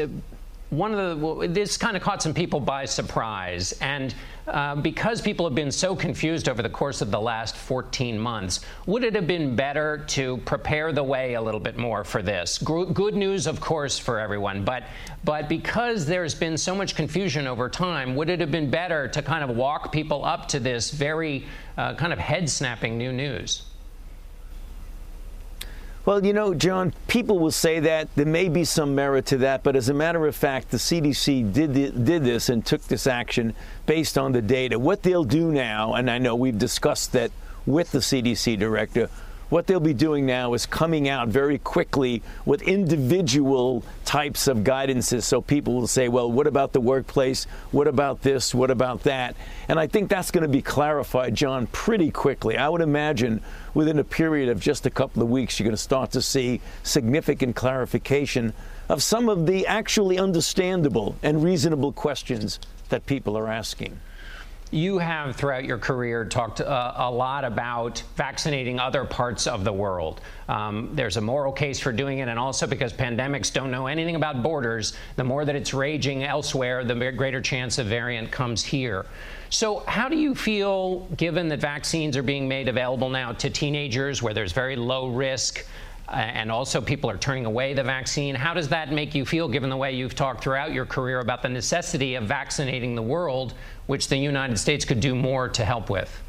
one 0.76 0.94
of 0.94 1.20
the 1.20 1.48
this 1.48 1.76
kind 1.76 1.96
of 1.96 2.02
caught 2.02 2.22
some 2.22 2.34
people 2.34 2.60
by 2.60 2.84
surprise, 2.84 3.72
and 3.80 4.14
uh, 4.46 4.74
because 4.74 5.22
people 5.22 5.46
have 5.46 5.54
been 5.54 5.72
so 5.72 5.96
confused 5.96 6.48
over 6.48 6.62
the 6.62 6.68
course 6.68 7.00
of 7.00 7.10
the 7.10 7.20
last 7.20 7.56
14 7.56 8.18
months, 8.18 8.60
would 8.86 9.02
it 9.02 9.14
have 9.14 9.26
been 9.26 9.56
better 9.56 10.04
to 10.08 10.36
prepare 10.38 10.92
the 10.92 11.02
way 11.02 11.34
a 11.34 11.40
little 11.40 11.60
bit 11.60 11.78
more 11.78 12.04
for 12.04 12.22
this? 12.22 12.58
good 12.58 13.14
news, 13.14 13.46
of 13.46 13.60
course, 13.60 13.98
for 13.98 14.20
everyone, 14.20 14.64
but 14.64 14.84
but 15.24 15.48
because 15.48 16.06
there's 16.06 16.34
been 16.34 16.58
so 16.58 16.74
much 16.74 16.94
confusion 16.94 17.46
over 17.46 17.68
time, 17.68 18.14
would 18.16 18.28
it 18.28 18.40
have 18.40 18.50
been 18.50 18.70
better 18.70 19.08
to 19.08 19.22
kind 19.22 19.48
of 19.48 19.56
walk 19.56 19.92
people 19.92 20.24
up 20.24 20.48
to 20.48 20.60
this 20.60 20.90
very 20.90 21.46
uh, 21.76 21.94
kind 21.94 22.12
of 22.12 22.18
head-snapping 22.18 22.98
new 22.98 23.12
news? 23.12 23.62
Well, 26.06 26.22
you 26.22 26.34
know, 26.34 26.52
John, 26.52 26.92
people 27.08 27.38
will 27.38 27.50
say 27.50 27.80
that. 27.80 28.14
There 28.14 28.26
may 28.26 28.50
be 28.50 28.64
some 28.64 28.94
merit 28.94 29.24
to 29.26 29.38
that, 29.38 29.62
but 29.62 29.74
as 29.74 29.88
a 29.88 29.94
matter 29.94 30.26
of 30.26 30.36
fact, 30.36 30.70
the 30.70 30.76
CDC 30.76 31.50
did, 31.50 31.72
the, 31.72 31.90
did 31.92 32.24
this 32.24 32.50
and 32.50 32.64
took 32.64 32.82
this 32.82 33.06
action 33.06 33.54
based 33.86 34.18
on 34.18 34.32
the 34.32 34.42
data. 34.42 34.78
What 34.78 35.02
they'll 35.02 35.24
do 35.24 35.50
now, 35.50 35.94
and 35.94 36.10
I 36.10 36.18
know 36.18 36.34
we've 36.34 36.58
discussed 36.58 37.12
that 37.12 37.30
with 37.64 37.90
the 37.92 38.00
CDC 38.00 38.58
director, 38.58 39.08
what 39.50 39.66
they'll 39.66 39.80
be 39.80 39.94
doing 39.94 40.26
now 40.26 40.54
is 40.54 40.66
coming 40.66 41.08
out 41.08 41.28
very 41.28 41.58
quickly 41.58 42.22
with 42.44 42.62
individual 42.62 43.84
types 44.04 44.48
of 44.48 44.58
guidances 44.58 45.22
so 45.22 45.40
people 45.40 45.74
will 45.74 45.86
say, 45.86 46.08
well, 46.08 46.30
what 46.30 46.46
about 46.46 46.72
the 46.72 46.80
workplace? 46.80 47.44
What 47.70 47.86
about 47.86 48.22
this? 48.22 48.54
What 48.54 48.70
about 48.70 49.02
that? 49.04 49.36
And 49.68 49.78
I 49.78 49.86
think 49.86 50.08
that's 50.08 50.30
going 50.30 50.42
to 50.42 50.48
be 50.48 50.62
clarified, 50.62 51.34
John, 51.34 51.66
pretty 51.68 52.10
quickly. 52.10 52.56
I 52.56 52.68
would 52.68 52.80
imagine 52.80 53.40
within 53.74 53.98
a 53.98 54.04
period 54.04 54.48
of 54.48 54.60
just 54.60 54.86
a 54.86 54.90
couple 54.90 55.22
of 55.22 55.30
weeks, 55.30 55.58
you're 55.58 55.64
going 55.64 55.76
to 55.76 55.82
start 55.82 56.10
to 56.12 56.22
see 56.22 56.60
significant 56.82 57.56
clarification 57.56 58.52
of 58.88 59.02
some 59.02 59.28
of 59.28 59.46
the 59.46 59.66
actually 59.66 60.18
understandable 60.18 61.16
and 61.22 61.42
reasonable 61.42 61.92
questions 61.92 62.60
that 62.90 63.06
people 63.06 63.36
are 63.36 63.48
asking. 63.48 63.98
You 64.74 64.98
have, 64.98 65.36
throughout 65.36 65.64
your 65.64 65.78
career, 65.78 66.24
talked 66.24 66.60
uh, 66.60 66.94
a 66.96 67.08
lot 67.08 67.44
about 67.44 68.02
vaccinating 68.16 68.80
other 68.80 69.04
parts 69.04 69.46
of 69.46 69.62
the 69.62 69.72
world. 69.72 70.20
Um, 70.48 70.90
there's 70.94 71.16
a 71.16 71.20
moral 71.20 71.52
case 71.52 71.78
for 71.78 71.92
doing 71.92 72.18
it, 72.18 72.26
and 72.26 72.40
also 72.40 72.66
because 72.66 72.92
pandemics 72.92 73.52
don't 73.52 73.70
know 73.70 73.86
anything 73.86 74.16
about 74.16 74.42
borders, 74.42 74.94
the 75.14 75.22
more 75.22 75.44
that 75.44 75.54
it's 75.54 75.72
raging 75.72 76.24
elsewhere, 76.24 76.82
the 76.82 77.12
greater 77.12 77.40
chance 77.40 77.78
a 77.78 77.84
variant 77.84 78.32
comes 78.32 78.64
here. 78.64 79.06
So, 79.48 79.84
how 79.86 80.08
do 80.08 80.16
you 80.16 80.34
feel, 80.34 81.06
given 81.16 81.48
that 81.50 81.60
vaccines 81.60 82.16
are 82.16 82.24
being 82.24 82.48
made 82.48 82.66
available 82.66 83.08
now 83.08 83.30
to 83.30 83.50
teenagers 83.50 84.22
where 84.22 84.34
there's 84.34 84.50
very 84.50 84.74
low 84.74 85.06
risk? 85.06 85.64
Uh, 86.06 86.16
and 86.16 86.52
also 86.52 86.82
people 86.82 87.08
are 87.08 87.16
turning 87.16 87.46
away 87.46 87.72
the 87.72 87.82
vaccine. 87.82 88.34
How 88.34 88.52
does 88.52 88.68
that 88.68 88.92
make 88.92 89.14
you 89.14 89.24
feel, 89.24 89.48
given 89.48 89.70
the 89.70 89.76
way 89.76 89.92
you've 89.92 90.14
talked 90.14 90.44
throughout 90.44 90.72
your 90.72 90.84
career 90.84 91.20
about 91.20 91.40
the 91.40 91.48
necessity 91.48 92.14
of 92.14 92.24
vaccinating 92.24 92.94
the 92.94 93.02
world, 93.02 93.54
which 93.86 94.08
the 94.08 94.16
United 94.16 94.58
States 94.58 94.84
could 94.84 95.00
do 95.00 95.14
more 95.14 95.48
to 95.48 95.64
help 95.64 95.88
with? 95.88 96.20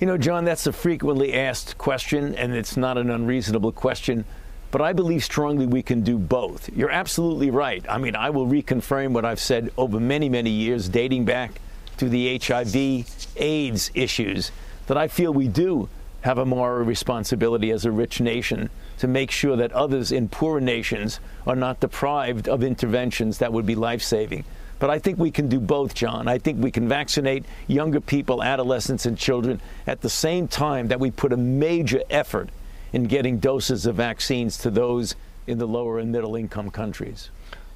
You 0.00 0.06
know, 0.06 0.16
John, 0.18 0.44
that's 0.44 0.66
a 0.66 0.72
frequently 0.72 1.34
asked 1.34 1.78
question, 1.78 2.34
and 2.34 2.54
it's 2.54 2.76
not 2.76 2.98
an 2.98 3.10
unreasonable 3.10 3.72
question. 3.72 4.24
But 4.70 4.80
I 4.80 4.92
believe 4.92 5.22
strongly 5.22 5.66
we 5.66 5.82
can 5.82 6.02
do 6.02 6.16
both. 6.16 6.68
You're 6.74 6.90
absolutely 6.90 7.50
right. 7.50 7.84
I 7.88 7.98
mean, 7.98 8.16
I 8.16 8.30
will 8.30 8.46
reconfirm 8.46 9.12
what 9.12 9.24
I've 9.24 9.40
said 9.40 9.70
over 9.76 10.00
many, 10.00 10.28
many 10.28 10.50
years, 10.50 10.88
dating 10.88 11.26
back 11.26 11.60
to 11.98 12.08
the 12.08 12.38
HIV 12.38 13.34
AIDS 13.36 13.90
issues, 13.94 14.52
that 14.86 14.96
I 14.96 15.06
feel 15.06 15.32
we 15.32 15.48
do 15.48 15.88
have 16.22 16.38
a 16.38 16.44
moral 16.44 16.84
responsibility 16.84 17.70
as 17.70 17.84
a 17.84 17.90
rich 17.90 18.20
nation 18.20 18.70
to 18.98 19.08
make 19.08 19.30
sure 19.30 19.56
that 19.56 19.72
others 19.72 20.12
in 20.12 20.28
poorer 20.28 20.60
nations 20.60 21.20
are 21.46 21.56
not 21.56 21.80
deprived 21.80 22.48
of 22.48 22.62
interventions 22.62 23.38
that 23.38 23.52
would 23.52 23.66
be 23.66 23.74
life 23.74 24.02
saving. 24.02 24.44
But 24.78 24.90
I 24.90 24.98
think 24.98 25.18
we 25.18 25.30
can 25.30 25.48
do 25.48 25.60
both, 25.60 25.94
John. 25.94 26.26
I 26.26 26.38
think 26.38 26.62
we 26.62 26.70
can 26.70 26.88
vaccinate 26.88 27.44
younger 27.68 28.00
people, 28.00 28.42
adolescents, 28.42 29.04
and 29.06 29.16
children 29.16 29.60
at 29.86 30.00
the 30.00 30.08
same 30.08 30.48
time 30.48 30.88
that 30.88 31.00
we 31.00 31.10
put 31.10 31.32
a 31.32 31.36
major 31.36 32.02
effort 32.08 32.48
in 32.92 33.04
getting 33.04 33.38
doses 33.38 33.86
of 33.86 33.96
vaccines 33.96 34.56
to 34.58 34.70
those 34.70 35.16
in 35.46 35.58
the 35.58 35.66
lower 35.66 35.98
and 35.98 36.10
middle 36.10 36.34
income 36.34 36.70
countries. 36.70 37.30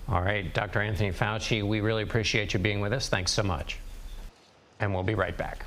All 0.09 0.23
right, 0.23 0.53
Dr. 0.53 0.81
Anthony 0.81 1.13
Fauci, 1.13 1.67
we 1.67 1.81
really 1.81 2.03
appreciate 2.03 2.53
you 2.53 2.59
being 2.59 2.81
with 2.81 2.93
us. 2.93 3.09
Thanks 3.09 3.33
so 3.33 3.43
much. 3.43 3.79
And 4.81 4.93
we'll 4.93 5.03
be 5.03 5.15
right 5.15 5.37
back. 5.37 5.67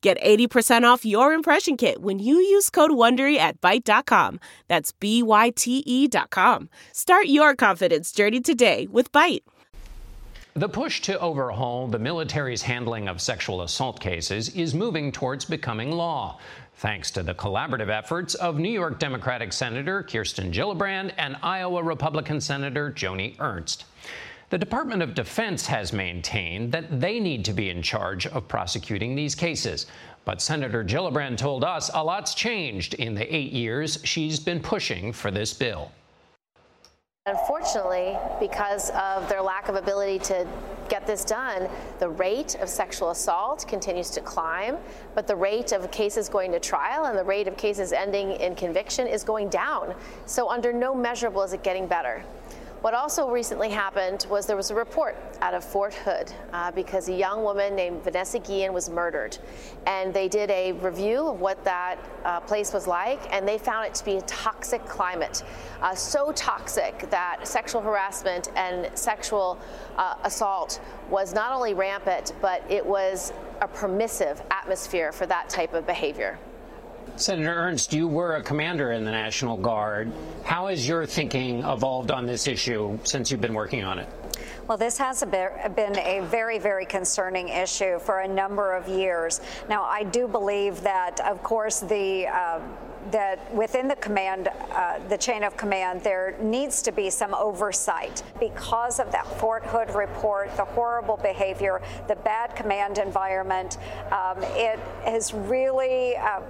Get 0.00 0.20
80% 0.20 0.84
off 0.84 1.04
your 1.04 1.32
impression 1.32 1.76
kit 1.76 2.00
when 2.00 2.18
you 2.18 2.36
use 2.36 2.70
code 2.70 2.90
WONDERY 2.90 3.36
at 3.36 3.60
Byte.com. 3.60 4.40
That's 4.68 4.92
B-Y-T-E 4.92 6.08
dot 6.08 6.30
com. 6.30 6.68
Start 6.92 7.26
your 7.26 7.54
confidence 7.54 8.12
journey 8.12 8.40
today 8.40 8.86
with 8.90 9.12
Byte. 9.12 9.42
The 10.54 10.68
push 10.68 11.02
to 11.02 11.20
overhaul 11.20 11.86
the 11.86 11.98
military's 11.98 12.62
handling 12.62 13.08
of 13.08 13.20
sexual 13.20 13.60
assault 13.60 14.00
cases 14.00 14.48
is 14.50 14.74
moving 14.74 15.12
towards 15.12 15.44
becoming 15.44 15.92
law 15.92 16.38
thanks 16.76 17.10
to 17.10 17.22
the 17.22 17.34
collaborative 17.34 17.88
efforts 17.88 18.34
of 18.34 18.58
New 18.58 18.70
York 18.70 18.98
Democratic 18.98 19.52
Senator 19.52 20.02
Kirsten 20.02 20.52
Gillibrand 20.52 21.12
and 21.18 21.36
Iowa 21.42 21.82
Republican 21.82 22.40
Senator 22.40 22.90
Joni 22.90 23.34
Ernst. 23.38 23.84
The 24.48 24.58
Department 24.58 25.02
of 25.02 25.14
Defense 25.14 25.66
has 25.66 25.92
maintained 25.92 26.70
that 26.70 27.00
they 27.00 27.18
need 27.18 27.44
to 27.46 27.52
be 27.52 27.68
in 27.68 27.82
charge 27.82 28.28
of 28.28 28.46
prosecuting 28.46 29.16
these 29.16 29.34
cases. 29.34 29.86
But 30.24 30.40
Senator 30.40 30.84
Gillibrand 30.84 31.36
told 31.36 31.64
us 31.64 31.90
a 31.92 32.04
lot's 32.04 32.32
changed 32.32 32.94
in 32.94 33.14
the 33.14 33.34
eight 33.34 33.50
years 33.50 33.98
she's 34.04 34.38
been 34.38 34.60
pushing 34.60 35.12
for 35.12 35.32
this 35.32 35.52
bill. 35.52 35.90
Unfortunately, 37.26 38.16
because 38.38 38.90
of 38.90 39.28
their 39.28 39.42
lack 39.42 39.68
of 39.68 39.74
ability 39.74 40.20
to 40.20 40.46
get 40.88 41.08
this 41.08 41.24
done, 41.24 41.68
the 41.98 42.08
rate 42.08 42.54
of 42.60 42.68
sexual 42.68 43.10
assault 43.10 43.66
continues 43.66 44.10
to 44.10 44.20
climb, 44.20 44.76
but 45.16 45.26
the 45.26 45.34
rate 45.34 45.72
of 45.72 45.90
cases 45.90 46.28
going 46.28 46.52
to 46.52 46.60
trial 46.60 47.06
and 47.06 47.18
the 47.18 47.24
rate 47.24 47.48
of 47.48 47.56
cases 47.56 47.92
ending 47.92 48.30
in 48.30 48.54
conviction 48.54 49.08
is 49.08 49.24
going 49.24 49.48
down. 49.48 49.92
So, 50.26 50.48
under 50.48 50.72
no 50.72 50.94
measurable 50.94 51.42
is 51.42 51.52
it 51.52 51.64
getting 51.64 51.88
better. 51.88 52.22
What 52.82 52.92
also 52.92 53.30
recently 53.30 53.70
happened 53.70 54.26
was 54.28 54.46
there 54.46 54.56
was 54.56 54.70
a 54.70 54.74
report 54.74 55.16
out 55.40 55.54
of 55.54 55.64
Fort 55.64 55.94
Hood 55.94 56.30
uh, 56.52 56.70
because 56.70 57.08
a 57.08 57.12
young 57.12 57.42
woman 57.42 57.74
named 57.74 58.04
Vanessa 58.04 58.38
Guillen 58.38 58.72
was 58.72 58.90
murdered. 58.90 59.38
And 59.86 60.12
they 60.12 60.28
did 60.28 60.50
a 60.50 60.72
review 60.72 61.26
of 61.26 61.40
what 61.40 61.64
that 61.64 61.96
uh, 62.24 62.40
place 62.40 62.72
was 62.72 62.86
like, 62.86 63.20
and 63.32 63.48
they 63.48 63.56
found 63.56 63.86
it 63.86 63.94
to 63.94 64.04
be 64.04 64.18
a 64.18 64.22
toxic 64.22 64.84
climate. 64.84 65.42
Uh, 65.80 65.94
so 65.94 66.32
toxic 66.32 67.10
that 67.10 67.48
sexual 67.48 67.80
harassment 67.80 68.50
and 68.56 68.90
sexual 68.96 69.58
uh, 69.96 70.16
assault 70.24 70.80
was 71.10 71.32
not 71.32 71.52
only 71.52 71.72
rampant, 71.72 72.34
but 72.42 72.62
it 72.70 72.84
was 72.84 73.32
a 73.62 73.68
permissive 73.68 74.42
atmosphere 74.50 75.12
for 75.12 75.26
that 75.26 75.48
type 75.48 75.72
of 75.72 75.86
behavior. 75.86 76.38
Senator 77.16 77.54
Ernst, 77.54 77.94
you 77.94 78.06
were 78.06 78.36
a 78.36 78.42
commander 78.42 78.92
in 78.92 79.04
the 79.04 79.10
National 79.10 79.56
Guard. 79.56 80.12
How 80.44 80.66
has 80.66 80.86
your 80.86 81.06
thinking 81.06 81.60
evolved 81.60 82.10
on 82.10 82.26
this 82.26 82.46
issue 82.46 82.98
since 83.04 83.30
you've 83.30 83.40
been 83.40 83.54
working 83.54 83.84
on 83.84 83.98
it? 83.98 84.08
Well, 84.68 84.76
this 84.76 84.98
has 84.98 85.24
been 85.24 85.98
a 85.98 86.20
very, 86.26 86.58
very 86.58 86.84
concerning 86.84 87.48
issue 87.48 87.98
for 88.00 88.20
a 88.20 88.28
number 88.28 88.74
of 88.74 88.86
years. 88.86 89.40
Now, 89.68 89.84
I 89.84 90.02
do 90.02 90.28
believe 90.28 90.82
that, 90.82 91.20
of 91.20 91.42
course, 91.42 91.80
the 91.80 92.26
uh, 92.26 92.60
that 93.12 93.54
within 93.54 93.86
the 93.86 93.94
command, 93.96 94.48
uh, 94.72 94.98
the 95.08 95.16
chain 95.16 95.44
of 95.44 95.56
command, 95.56 96.02
there 96.02 96.36
needs 96.40 96.82
to 96.82 96.90
be 96.90 97.08
some 97.08 97.34
oversight 97.34 98.22
because 98.40 98.98
of 98.98 99.12
that 99.12 99.26
Fort 99.38 99.64
Hood 99.64 99.94
report, 99.94 100.54
the 100.56 100.64
horrible 100.64 101.16
behavior, 101.16 101.80
the 102.08 102.16
bad 102.16 102.56
command 102.56 102.98
environment. 102.98 103.78
Um, 104.10 104.42
it 104.56 104.78
has 105.04 105.32
really. 105.32 106.16
Uh, 106.16 106.40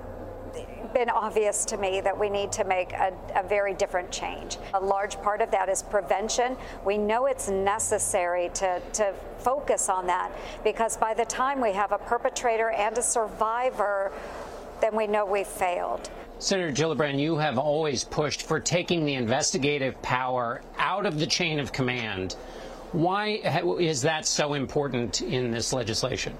been 0.94 1.11
obvious 1.11 1.64
to 1.66 1.76
me 1.76 2.00
that 2.00 2.18
we 2.18 2.30
need 2.30 2.50
to 2.52 2.64
make 2.64 2.92
a, 2.92 3.12
a, 3.34 3.46
very 3.46 3.74
different 3.74 4.11
change. 4.11 4.57
A 4.72 4.80
large 4.80 5.20
part 5.20 5.42
of 5.42 5.50
that 5.50 5.68
is 5.68 5.82
prevention. 5.82 6.57
We 6.84 6.96
know 6.96 7.26
it's 7.26 7.48
necessary 7.48 8.50
to, 8.54 8.80
to 8.94 9.12
focus 9.38 9.88
on 9.88 10.07
that 10.07 10.30
because 10.64 10.96
by 10.96 11.12
the 11.12 11.26
time 11.26 11.61
we 11.61 11.72
have 11.72 11.92
a 11.92 11.98
perpetrator 11.98 12.70
and 12.70 12.96
a 12.96 13.02
survivor, 13.02 14.11
then 14.80 14.96
we 14.96 15.07
know 15.07 15.26
we've 15.26 15.46
failed. 15.46 16.09
Senator 16.38 16.72
Gillibrand, 16.72 17.18
you 17.18 17.36
have 17.36 17.59
always 17.59 18.04
pushed 18.04 18.42
for 18.42 18.61
taking 18.61 19.04
the 19.04 19.14
investigative 19.14 20.00
power 20.02 20.62
out 20.78 21.07
of 21.07 21.18
the 21.18 21.26
chain 21.26 21.59
of 21.59 21.72
command. 21.72 22.36
Why 22.92 23.40
is 23.80 24.02
that 24.02 24.26
so 24.26 24.54
important 24.54 25.22
in 25.22 25.50
this 25.50 25.72
legislation? 25.72 26.34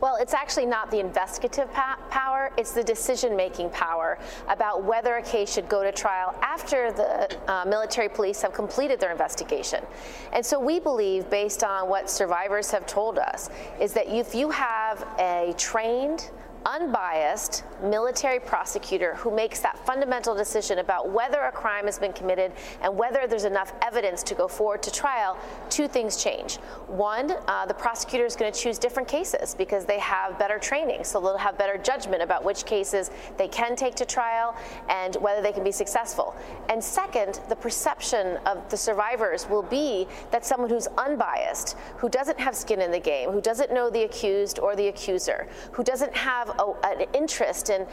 Well, 0.00 0.16
it's 0.16 0.34
actually 0.34 0.66
not 0.66 0.90
the 0.90 1.00
investigative 1.00 1.70
power, 1.72 2.52
it's 2.56 2.72
the 2.72 2.84
decision 2.84 3.34
making 3.34 3.70
power 3.70 4.18
about 4.48 4.84
whether 4.84 5.16
a 5.16 5.22
case 5.22 5.52
should 5.52 5.68
go 5.68 5.82
to 5.82 5.90
trial 5.90 6.36
after 6.40 6.92
the 6.92 7.36
uh, 7.50 7.64
military 7.64 8.08
police 8.08 8.40
have 8.42 8.52
completed 8.52 9.00
their 9.00 9.10
investigation. 9.10 9.84
And 10.32 10.46
so 10.46 10.60
we 10.60 10.78
believe, 10.78 11.28
based 11.30 11.64
on 11.64 11.88
what 11.88 12.08
survivors 12.08 12.70
have 12.70 12.86
told 12.86 13.18
us, 13.18 13.50
is 13.80 13.92
that 13.94 14.06
if 14.06 14.34
you 14.34 14.50
have 14.50 15.04
a 15.18 15.52
trained, 15.58 16.30
unbiased 16.66 17.64
military 17.82 18.40
prosecutor 18.40 19.14
who 19.14 19.34
makes 19.34 19.60
that 19.60 19.78
fundamental 19.86 20.34
decision 20.34 20.78
about 20.78 21.10
whether 21.10 21.42
a 21.42 21.52
crime 21.52 21.84
has 21.84 21.98
been 21.98 22.12
committed 22.12 22.52
and 22.82 22.96
whether 22.96 23.26
there's 23.26 23.44
enough 23.44 23.72
evidence 23.82 24.22
to 24.22 24.34
go 24.34 24.48
forward 24.48 24.82
to 24.82 24.90
trial, 24.90 25.36
two 25.70 25.88
things 25.88 26.22
change. 26.22 26.56
One, 26.86 27.32
uh, 27.46 27.66
the 27.66 27.74
prosecutor 27.74 28.26
is 28.26 28.36
going 28.36 28.52
to 28.52 28.58
choose 28.58 28.78
different 28.78 29.08
cases 29.08 29.54
because 29.54 29.84
they 29.84 29.98
have 29.98 30.38
better 30.38 30.58
training, 30.58 31.04
so 31.04 31.20
they'll 31.20 31.36
have 31.36 31.56
better 31.58 31.78
judgment 31.78 32.22
about 32.22 32.44
which 32.44 32.64
cases 32.64 33.10
they 33.36 33.48
can 33.48 33.76
take 33.76 33.94
to 33.96 34.04
trial 34.04 34.56
and 34.88 35.16
whether 35.16 35.42
they 35.42 35.52
can 35.52 35.64
be 35.64 35.72
successful. 35.72 36.34
And 36.68 36.82
second, 36.82 37.40
the 37.48 37.56
perception 37.56 38.38
of 38.46 38.68
the 38.68 38.76
survivors 38.76 39.48
will 39.48 39.62
be 39.62 40.06
that 40.30 40.44
someone 40.44 40.70
who's 40.70 40.88
unbiased, 40.98 41.76
who 41.96 42.08
doesn't 42.08 42.38
have 42.38 42.54
skin 42.54 42.80
in 42.80 42.90
the 42.90 43.00
game, 43.00 43.30
who 43.30 43.40
doesn't 43.40 43.72
know 43.72 43.90
the 43.90 44.02
accused 44.02 44.58
or 44.58 44.74
the 44.76 44.88
accuser, 44.88 45.46
who 45.72 45.84
doesn't 45.84 46.14
have 46.14 46.47
a, 46.50 46.86
an 46.86 47.06
interest 47.14 47.70
in 47.70 47.86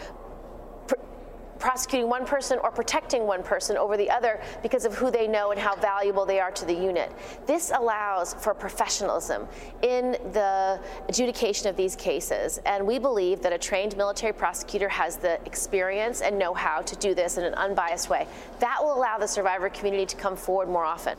pr- 0.88 0.96
prosecuting 1.60 2.10
one 2.10 2.26
person 2.26 2.60
or 2.64 2.72
protecting 2.72 3.26
one 3.26 3.42
person 3.44 3.78
over 3.78 3.98
the 3.98 4.10
other 4.10 4.42
because 4.62 4.86
of 4.86 4.94
who 4.96 5.10
they 5.10 5.28
know 5.28 5.52
and 5.52 5.60
how 5.60 5.76
valuable 5.76 6.26
they 6.26 6.40
are 6.40 6.52
to 6.52 6.66
the 6.66 6.74
unit. 6.74 7.12
This 7.46 7.72
allows 7.74 8.34
for 8.36 8.54
professionalism 8.54 9.48
in 9.82 10.12
the 10.34 10.80
adjudication 11.08 11.68
of 11.70 11.76
these 11.76 11.96
cases, 11.96 12.60
and 12.66 12.86
we 12.86 13.00
believe 13.00 13.42
that 13.42 13.54
a 13.54 13.58
trained 13.58 13.96
military 13.98 14.34
prosecutor 14.34 14.90
has 14.90 15.18
the 15.18 15.40
experience 15.46 16.22
and 16.22 16.38
know 16.38 16.54
how 16.54 16.82
to 16.82 16.96
do 16.98 17.14
this 17.14 17.38
in 17.38 17.44
an 17.44 17.54
unbiased 17.56 18.10
way. 18.10 18.28
That 18.60 18.78
will 18.82 18.96
allow 18.96 19.18
the 19.18 19.28
survivor 19.28 19.70
community 19.70 20.06
to 20.08 20.16
come 20.16 20.36
forward 20.36 20.70
more 20.70 20.86
often. 20.86 21.18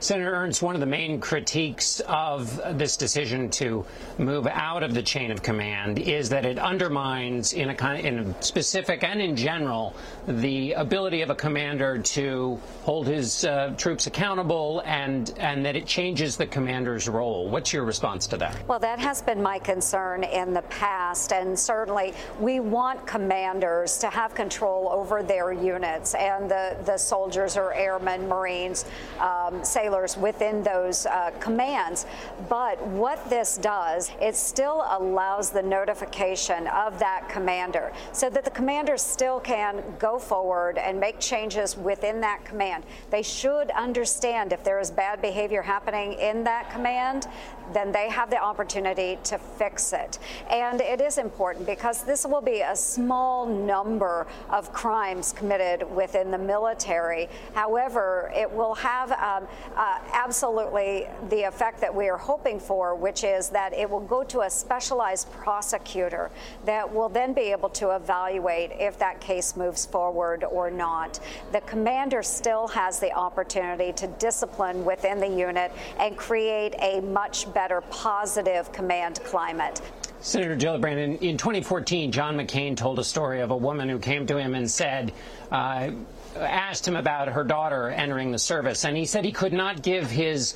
Senator 0.00 0.32
Ernst, 0.32 0.62
one 0.62 0.74
of 0.74 0.80
the 0.80 0.86
main 0.86 1.20
critiques 1.20 2.00
of 2.06 2.58
this 2.78 2.96
decision 2.96 3.50
to 3.50 3.84
move 4.16 4.46
out 4.46 4.82
of 4.82 4.94
the 4.94 5.02
chain 5.02 5.30
of 5.30 5.42
command 5.42 5.98
is 5.98 6.30
that 6.30 6.46
it 6.46 6.58
undermines, 6.58 7.52
in 7.52 7.68
a, 7.68 7.74
kind 7.74 8.06
in 8.06 8.18
a 8.18 8.42
specific 8.42 9.04
and 9.04 9.20
in 9.20 9.36
general, 9.36 9.94
the 10.26 10.72
ability 10.72 11.20
of 11.20 11.28
a 11.28 11.34
commander 11.34 11.98
to 11.98 12.58
hold 12.82 13.06
his 13.06 13.44
uh, 13.44 13.74
troops 13.76 14.06
accountable, 14.06 14.82
and 14.86 15.34
and 15.38 15.66
that 15.66 15.76
it 15.76 15.84
changes 15.84 16.38
the 16.38 16.46
commander's 16.46 17.06
role. 17.06 17.50
What's 17.50 17.70
your 17.70 17.84
response 17.84 18.26
to 18.28 18.38
that? 18.38 18.56
Well, 18.66 18.78
that 18.78 18.98
has 18.98 19.20
been 19.20 19.42
my 19.42 19.58
concern 19.58 20.24
in 20.24 20.54
the 20.54 20.62
past, 20.62 21.34
and 21.34 21.58
certainly 21.58 22.14
we 22.40 22.58
want 22.58 23.06
commanders 23.06 23.98
to 23.98 24.08
have 24.08 24.34
control 24.34 24.88
over 24.90 25.22
their 25.22 25.52
units 25.52 26.14
and 26.14 26.50
the 26.50 26.78
the 26.86 26.96
soldiers 26.96 27.58
or 27.58 27.74
airmen, 27.74 28.26
Marines, 28.26 28.86
um, 29.18 29.62
sailors 29.62 29.89
within 30.16 30.62
those 30.62 31.06
uh, 31.06 31.30
commands. 31.40 32.06
But 32.48 32.80
what 32.86 33.28
this 33.28 33.58
does, 33.58 34.10
it 34.20 34.36
still 34.36 34.84
allows 34.88 35.50
the 35.50 35.62
notification 35.62 36.66
of 36.68 36.98
that 36.98 37.28
commander 37.28 37.92
so 38.12 38.30
that 38.30 38.44
the 38.44 38.50
commander 38.50 38.96
still 38.96 39.40
can 39.40 39.82
go 39.98 40.18
forward 40.18 40.78
and 40.78 40.98
make 40.98 41.18
changes 41.18 41.76
within 41.76 42.20
that 42.20 42.44
command. 42.44 42.84
They 43.10 43.22
should 43.22 43.70
understand 43.70 44.52
if 44.52 44.64
there 44.64 44.80
is 44.80 44.90
bad 44.90 45.20
behavior 45.20 45.62
happening 45.62 46.14
in 46.14 46.44
that 46.44 46.70
command, 46.70 47.26
then 47.72 47.92
they 47.92 48.08
have 48.08 48.30
the 48.30 48.42
opportunity 48.42 49.18
to 49.24 49.38
fix 49.38 49.92
it. 49.92 50.18
And 50.50 50.80
it 50.80 51.00
is 51.00 51.18
important 51.18 51.66
because 51.66 52.02
this 52.02 52.26
will 52.26 52.40
be 52.40 52.60
a 52.60 52.74
small 52.74 53.46
number 53.46 54.26
of 54.48 54.72
crimes 54.72 55.32
committed 55.32 55.90
within 55.94 56.30
the 56.30 56.38
military. 56.38 57.28
However, 57.54 58.32
it 58.34 58.50
will 58.50 58.74
have 58.74 59.12
um, 59.12 59.46
uh, 59.76 59.98
absolutely 60.12 61.06
the 61.28 61.42
effect 61.42 61.80
that 61.80 61.94
we 61.94 62.08
are 62.08 62.16
hoping 62.16 62.58
for, 62.58 62.94
which 62.94 63.24
is 63.24 63.48
that 63.50 63.72
it 63.72 63.88
will 63.88 64.00
go 64.00 64.24
to 64.24 64.40
a 64.40 64.50
specialized 64.50 65.30
prosecutor 65.32 66.30
that 66.64 66.92
will 66.92 67.08
then 67.08 67.32
be 67.32 67.52
able 67.52 67.68
to 67.68 67.90
evaluate 67.90 68.72
if 68.72 68.98
that 68.98 69.20
case 69.20 69.56
moves 69.56 69.86
forward 69.86 70.44
or 70.44 70.70
not. 70.70 71.20
The 71.52 71.60
commander 71.62 72.22
still 72.22 72.66
has 72.68 72.98
the 72.98 73.12
opportunity 73.12 73.92
to 73.92 74.06
discipline 74.18 74.84
within 74.84 75.20
the 75.20 75.28
unit 75.28 75.72
and 75.98 76.16
create 76.16 76.74
a 76.80 77.00
much 77.00 77.52
better 77.52 77.59
positive 77.90 78.72
command 78.72 79.20
climate. 79.24 79.82
Senator 80.22 80.56
Gillibrand, 80.56 80.98
in, 80.98 81.16
in 81.18 81.36
2014, 81.36 82.12
John 82.12 82.36
McCain 82.36 82.76
told 82.76 82.98
a 82.98 83.04
story 83.04 83.40
of 83.40 83.50
a 83.50 83.56
woman 83.56 83.88
who 83.88 83.98
came 83.98 84.26
to 84.26 84.36
him 84.36 84.54
and 84.54 84.70
said, 84.70 85.12
uh, 85.50 85.90
asked 86.36 86.86
him 86.86 86.96
about 86.96 87.28
her 87.28 87.44
daughter 87.44 87.88
entering 87.88 88.30
the 88.30 88.38
service, 88.38 88.84
and 88.84 88.96
he 88.96 89.06
said 89.06 89.24
he 89.24 89.32
could 89.32 89.52
not 89.52 89.82
give 89.82 90.10
his 90.10 90.54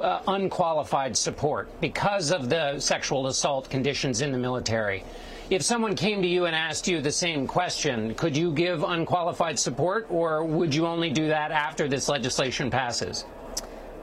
uh, 0.00 0.20
unqualified 0.26 1.16
support 1.16 1.68
because 1.80 2.30
of 2.30 2.48
the 2.48 2.78
sexual 2.80 3.26
assault 3.26 3.68
conditions 3.68 4.20
in 4.20 4.32
the 4.32 4.38
military. 4.38 5.04
If 5.50 5.62
someone 5.62 5.96
came 5.96 6.22
to 6.22 6.28
you 6.28 6.46
and 6.46 6.56
asked 6.56 6.88
you 6.88 7.02
the 7.02 7.12
same 7.12 7.46
question, 7.46 8.14
could 8.14 8.34
you 8.36 8.52
give 8.52 8.82
unqualified 8.82 9.58
support, 9.58 10.06
or 10.08 10.44
would 10.44 10.74
you 10.74 10.86
only 10.86 11.10
do 11.10 11.28
that 11.28 11.50
after 11.50 11.88
this 11.88 12.08
legislation 12.08 12.70
passes? 12.70 13.26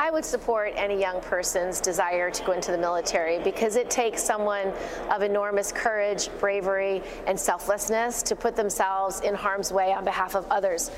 I 0.01 0.11
would 0.11 0.23
support 0.23 0.71
any 0.77 0.97
young 0.97 1.19
person's 1.19 1.81
desire 1.81 2.31
to 2.31 2.43
go 2.45 2.53
into 2.53 2.71
the 2.71 2.77
military 2.77 3.37
because 3.43 3.75
it 3.75 3.89
takes 3.89 4.23
someone 4.23 4.71
of 5.11 5.21
enormous 5.21 5.73
courage, 5.73 6.29
bravery, 6.39 7.03
and 7.27 7.37
selflessness 7.37 8.23
to 8.23 8.35
put 8.35 8.55
themselves 8.55 9.19
in 9.19 9.35
harm's 9.35 9.73
way 9.73 9.91
on 9.91 10.05
behalf 10.05 10.35
of 10.35 10.45
others. 10.49 10.89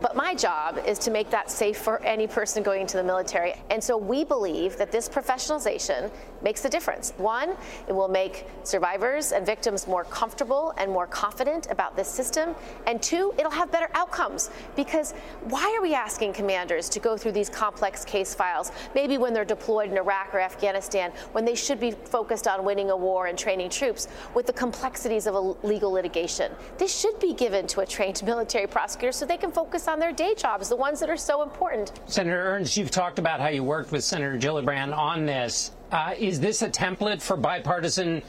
But 0.00 0.16
my 0.16 0.34
job 0.34 0.80
is 0.86 0.98
to 1.00 1.10
make 1.10 1.28
that 1.30 1.50
safe 1.50 1.76
for 1.76 2.02
any 2.02 2.26
person 2.26 2.62
going 2.62 2.80
into 2.80 2.96
the 2.96 3.02
military. 3.02 3.54
And 3.68 3.84
so 3.84 3.98
we 3.98 4.24
believe 4.24 4.78
that 4.78 4.90
this 4.90 5.08
professionalization 5.08 6.10
makes 6.42 6.64
a 6.64 6.70
difference. 6.70 7.12
One, 7.18 7.54
it 7.86 7.92
will 7.92 8.08
make 8.08 8.46
survivors 8.62 9.32
and 9.32 9.44
victims 9.44 9.86
more 9.86 10.04
comfortable 10.04 10.72
and 10.78 10.90
more 10.90 11.06
confident 11.06 11.66
about 11.70 11.96
this 11.96 12.08
system. 12.08 12.54
And 12.86 13.02
two, 13.02 13.34
it'll 13.38 13.50
have 13.50 13.70
better 13.70 13.90
outcomes 13.92 14.50
because 14.74 15.12
why 15.44 15.74
are 15.78 15.82
we 15.82 15.94
asking 15.94 16.32
commanders 16.32 16.88
to 16.90 17.00
go 17.00 17.18
through 17.18 17.32
these 17.32 17.50
complex 17.50 18.02
case 18.02 18.34
files, 18.34 18.72
maybe 18.94 19.18
when 19.18 19.34
they're 19.34 19.44
deployed 19.44 19.90
in 19.90 19.98
Iraq 19.98 20.34
or 20.34 20.40
Afghanistan, 20.40 21.12
when 21.32 21.44
they 21.44 21.54
should 21.54 21.78
be 21.78 21.90
focused 21.90 22.48
on 22.48 22.64
winning 22.64 22.90
a 22.90 22.96
war 22.96 23.26
and 23.26 23.38
training 23.38 23.68
troops 23.68 24.08
with 24.34 24.46
the 24.46 24.52
complexities 24.54 25.26
of 25.26 25.34
a 25.34 25.40
legal 25.40 25.90
litigation? 25.90 26.52
This 26.78 26.98
should 26.98 27.18
be 27.20 27.34
given 27.34 27.66
to 27.68 27.80
a 27.80 27.86
trained 27.86 28.22
military 28.30 28.66
prosecutor 28.66 29.12
so 29.12 29.26
they 29.26 29.36
can 29.36 29.52
focus 29.52 29.88
on 29.90 29.98
their 29.98 30.12
day 30.12 30.34
jobs, 30.34 30.68
the 30.68 30.76
ones 30.76 31.00
that 31.00 31.10
are 31.10 31.16
so 31.16 31.42
important. 31.42 31.92
Senator 32.06 32.40
Ernst, 32.40 32.76
you've 32.76 32.92
talked 32.92 33.18
about 33.18 33.40
how 33.40 33.48
you 33.48 33.64
worked 33.64 33.90
with 33.92 34.04
Senator 34.04 34.38
Gillibrand 34.38 34.96
on 34.96 35.26
this. 35.26 35.72
Uh, 35.90 36.14
is 36.16 36.38
this 36.38 36.62
a 36.62 36.70
template 36.70 37.20
for 37.20 37.36
bipartisan 37.36 38.22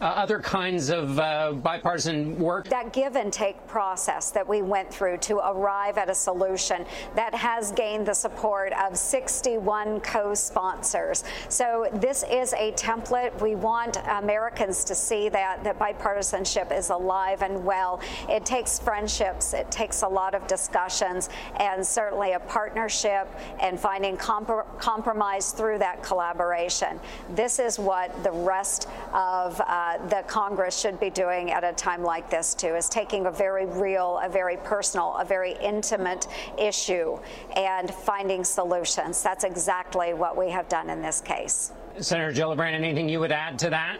uh, 0.00 0.04
other 0.04 0.38
kinds 0.38 0.90
of 0.90 1.18
uh, 1.18 1.52
bipartisan 1.52 2.38
work? 2.38 2.68
That 2.68 2.92
give 2.92 3.16
and 3.16 3.32
take 3.32 3.66
process 3.66 4.30
that 4.30 4.46
we 4.46 4.62
went 4.62 4.92
through 4.92 5.18
to 5.18 5.38
arrive 5.38 5.98
at 5.98 6.08
a 6.08 6.14
solution 6.14 6.84
that 7.14 7.34
has 7.34 7.72
gained 7.72 8.06
the 8.06 8.14
support 8.14 8.72
of 8.74 8.96
61 8.96 10.00
co 10.00 10.34
sponsors. 10.34 11.24
So, 11.48 11.88
this 11.94 12.24
is 12.30 12.52
a 12.54 12.72
template. 12.72 13.40
We 13.40 13.54
want 13.54 13.98
Americans 14.08 14.84
to 14.84 14.94
see 14.94 15.28
that, 15.30 15.64
that 15.64 15.78
bipartisanship 15.78 16.76
is 16.76 16.90
alive 16.90 17.42
and 17.42 17.64
well. 17.64 18.00
It 18.28 18.44
takes 18.44 18.78
friendships, 18.78 19.52
it 19.52 19.70
takes 19.70 20.02
a 20.02 20.08
lot 20.08 20.34
of 20.34 20.46
discussions, 20.46 21.28
and 21.58 21.84
certainly 21.84 22.32
a 22.32 22.40
partnership 22.40 23.28
and 23.60 23.78
finding 23.78 24.16
comp- 24.16 24.78
compromise 24.78 25.52
through 25.52 25.78
that 25.78 26.02
collaboration. 26.02 27.00
This 27.30 27.58
is 27.58 27.78
what 27.78 28.22
the 28.22 28.30
rest 28.30 28.88
of 29.12 29.60
uh, 29.60 29.87
uh, 29.88 30.06
that 30.08 30.28
Congress 30.28 30.78
should 30.78 30.98
be 31.00 31.10
doing 31.10 31.50
at 31.50 31.64
a 31.64 31.72
time 31.72 32.02
like 32.02 32.28
this, 32.30 32.54
too, 32.54 32.74
is 32.74 32.88
taking 32.88 33.26
a 33.26 33.30
very 33.30 33.66
real, 33.66 34.20
a 34.22 34.28
very 34.28 34.56
personal, 34.58 35.16
a 35.16 35.24
very 35.24 35.56
intimate 35.62 36.26
issue 36.58 37.18
and 37.56 37.92
finding 37.92 38.44
solutions. 38.44 39.22
That's 39.22 39.44
exactly 39.44 40.14
what 40.14 40.36
we 40.36 40.50
have 40.50 40.68
done 40.68 40.90
in 40.90 41.02
this 41.02 41.20
case. 41.20 41.72
Senator 42.00 42.32
Gillibrand, 42.32 42.74
anything 42.74 43.08
you 43.08 43.20
would 43.20 43.32
add 43.32 43.58
to 43.60 43.70
that? 43.70 43.98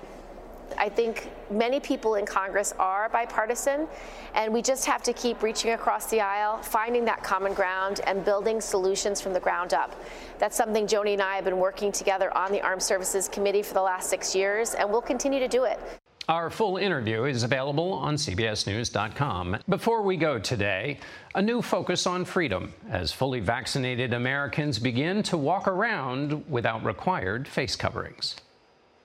I 0.76 0.88
think 0.88 1.30
many 1.50 1.80
people 1.80 2.16
in 2.16 2.26
Congress 2.26 2.74
are 2.78 3.08
bipartisan, 3.08 3.88
and 4.34 4.52
we 4.52 4.60
just 4.60 4.84
have 4.86 5.02
to 5.04 5.12
keep 5.12 5.42
reaching 5.42 5.72
across 5.72 6.10
the 6.10 6.20
aisle, 6.20 6.58
finding 6.62 7.04
that 7.06 7.22
common 7.22 7.54
ground, 7.54 8.00
and 8.06 8.24
building 8.24 8.60
solutions 8.60 9.20
from 9.20 9.32
the 9.32 9.40
ground 9.40 9.72
up. 9.74 9.94
That's 10.38 10.56
something 10.56 10.86
Joni 10.86 11.14
and 11.14 11.22
I 11.22 11.36
have 11.36 11.44
been 11.44 11.58
working 11.58 11.92
together 11.92 12.36
on 12.36 12.52
the 12.52 12.60
Armed 12.60 12.82
Services 12.82 13.28
Committee 13.28 13.62
for 13.62 13.74
the 13.74 13.82
last 13.82 14.10
six 14.10 14.34
years, 14.34 14.74
and 14.74 14.90
we'll 14.90 15.00
continue 15.00 15.38
to 15.38 15.48
do 15.48 15.64
it. 15.64 15.78
Our 16.28 16.50
full 16.50 16.76
interview 16.76 17.24
is 17.24 17.42
available 17.42 17.94
on 17.94 18.16
CBSNews.com. 18.16 19.60
Before 19.66 20.02
we 20.02 20.18
go 20.18 20.38
today, 20.38 20.98
a 21.34 21.40
new 21.40 21.62
focus 21.62 22.06
on 22.06 22.26
freedom 22.26 22.74
as 22.90 23.12
fully 23.12 23.40
vaccinated 23.40 24.12
Americans 24.12 24.78
begin 24.78 25.22
to 25.22 25.38
walk 25.38 25.66
around 25.66 26.44
without 26.50 26.84
required 26.84 27.48
face 27.48 27.76
coverings. 27.76 28.36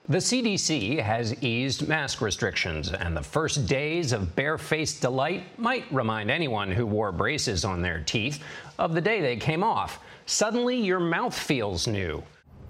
The 0.06 0.18
CDC 0.18 1.00
has 1.02 1.42
eased 1.42 1.88
mask 1.88 2.20
restrictions, 2.20 2.92
and 2.92 3.16
the 3.16 3.22
first 3.22 3.66
days 3.66 4.12
of 4.12 4.36
barefaced 4.36 5.00
delight 5.00 5.58
might 5.58 5.90
remind 5.90 6.30
anyone 6.30 6.70
who 6.70 6.84
wore 6.84 7.10
braces 7.10 7.64
on 7.64 7.80
their 7.80 8.00
teeth 8.00 8.44
of 8.78 8.92
the 8.92 9.00
day 9.00 9.22
they 9.22 9.36
came 9.36 9.64
off. 9.64 10.00
Suddenly, 10.26 10.76
your 10.76 11.00
mouth 11.00 11.34
feels 11.34 11.86
new. 11.86 12.22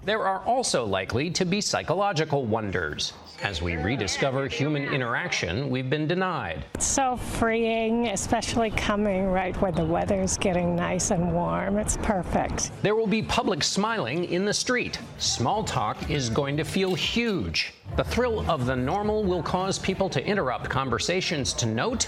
There 0.05 0.25
are 0.25 0.45
also 0.45 0.85
likely 0.85 1.29
to 1.31 1.43
be 1.43 1.59
psychological 1.59 2.45
wonders 2.45 3.11
as 3.41 3.61
we 3.61 3.75
rediscover 3.75 4.47
human 4.47 4.83
interaction 4.93 5.69
we've 5.69 5.89
been 5.89 6.07
denied. 6.07 6.65
It's 6.75 6.85
so 6.85 7.17
freeing, 7.17 8.07
especially 8.07 8.71
coming 8.71 9.27
right 9.27 9.59
where 9.61 9.71
the 9.71 9.85
weather's 9.85 10.37
getting 10.37 10.75
nice 10.75 11.11
and 11.11 11.33
warm. 11.33 11.77
It's 11.77 11.97
perfect. 11.97 12.71
There 12.81 12.95
will 12.95 13.07
be 13.07 13.21
public 13.21 13.63
smiling 13.63 14.25
in 14.25 14.45
the 14.45 14.53
street. 14.53 14.99
Small 15.17 15.63
talk 15.63 16.09
is 16.09 16.29
going 16.29 16.57
to 16.57 16.63
feel 16.63 16.95
huge. 16.95 17.73
The 17.97 18.03
thrill 18.03 18.49
of 18.49 18.65
the 18.65 18.75
normal 18.75 19.23
will 19.23 19.43
cause 19.43 19.79
people 19.79 20.09
to 20.09 20.25
interrupt 20.25 20.69
conversations 20.69 21.53
to 21.53 21.65
note 21.65 22.07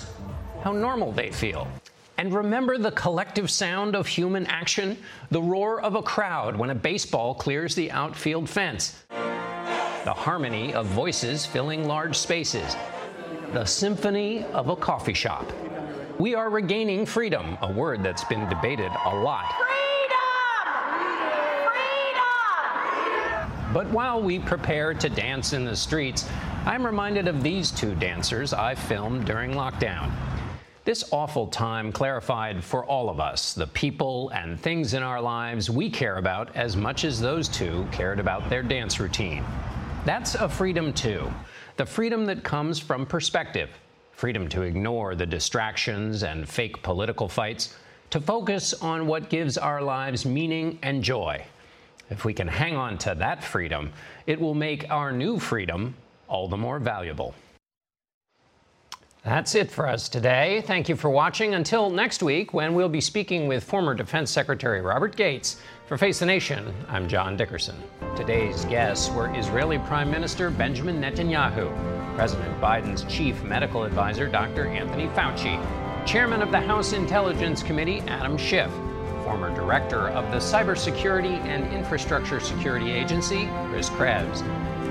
how 0.64 0.72
normal 0.72 1.12
they 1.12 1.32
feel. 1.32 1.68
And 2.18 2.34
remember 2.34 2.80
the 2.80 2.92
collective 2.92 3.50
sound 3.52 3.96
of 3.96 4.08
human 4.08 4.48
action? 4.48 4.98
The 5.30 5.42
roar 5.42 5.82
of 5.82 5.94
a 5.94 6.02
crowd 6.02 6.56
when 6.56 6.72
a 6.72 6.76
baseball 6.76 7.36
clears 7.36 7.76
the 7.76 7.92
outfield 7.92 8.50
fence. 8.50 9.04
The 10.08 10.14
harmony 10.14 10.74
of 10.74 10.86
voices 10.86 11.46
filling 11.46 11.86
large 11.86 12.16
spaces. 12.16 12.78
The 13.52 13.66
symphony 13.66 14.46
of 14.54 14.70
a 14.70 14.76
coffee 14.78 15.14
shop. 15.14 15.52
We 16.18 16.34
are 16.34 16.50
regaining 16.50 17.06
freedom, 17.06 17.58
a 17.62 17.70
word 17.70 18.04
that's 18.04 18.24
been 18.24 18.48
debated 18.48 18.90
a 19.04 19.14
lot. 19.14 19.54
But 23.74 23.88
while 23.88 24.22
we 24.22 24.40
prepare 24.40 24.94
to 24.94 25.10
dance 25.10 25.52
in 25.52 25.66
the 25.66 25.76
streets, 25.76 26.26
I'm 26.66 26.86
reminded 26.86 27.28
of 27.28 27.44
these 27.44 27.70
two 27.70 27.94
dancers 27.94 28.54
I 28.54 28.76
filmed 28.76 29.26
during 29.26 29.52
lockdown. 29.52 30.10
This 30.86 31.04
awful 31.12 31.48
time 31.48 31.92
clarified 31.92 32.64
for 32.64 32.86
all 32.86 33.10
of 33.10 33.20
us 33.20 33.54
the 33.54 33.68
people 33.68 34.30
and 34.30 34.58
things 34.58 34.94
in 34.94 35.04
our 35.04 35.22
lives 35.22 35.70
we 35.70 35.90
care 35.90 36.16
about 36.16 36.56
as 36.56 36.78
much 36.78 37.04
as 37.04 37.20
those 37.20 37.50
two 37.50 37.86
cared 37.92 38.22
about 38.22 38.50
their 38.50 38.64
dance 38.64 39.02
routine. 39.02 39.44
That's 40.08 40.36
a 40.36 40.48
freedom, 40.48 40.94
too. 40.94 41.30
The 41.76 41.86
freedom 41.86 42.24
that 42.28 42.42
comes 42.42 42.80
from 42.80 43.06
perspective 43.06 43.70
freedom 44.14 44.48
to 44.48 44.62
ignore 44.62 45.16
the 45.16 45.26
distractions 45.26 46.24
and 46.24 46.48
fake 46.48 46.82
political 46.82 47.28
fights, 47.28 47.76
to 48.10 48.22
focus 48.22 48.74
on 48.76 49.06
what 49.06 49.30
gives 49.30 49.58
our 49.58 49.82
lives 49.82 50.26
meaning 50.26 50.80
and 50.82 51.04
joy. 51.04 51.46
If 52.10 52.24
we 52.24 52.34
can 52.34 52.48
hang 52.48 52.78
on 52.78 52.98
to 53.00 53.16
that 53.16 53.44
freedom, 53.44 53.92
it 54.26 54.40
will 54.40 54.56
make 54.56 54.90
our 54.90 55.12
new 55.12 55.40
freedom 55.40 55.94
all 56.30 56.48
the 56.48 56.56
more 56.56 56.80
valuable. 56.80 57.36
That's 59.24 59.56
it 59.56 59.70
for 59.70 59.88
us 59.88 60.08
today. 60.08 60.64
Thank 60.66 60.88
you 60.88 60.96
for 60.96 61.10
watching. 61.10 61.54
Until 61.54 61.90
next 61.90 62.24
week, 62.24 62.54
when 62.54 62.74
we'll 62.74 62.88
be 62.88 63.02
speaking 63.02 63.46
with 63.46 63.62
former 63.62 63.94
Defense 63.94 64.32
Secretary 64.32 64.80
Robert 64.80 65.18
Gates. 65.18 65.60
For 65.88 65.98
Face 65.98 66.20
the 66.20 66.26
Nation, 66.26 66.74
I'm 66.90 67.08
John 67.08 67.38
Dickerson. 67.38 67.82
Today's 68.18 68.66
guests 68.66 69.10
were 69.10 69.34
Israeli 69.34 69.80
Prime 69.80 70.12
Minister 70.12 70.50
Benjamin 70.50 71.00
Netanyahu, 71.00 71.74
President 72.14 72.60
Biden's 72.60 73.06
chief 73.06 73.42
medical 73.42 73.86
advisor, 73.86 74.28
Dr. 74.28 74.68
Anthony 74.68 75.08
Fauci, 75.08 75.56
Chairman 76.06 76.42
of 76.42 76.52
the 76.52 76.60
House 76.60 76.92
Intelligence 76.92 77.64
Committee, 77.64 78.02
Adam 78.02 78.38
Schiff, 78.38 78.70
former 79.24 79.56
Director 79.56 80.10
of 80.10 80.30
the 80.30 80.40
Cybersecurity 80.40 81.40
and 81.46 81.74
Infrastructure 81.74 82.42
Security 82.42 82.92
Agency, 82.92 83.50
Chris 83.70 83.90
Krebs, 83.90 84.42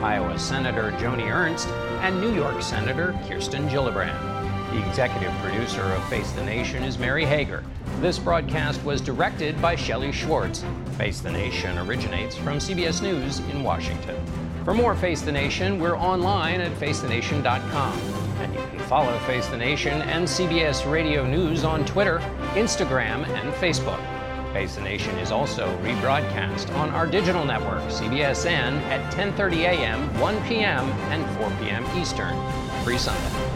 Iowa 0.00 0.38
Senator 0.38 0.92
Joni 0.92 1.30
Ernst, 1.30 1.68
and 2.00 2.18
New 2.22 2.34
York 2.34 2.62
Senator 2.62 3.12
Kirsten 3.28 3.68
Gillibrand. 3.68 4.35
The 4.72 4.88
executive 4.88 5.32
producer 5.38 5.82
of 5.82 6.08
Face 6.08 6.32
the 6.32 6.42
Nation 6.42 6.82
is 6.82 6.98
Mary 6.98 7.24
Hager. 7.24 7.62
This 8.00 8.18
broadcast 8.18 8.82
was 8.84 9.00
directed 9.00 9.60
by 9.62 9.76
Shelley 9.76 10.10
Schwartz. 10.10 10.64
Face 10.98 11.20
the 11.20 11.30
Nation 11.30 11.78
originates 11.78 12.36
from 12.36 12.58
CBS 12.58 13.00
News 13.00 13.38
in 13.50 13.62
Washington. 13.62 14.16
For 14.64 14.74
more 14.74 14.96
Face 14.96 15.22
the 15.22 15.30
Nation, 15.30 15.78
we're 15.78 15.96
online 15.96 16.60
at 16.60 16.72
facethenation.com. 16.72 17.98
And 18.40 18.52
you 18.52 18.60
can 18.60 18.80
follow 18.80 19.16
Face 19.20 19.46
the 19.46 19.56
Nation 19.56 20.02
and 20.02 20.26
CBS 20.26 20.90
Radio 20.90 21.24
News 21.24 21.62
on 21.62 21.84
Twitter, 21.86 22.18
Instagram, 22.54 23.26
and 23.28 23.52
Facebook. 23.54 24.02
Face 24.52 24.74
the 24.74 24.80
Nation 24.80 25.16
is 25.18 25.30
also 25.30 25.68
rebroadcast 25.78 26.74
on 26.76 26.90
our 26.90 27.06
digital 27.06 27.44
network, 27.44 27.82
CBSN, 27.84 28.80
at 28.88 29.12
10:30 29.12 29.58
a.m., 29.58 30.20
1 30.20 30.42
p.m., 30.48 30.84
and 31.12 31.24
4 31.38 31.50
p.m. 31.60 31.84
Eastern. 31.96 32.36
Free 32.82 32.98
Sunday. 32.98 33.55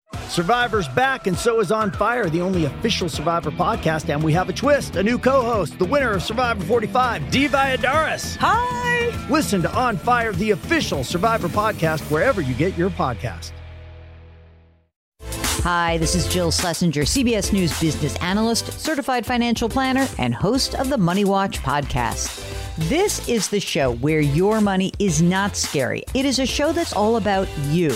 Survivor's 0.27 0.87
back, 0.89 1.27
and 1.27 1.37
so 1.37 1.59
is 1.59 1.71
On 1.71 1.91
Fire, 1.91 2.29
the 2.29 2.41
only 2.41 2.65
official 2.65 3.09
Survivor 3.09 3.51
podcast. 3.51 4.07
And 4.13 4.23
we 4.23 4.33
have 4.33 4.49
a 4.49 4.53
twist 4.53 4.95
a 4.95 5.03
new 5.03 5.17
co 5.17 5.41
host, 5.41 5.77
the 5.77 5.85
winner 5.85 6.11
of 6.11 6.23
Survivor 6.23 6.63
45, 6.65 7.29
Dee 7.31 7.47
Valladares. 7.47 8.37
Hi! 8.37 9.27
Listen 9.29 9.61
to 9.61 9.73
On 9.73 9.97
Fire, 9.97 10.31
the 10.33 10.51
official 10.51 11.03
Survivor 11.03 11.47
podcast, 11.49 11.99
wherever 12.11 12.41
you 12.41 12.53
get 12.53 12.77
your 12.77 12.89
podcast. 12.89 13.51
Hi, 15.63 15.99
this 15.99 16.15
is 16.15 16.27
Jill 16.27 16.49
Schlesinger, 16.49 17.03
CBS 17.03 17.53
News 17.53 17.79
business 17.79 18.15
analyst, 18.17 18.71
certified 18.79 19.25
financial 19.25 19.69
planner, 19.69 20.07
and 20.17 20.33
host 20.33 20.73
of 20.75 20.89
the 20.89 20.97
Money 20.97 21.23
Watch 21.23 21.59
podcast. 21.59 22.47
This 22.89 23.27
is 23.29 23.47
the 23.49 23.59
show 23.59 23.93
where 23.95 24.21
your 24.21 24.59
money 24.59 24.91
is 24.97 25.21
not 25.21 25.55
scary. 25.55 26.03
It 26.15 26.25
is 26.25 26.39
a 26.39 26.45
show 26.47 26.71
that's 26.71 26.93
all 26.93 27.17
about 27.17 27.47
you. 27.69 27.95